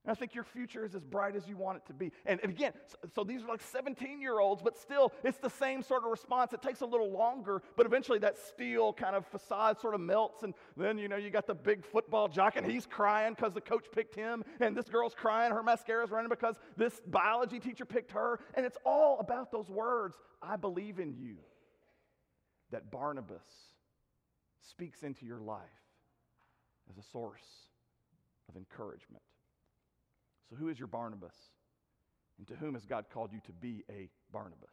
And 0.06 0.12
I 0.12 0.16
think 0.16 0.36
your 0.36 0.44
future 0.44 0.84
is 0.84 0.96
as 0.96 1.04
bright 1.06 1.34
as 1.36 1.48
you 1.48 1.56
want 1.56 1.78
it 1.78 1.86
to 1.86 1.94
be. 1.94 2.12
And, 2.26 2.42
again, 2.44 2.74
so, 2.88 2.98
so, 3.16 3.24
these 3.24 3.42
are 3.42 3.48
like 3.48 3.62
17 3.62 4.20
year 4.20 4.40
olds, 4.40 4.62
but 4.62 4.78
still, 4.78 5.14
it's 5.24 5.38
the 5.38 5.50
same 5.50 5.82
sort 5.82 6.04
of 6.04 6.12
response. 6.12 6.52
It 6.52 6.62
takes 6.62 6.82
a 6.82 6.86
little 6.86 7.10
longer, 7.10 7.62
but 7.78 7.86
eventually 7.86 8.20
that 8.20 8.38
steel 8.38 8.92
kind 8.92 9.16
of 9.16 9.26
facade 9.26 9.80
sort 9.80 9.96
of 9.96 10.02
melts. 10.02 10.44
And 10.44 10.54
then, 10.76 10.98
you 10.98 11.08
know, 11.08 11.16
you 11.16 11.30
got 11.30 11.48
the 11.48 11.56
big 11.56 11.86
football 11.86 12.28
jock, 12.28 12.58
and 12.58 12.70
he's 12.70 12.86
crying 12.86 13.34
because 13.34 13.54
the 13.54 13.62
coach 13.62 13.86
picked 13.94 14.14
him. 14.14 14.44
And 14.60 14.76
this 14.76 14.90
girl's 14.90 15.14
crying, 15.14 15.54
her 15.54 15.64
mascara's 15.64 16.12
running 16.12 16.30
because 16.30 16.56
this 16.76 17.00
biology 17.08 17.60
teacher 17.60 17.86
picked 17.86 18.12
her. 18.12 18.42
And 18.56 18.66
it's 18.66 18.78
all 18.86 19.20
about 19.20 19.54
those 19.54 19.70
words 19.70 20.18
I 20.42 20.58
believe 20.58 21.00
in 21.00 21.14
you. 21.14 21.38
That 22.72 22.92
Barnabas 22.92 23.48
speaks 24.70 25.04
into 25.04 25.26
your 25.26 25.40
life 25.40 25.62
as 26.90 26.98
a 26.98 27.04
source 27.04 27.70
of 28.50 28.58
encouragement. 28.58 29.24
So, 30.54 30.58
who 30.60 30.70
is 30.70 30.78
your 30.78 30.88
Barnabas? 30.88 31.36
And 32.38 32.48
to 32.48 32.56
whom 32.56 32.76
has 32.76 32.86
God 32.86 33.06
called 33.12 33.32
you 33.34 33.40
to 33.46 33.52
be 33.54 33.84
a 33.90 34.10
Barnabas? 34.32 34.70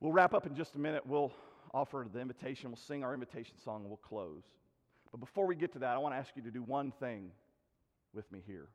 We'll 0.00 0.12
wrap 0.12 0.34
up 0.34 0.46
in 0.46 0.54
just 0.54 0.76
a 0.76 0.78
minute. 0.78 1.04
We'll 1.04 1.32
offer 1.74 2.06
the 2.12 2.20
invitation. 2.20 2.70
We'll 2.70 2.76
sing 2.76 3.02
our 3.02 3.12
invitation 3.12 3.54
song 3.64 3.80
and 3.80 3.88
we'll 3.88 3.96
close. 3.96 4.44
But 5.10 5.18
before 5.18 5.46
we 5.46 5.56
get 5.56 5.72
to 5.72 5.80
that, 5.80 5.94
I 5.94 5.98
want 5.98 6.14
to 6.14 6.18
ask 6.18 6.30
you 6.36 6.42
to 6.42 6.50
do 6.50 6.62
one 6.62 6.92
thing 7.00 7.30
with 8.14 8.30
me 8.30 8.40
here. 8.46 8.68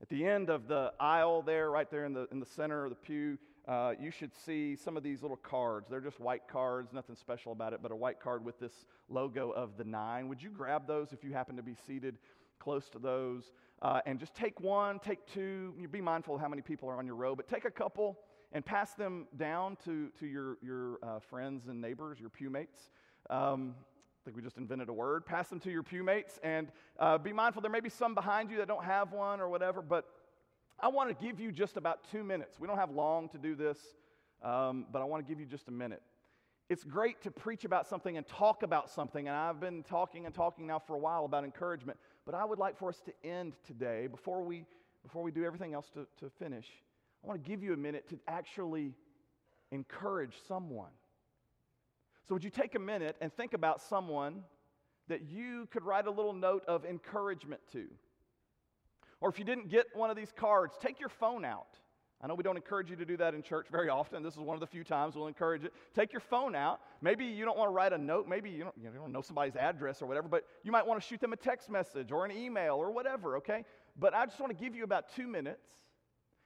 At 0.00 0.08
the 0.08 0.24
end 0.24 0.48
of 0.48 0.68
the 0.68 0.92
aisle 1.00 1.42
there, 1.42 1.70
right 1.70 1.90
there 1.90 2.04
in 2.06 2.14
the, 2.14 2.26
in 2.32 2.40
the 2.40 2.46
center 2.46 2.84
of 2.84 2.90
the 2.90 2.96
pew, 2.96 3.38
uh, 3.68 3.92
you 4.00 4.10
should 4.10 4.34
see 4.34 4.76
some 4.76 4.96
of 4.96 5.02
these 5.02 5.20
little 5.22 5.36
cards. 5.36 5.88
They're 5.90 6.00
just 6.00 6.20
white 6.20 6.48
cards, 6.50 6.92
nothing 6.92 7.16
special 7.16 7.52
about 7.52 7.72
it, 7.72 7.80
but 7.82 7.90
a 7.90 7.96
white 7.96 8.20
card 8.20 8.44
with 8.44 8.58
this 8.58 8.86
logo 9.08 9.50
of 9.50 9.76
the 9.76 9.84
nine. 9.84 10.28
Would 10.28 10.42
you 10.42 10.50
grab 10.50 10.86
those 10.86 11.12
if 11.12 11.24
you 11.24 11.32
happen 11.32 11.56
to 11.56 11.62
be 11.62 11.74
seated 11.86 12.16
close 12.58 12.88
to 12.90 12.98
those? 12.98 13.52
Uh, 13.82 14.00
and 14.06 14.18
just 14.18 14.34
take 14.34 14.60
one, 14.60 14.98
take 14.98 15.26
two. 15.26 15.74
You 15.78 15.88
be 15.88 16.00
mindful 16.00 16.34
of 16.34 16.40
how 16.40 16.48
many 16.48 16.62
people 16.62 16.88
are 16.88 16.96
on 16.96 17.06
your 17.06 17.16
row, 17.16 17.34
but 17.34 17.46
take 17.46 17.64
a 17.64 17.70
couple 17.70 18.18
and 18.52 18.64
pass 18.64 18.94
them 18.94 19.26
down 19.36 19.76
to, 19.84 20.08
to 20.18 20.26
your, 20.26 20.56
your 20.62 20.98
uh, 21.02 21.18
friends 21.18 21.68
and 21.68 21.80
neighbors, 21.80 22.18
your 22.18 22.30
pewmates. 22.30 22.90
Um, 23.28 23.74
I 23.78 24.24
think 24.24 24.36
we 24.36 24.42
just 24.42 24.56
invented 24.56 24.88
a 24.88 24.92
word. 24.92 25.26
Pass 25.26 25.48
them 25.48 25.60
to 25.60 25.70
your 25.70 25.82
pewmates 25.82 26.38
and 26.42 26.68
uh, 26.98 27.18
be 27.18 27.32
mindful. 27.32 27.60
There 27.62 27.70
may 27.70 27.80
be 27.80 27.90
some 27.90 28.14
behind 28.14 28.50
you 28.50 28.56
that 28.58 28.68
don't 28.68 28.84
have 28.84 29.12
one 29.12 29.40
or 29.40 29.48
whatever, 29.48 29.82
but 29.82 30.06
I 30.80 30.88
want 30.88 31.08
to 31.08 31.24
give 31.24 31.38
you 31.38 31.52
just 31.52 31.76
about 31.76 32.10
two 32.10 32.24
minutes. 32.24 32.58
We 32.58 32.66
don't 32.66 32.78
have 32.78 32.90
long 32.90 33.28
to 33.30 33.38
do 33.38 33.54
this, 33.54 33.78
um, 34.42 34.86
but 34.92 35.00
I 35.00 35.04
want 35.04 35.26
to 35.26 35.30
give 35.30 35.38
you 35.38 35.46
just 35.46 35.68
a 35.68 35.70
minute. 35.70 36.02
It's 36.68 36.82
great 36.82 37.22
to 37.22 37.30
preach 37.30 37.64
about 37.64 37.86
something 37.86 38.16
and 38.16 38.26
talk 38.26 38.62
about 38.62 38.90
something, 38.90 39.28
and 39.28 39.36
I've 39.36 39.60
been 39.60 39.84
talking 39.84 40.26
and 40.26 40.34
talking 40.34 40.66
now 40.66 40.80
for 40.80 40.96
a 40.96 40.98
while 40.98 41.24
about 41.24 41.44
encouragement. 41.44 41.98
But 42.26 42.34
I 42.34 42.44
would 42.44 42.58
like 42.58 42.76
for 42.76 42.88
us 42.88 43.00
to 43.06 43.12
end 43.26 43.54
today, 43.64 44.08
before 44.08 44.42
we, 44.42 44.64
before 45.04 45.22
we 45.22 45.30
do 45.30 45.44
everything 45.44 45.72
else 45.72 45.88
to, 45.94 46.06
to 46.18 46.30
finish, 46.38 46.66
I 47.24 47.28
want 47.28 47.42
to 47.42 47.48
give 47.48 47.62
you 47.62 47.72
a 47.72 47.76
minute 47.76 48.08
to 48.10 48.18
actually 48.26 48.92
encourage 49.70 50.34
someone. 50.48 50.90
So, 52.28 52.34
would 52.34 52.42
you 52.42 52.50
take 52.50 52.74
a 52.74 52.80
minute 52.80 53.16
and 53.20 53.32
think 53.32 53.54
about 53.54 53.80
someone 53.80 54.42
that 55.08 55.22
you 55.30 55.68
could 55.70 55.84
write 55.84 56.08
a 56.08 56.10
little 56.10 56.32
note 56.32 56.64
of 56.66 56.84
encouragement 56.84 57.60
to? 57.72 57.86
Or 59.20 59.30
if 59.30 59.38
you 59.38 59.44
didn't 59.44 59.68
get 59.68 59.86
one 59.94 60.10
of 60.10 60.16
these 60.16 60.32
cards, 60.32 60.76
take 60.80 60.98
your 60.98 61.08
phone 61.08 61.44
out 61.44 61.78
I 62.22 62.26
know 62.26 62.34
we 62.34 62.42
don't 62.42 62.56
encourage 62.56 62.88
you 62.88 62.96
to 62.96 63.04
do 63.04 63.16
that 63.18 63.34
in 63.34 63.42
church 63.42 63.66
very 63.70 63.90
often. 63.90 64.22
This 64.22 64.34
is 64.34 64.40
one 64.40 64.54
of 64.54 64.60
the 64.60 64.66
few 64.66 64.84
times 64.84 65.14
we'll 65.14 65.26
encourage 65.26 65.64
it. 65.64 65.74
Take 65.94 66.12
your 66.12 66.20
phone 66.20 66.54
out. 66.54 66.80
Maybe 67.02 67.26
you 67.26 67.44
don't 67.44 67.58
want 67.58 67.68
to 67.68 67.74
write 67.74 67.92
a 67.92 67.98
note. 67.98 68.26
Maybe 68.26 68.48
you 68.48 68.64
don't, 68.64 68.74
you 68.80 68.88
don't 68.88 69.12
know 69.12 69.20
somebody's 69.20 69.54
address 69.54 70.00
or 70.00 70.06
whatever, 70.06 70.26
but 70.26 70.44
you 70.64 70.72
might 70.72 70.86
want 70.86 71.00
to 71.00 71.06
shoot 71.06 71.20
them 71.20 71.34
a 71.34 71.36
text 71.36 71.68
message 71.68 72.10
or 72.12 72.24
an 72.24 72.32
email 72.32 72.76
or 72.76 72.90
whatever, 72.90 73.36
okay? 73.36 73.64
But 73.98 74.14
I 74.14 74.24
just 74.24 74.40
want 74.40 74.56
to 74.56 74.64
give 74.64 74.74
you 74.74 74.82
about 74.82 75.14
two 75.14 75.26
minutes, 75.26 75.60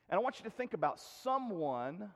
and 0.09 0.19
I 0.19 0.23
want 0.23 0.41
you 0.41 0.45
to 0.45 0.51
think 0.51 0.75
about 0.75 0.99
someone 1.23 2.11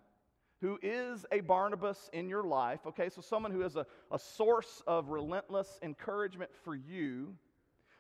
who 0.61 0.79
is 0.83 1.25
a 1.31 1.41
Barnabas 1.41 2.11
in 2.13 2.29
your 2.29 2.43
life, 2.43 2.81
okay? 2.87 3.09
So 3.09 3.21
someone 3.21 3.53
who 3.53 3.63
is 3.63 3.77
a, 3.77 3.87
a 4.11 4.19
source 4.19 4.83
of 4.87 5.11
relentless 5.11 5.79
encouragement 5.83 6.51
for 6.65 6.75
you. 6.75 7.35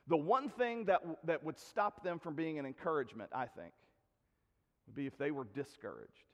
The 0.08 0.16
one 0.16 0.48
thing 0.48 0.86
that, 0.86 1.00
that 1.24 1.44
would 1.44 1.58
stop 1.58 2.02
them 2.02 2.18
from 2.18 2.34
being 2.34 2.58
an 2.58 2.66
encouragement, 2.66 3.30
I 3.34 3.46
think, 3.46 3.72
would 4.86 4.94
be 4.94 5.06
if 5.06 5.16
they 5.18 5.30
were 5.30 5.46
discouraged, 5.54 6.24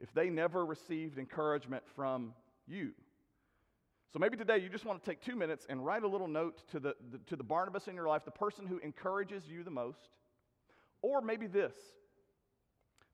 if 0.00 0.12
they 0.12 0.30
never 0.30 0.64
received 0.64 1.18
encouragement 1.18 1.82
from 1.94 2.32
you. 2.66 2.90
So 4.12 4.18
maybe 4.18 4.36
today 4.36 4.58
you 4.58 4.68
just 4.68 4.84
want 4.84 5.02
to 5.02 5.08
take 5.08 5.20
two 5.20 5.36
minutes 5.36 5.66
and 5.68 5.84
write 5.84 6.02
a 6.02 6.08
little 6.08 6.26
note 6.26 6.62
to 6.72 6.80
the, 6.80 6.96
the, 7.12 7.18
to 7.28 7.36
the 7.36 7.44
Barnabas 7.44 7.86
in 7.86 7.94
your 7.94 8.08
life, 8.08 8.24
the 8.24 8.30
person 8.32 8.66
who 8.66 8.78
encourages 8.78 9.46
you 9.46 9.62
the 9.62 9.70
most. 9.70 10.10
Or 11.00 11.20
maybe 11.20 11.46
this. 11.46 11.74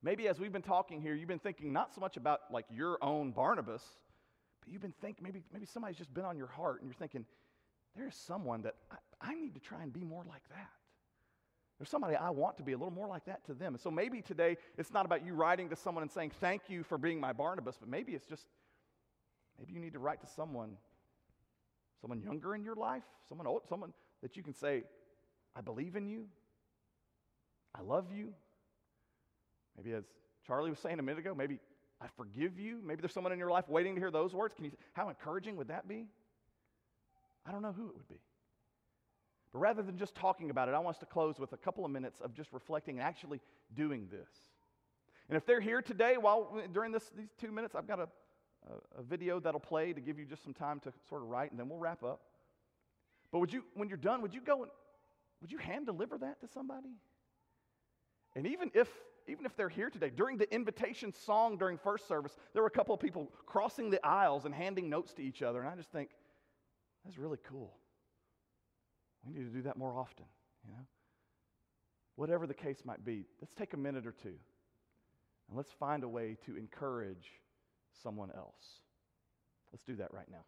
Maybe 0.03 0.27
as 0.29 0.39
we've 0.41 0.53
been 0.53 0.62
talking 0.62 1.03
here, 1.03 1.14
you've 1.14 1.29
been 1.29 1.39
thinking 1.39 1.72
not 1.72 1.95
so 1.95 2.01
much 2.01 2.16
about 2.16 2.41
like 2.51 2.64
your 2.70 3.03
own 3.03 3.33
Barnabas, 3.33 3.83
but 4.61 4.72
you've 4.72 4.83
been 4.83 4.95
thinking 5.01 5.22
maybe, 5.22 5.43
maybe 5.53 5.66
somebody's 5.66 5.99
just 5.99 6.14
been 6.14 6.24
on 6.24 6.39
your 6.39 6.47
heart 6.47 6.81
and 6.81 6.89
you're 6.89 6.99
thinking, 6.99 7.27
there's 7.95 8.14
someone 8.14 8.62
that 8.62 8.74
I, 8.91 8.97
I 9.33 9.35
need 9.35 9.55
to 9.55 9.61
try 9.61 9.83
and 9.83 9.93
be 9.93 10.05
more 10.05 10.24
like 10.29 10.49
that. 10.51 10.70
There's 11.79 11.91
somebody 11.91 12.16
I 12.16 12.31
want 12.31 12.57
to 12.57 12.62
be 12.62 12.72
a 12.72 12.79
little 12.79 12.93
more 12.93 13.07
like 13.07 13.27
that 13.27 13.45
to 13.47 13.55
them. 13.55 13.74
And 13.74 13.81
so 13.81 13.91
maybe 13.91 14.22
today 14.22 14.57
it's 14.79 14.93
not 14.93 15.05
about 15.05 15.24
you 15.24 15.35
writing 15.35 15.68
to 15.68 15.77
someone 15.77 16.03
and 16.03 16.11
saying, 16.11 16.33
Thank 16.41 16.62
you 16.68 16.83
for 16.83 16.97
being 16.97 17.20
my 17.20 17.33
Barnabas, 17.33 17.77
but 17.79 17.89
maybe 17.89 18.12
it's 18.12 18.27
just, 18.27 18.47
maybe 19.59 19.74
you 19.74 19.81
need 19.81 19.93
to 19.93 19.99
write 19.99 20.20
to 20.22 20.27
someone, 20.27 20.77
someone 22.01 22.20
younger 22.20 22.55
in 22.55 22.64
your 22.64 22.77
life, 22.77 23.05
someone 23.29 23.47
old, 23.47 23.62
someone 23.68 23.93
that 24.22 24.37
you 24.37 24.43
can 24.43 24.55
say, 24.55 24.85
I 25.55 25.61
believe 25.61 25.97
in 25.97 26.07
you, 26.07 26.27
I 27.74 27.83
love 27.83 28.07
you. 28.12 28.33
Maybe 29.77 29.93
as 29.93 30.05
Charlie 30.47 30.70
was 30.70 30.79
saying 30.79 30.99
a 30.99 31.03
minute 31.03 31.18
ago, 31.18 31.35
maybe 31.35 31.59
I 32.01 32.07
forgive 32.16 32.59
you. 32.59 32.79
Maybe 32.83 33.01
there's 33.03 33.12
someone 33.12 33.33
in 33.33 33.39
your 33.39 33.51
life 33.51 33.68
waiting 33.68 33.95
to 33.95 34.01
hear 34.01 34.11
those 34.11 34.35
words. 34.35 34.55
Can 34.55 34.64
you, 34.64 34.72
how 34.95 35.09
encouraging 35.09 35.57
would 35.57 35.68
that 35.68 35.87
be? 35.87 36.07
I 37.47 37.53
don't 37.53 37.62
know 37.62 37.72
who 37.72 37.89
it 37.89 37.95
would 37.95 38.09
be. 38.09 38.20
But 39.57 39.61
rather 39.61 39.83
than 39.83 39.97
just 39.97 40.15
talking 40.15 40.51
about 40.51 40.69
it, 40.69 40.75
I 40.75 40.79
want 40.81 40.97
us 40.97 41.01
to 41.01 41.07
close 41.07 41.39
with 41.39 41.55
a 41.55 41.57
couple 41.57 41.87
of 41.87 41.91
minutes 41.91 42.21
of 42.21 42.35
just 42.35 42.53
reflecting 42.53 42.99
and 42.99 43.09
actually 43.09 43.41
doing 43.75 44.07
this. 44.11 44.29
And 45.31 45.37
if 45.39 45.47
they're 45.47 45.63
here 45.63 45.81
today, 45.81 46.19
while 46.19 46.53
uh, 46.55 46.67
during 46.75 46.93
this, 46.93 47.11
these 47.17 47.31
two 47.41 47.51
minutes, 47.51 47.75
I've 47.75 47.89
got 47.89 48.01
a, 48.01 48.09
a, 48.67 49.01
a 49.01 49.03
video 49.03 49.41
that'll 49.41 49.59
play 49.59 49.95
to 49.95 50.01
give 50.03 50.19
you 50.19 50.27
just 50.27 50.45
some 50.45 50.53
time 50.53 50.79
to 50.81 50.93
sort 51.09 51.23
of 51.23 51.29
write, 51.29 51.53
and 51.53 51.59
then 51.59 51.71
we'll 51.71 51.79
wrap 51.79 52.05
up. 52.05 52.21
But 53.33 53.39
would 53.39 53.51
you, 53.51 53.65
when 53.73 53.89
you're 53.89 53.97
done, 53.97 54.21
would 54.21 54.35
you 54.35 54.43
go 54.43 54.61
and 54.63 54.71
would 55.41 55.51
you 55.51 55.57
hand 55.57 55.87
deliver 55.87 56.19
that 56.19 56.39
to 56.43 56.49
somebody? 56.49 56.93
And 58.35 58.47
even 58.47 58.71
if 58.75 58.91
even 59.27 59.47
if 59.47 59.57
they're 59.57 59.71
here 59.71 59.89
today, 59.89 60.11
during 60.15 60.37
the 60.37 60.55
invitation 60.55 61.15
song 61.15 61.57
during 61.57 61.79
first 61.79 62.07
service, 62.07 62.37
there 62.53 62.63
were 62.63 62.69
a 62.69 62.71
couple 62.71 62.95
of 62.95 63.01
people 63.01 63.33
crossing 63.47 63.89
the 63.89 64.07
aisles 64.07 64.45
and 64.45 64.55
handing 64.55 64.91
notes 64.91 65.15
to 65.15 65.23
each 65.23 65.41
other, 65.41 65.61
and 65.61 65.69
I 65.69 65.77
just 65.77 65.91
think 65.93 66.11
that's 67.07 67.17
really 67.17 67.39
cool. 67.49 67.73
We 69.27 69.33
need 69.33 69.45
to 69.45 69.55
do 69.55 69.62
that 69.62 69.77
more 69.77 69.93
often, 69.99 70.24
you 70.64 70.72
know? 70.72 70.85
Whatever 72.14 72.47
the 72.47 72.55
case 72.55 72.83
might 72.85 73.05
be, 73.05 73.27
let's 73.41 73.53
take 73.55 73.74
a 73.74 73.77
minute 73.77 74.07
or 74.07 74.12
two 74.12 74.35
and 75.49 75.57
let's 75.57 75.72
find 75.72 76.03
a 76.05 76.09
way 76.09 76.37
to 76.47 76.57
encourage 76.57 77.33
someone 78.03 78.31
else. 78.37 78.81
Let's 79.72 79.85
do 79.85 79.97
that 79.97 80.12
right 80.12 80.29
now. 80.31 80.45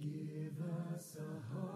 Give 0.00 0.54
us 0.94 1.16
a 1.16 1.54
heart 1.54 1.71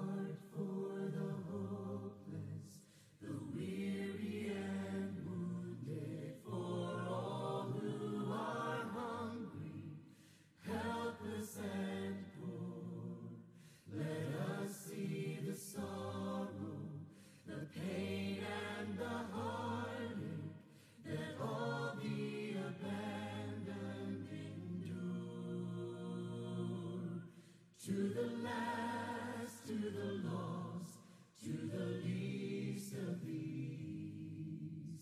To 28.07 28.13
the 28.13 28.31
last, 28.45 29.67
to 29.67 29.73
the 29.75 30.11
lost, 30.31 30.95
to 31.43 31.51
the 31.77 31.87
least 32.05 32.93
of 32.93 33.27
these, 33.27 35.01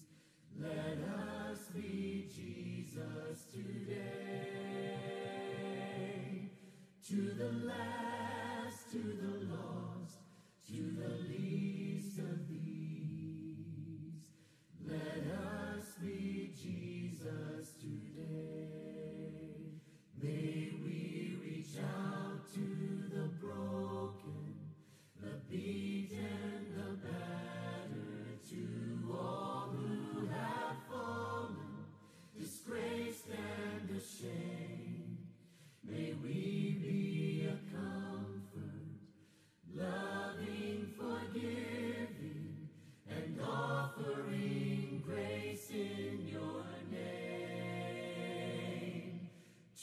let 0.58 0.98
us 1.20 1.58
be 1.74 2.30
Jesus 2.34 3.44
today. 3.52 4.96
To 7.08 7.16
the 7.36 7.52
last, 7.66 8.90
to 8.92 9.00
the 9.20 9.33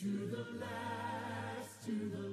To 0.02 0.08
the 0.08 0.60
last, 0.60 1.86
to 1.86 1.91
the 1.91 2.31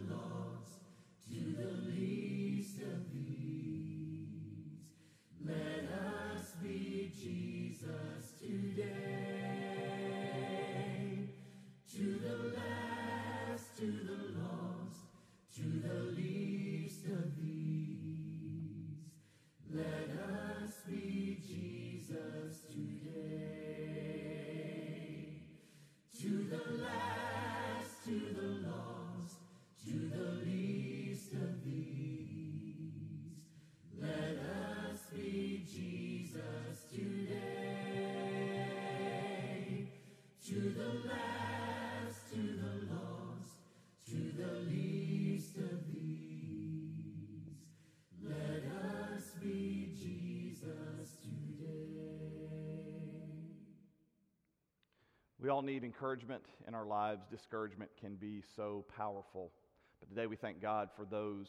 We 55.48 55.52
all 55.52 55.62
need 55.62 55.82
encouragement 55.82 56.42
in 56.66 56.74
our 56.74 56.84
lives. 56.84 57.24
Discouragement 57.30 57.90
can 57.98 58.16
be 58.16 58.42
so 58.54 58.84
powerful. 58.94 59.50
But 59.98 60.10
today 60.10 60.26
we 60.26 60.36
thank 60.36 60.60
God 60.60 60.90
for 60.94 61.06
those 61.06 61.46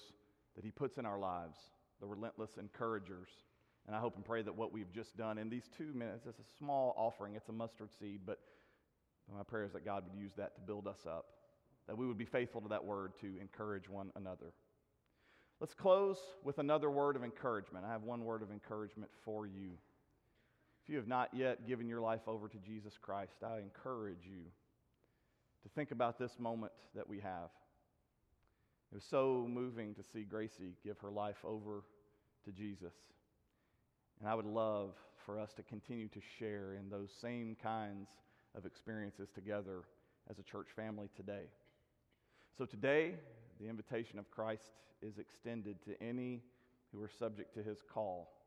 that 0.56 0.64
He 0.64 0.72
puts 0.72 0.98
in 0.98 1.06
our 1.06 1.20
lives, 1.20 1.58
the 2.00 2.08
relentless 2.08 2.52
encouragers. 2.58 3.28
And 3.86 3.94
I 3.94 4.00
hope 4.00 4.16
and 4.16 4.24
pray 4.24 4.42
that 4.42 4.56
what 4.56 4.72
we've 4.72 4.90
just 4.94 5.18
done 5.18 5.38
in 5.38 5.50
these 5.50 5.70
two 5.78 5.92
minutes, 5.94 6.28
it's 6.30 6.40
a 6.40 6.58
small 6.58 6.96
offering, 6.98 7.36
it's 7.36 7.50
a 7.50 7.52
mustard 7.52 7.90
seed, 8.00 8.22
but 8.26 8.40
my 9.36 9.44
prayer 9.44 9.66
is 9.66 9.74
that 9.74 9.84
God 9.84 10.06
would 10.10 10.18
use 10.18 10.32
that 10.38 10.56
to 10.56 10.62
build 10.62 10.88
us 10.88 11.06
up, 11.06 11.26
that 11.88 11.98
we 11.98 12.08
would 12.08 12.18
be 12.18 12.24
faithful 12.24 12.62
to 12.62 12.70
that 12.70 12.86
word 12.86 13.12
to 13.20 13.34
encourage 13.42 13.90
one 13.90 14.14
another. 14.16 14.54
Let's 15.60 15.74
close 15.74 16.20
with 16.46 16.60
another 16.60 16.90
word 16.90 17.18
of 17.18 17.26
encouragement. 17.26 17.84
I 17.86 17.92
have 17.92 18.04
one 18.04 18.24
word 18.24 18.44
of 18.44 18.50
encouragement 18.50 19.12
for 19.26 19.46
you. 19.46 19.72
If 20.90 20.94
you 20.94 20.98
have 20.98 21.08
not 21.08 21.30
yet 21.36 21.68
given 21.68 21.88
your 21.88 22.02
life 22.02 22.28
over 22.28 22.48
to 22.48 22.58
Jesus 22.58 22.96
Christ, 23.00 23.44
I 23.46 23.60
encourage 23.60 24.26
you 24.26 24.42
to 25.62 25.70
think 25.76 25.92
about 25.92 26.18
this 26.18 26.32
moment 26.40 26.72
that 26.96 27.08
we 27.08 27.20
have. 27.20 27.52
It 28.92 28.96
was 28.96 29.04
so 29.08 29.48
moving 29.48 29.94
to 29.94 30.02
see 30.12 30.24
Gracie 30.24 30.74
give 30.84 30.98
her 30.98 31.12
life 31.12 31.46
over 31.46 31.84
to 32.44 32.52
Jesus. 32.52 32.96
And 34.20 34.28
I 34.28 34.34
would 34.34 34.48
love 34.48 34.96
for 35.28 35.38
us 35.38 35.54
to 35.58 35.62
continue 35.62 36.08
to 36.08 36.20
share 36.40 36.74
in 36.74 36.90
those 36.90 37.12
same 37.22 37.56
kinds 37.62 38.08
of 38.58 38.66
experiences 38.66 39.30
together 39.30 39.84
as 40.28 40.40
a 40.40 40.44
church 40.44 40.70
family 40.76 41.10
today. 41.16 41.46
So 42.58 42.66
today, 42.66 43.14
the 43.62 43.70
invitation 43.70 44.18
of 44.18 44.32
Christ 44.32 44.72
is 45.04 45.20
extended 45.20 45.84
to 45.84 46.02
any 46.04 46.42
who 46.92 47.00
are 47.04 47.12
subject 47.20 47.54
to 47.54 47.62
his 47.62 47.78
call. 47.94 48.39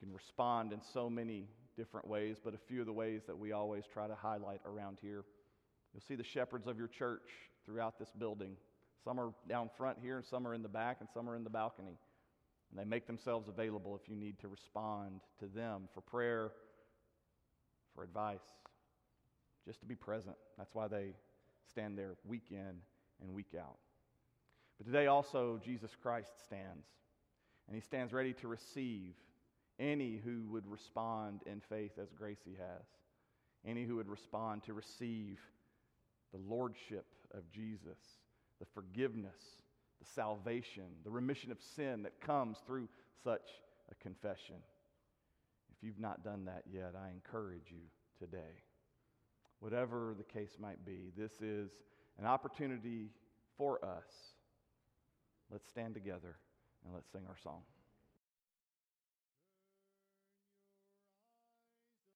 Can 0.00 0.12
respond 0.12 0.72
in 0.72 0.80
so 0.80 1.10
many 1.10 1.48
different 1.76 2.06
ways, 2.06 2.36
but 2.42 2.54
a 2.54 2.58
few 2.58 2.80
of 2.80 2.86
the 2.86 2.92
ways 2.92 3.22
that 3.26 3.38
we 3.38 3.52
always 3.52 3.84
try 3.92 4.06
to 4.06 4.14
highlight 4.14 4.60
around 4.64 4.98
here. 5.00 5.24
You'll 5.92 6.02
see 6.06 6.14
the 6.14 6.24
shepherds 6.24 6.66
of 6.66 6.78
your 6.78 6.88
church 6.88 7.28
throughout 7.64 7.98
this 7.98 8.10
building. 8.18 8.56
Some 9.04 9.18
are 9.18 9.32
down 9.48 9.70
front 9.76 9.98
here, 10.00 10.16
and 10.16 10.26
some 10.26 10.46
are 10.46 10.54
in 10.54 10.62
the 10.62 10.68
back, 10.68 10.98
and 11.00 11.08
some 11.12 11.28
are 11.28 11.36
in 11.36 11.44
the 11.44 11.50
balcony. 11.50 11.98
And 12.70 12.78
they 12.78 12.84
make 12.84 13.06
themselves 13.06 13.48
available 13.48 13.98
if 14.00 14.08
you 14.08 14.16
need 14.16 14.38
to 14.40 14.48
respond 14.48 15.20
to 15.40 15.46
them 15.46 15.88
for 15.94 16.00
prayer, 16.00 16.52
for 17.94 18.04
advice, 18.04 18.42
just 19.66 19.80
to 19.80 19.86
be 19.86 19.94
present. 19.94 20.36
That's 20.56 20.74
why 20.74 20.88
they 20.88 21.14
stand 21.70 21.96
there 21.96 22.16
week 22.24 22.46
in 22.50 22.80
and 23.20 23.34
week 23.34 23.54
out. 23.58 23.78
But 24.78 24.86
today 24.86 25.06
also, 25.06 25.60
Jesus 25.64 25.90
Christ 26.00 26.30
stands, 26.44 26.86
and 27.66 27.74
he 27.74 27.80
stands 27.80 28.12
ready 28.12 28.32
to 28.34 28.48
receive 28.48 29.14
any 29.78 30.20
who 30.24 30.46
would 30.50 30.66
respond 30.66 31.40
in 31.46 31.60
faith 31.60 31.92
as 32.00 32.12
Gracie 32.12 32.56
has, 32.58 32.86
any 33.66 33.84
who 33.84 33.96
would 33.96 34.08
respond 34.08 34.64
to 34.64 34.72
receive 34.72 35.38
the 36.32 36.38
lordship 36.38 37.06
of 37.32 37.50
Jesus, 37.50 37.98
the 38.60 38.66
forgiveness, 38.74 39.60
the 40.00 40.06
salvation, 40.06 40.84
the 41.04 41.10
remission 41.10 41.50
of 41.50 41.58
sin 41.60 42.02
that 42.02 42.20
comes 42.20 42.58
through 42.66 42.88
such 43.24 43.48
a 43.90 43.94
confession. 43.96 44.56
If 45.76 45.82
you've 45.82 46.00
not 46.00 46.24
done 46.24 46.44
that 46.46 46.64
yet, 46.70 46.94
I 46.96 47.10
encourage 47.10 47.70
you 47.70 47.82
today. 48.18 48.62
Whatever 49.60 50.14
the 50.16 50.24
case 50.24 50.56
might 50.60 50.84
be, 50.84 51.10
this 51.16 51.40
is 51.40 51.70
an 52.18 52.26
opportunity 52.26 53.10
for 53.56 53.84
us. 53.84 54.34
Let's 55.50 55.68
stand 55.68 55.94
together 55.94 56.36
and 56.84 56.94
let's 56.94 57.10
sing 57.10 57.22
our 57.28 57.36
song. 57.42 57.62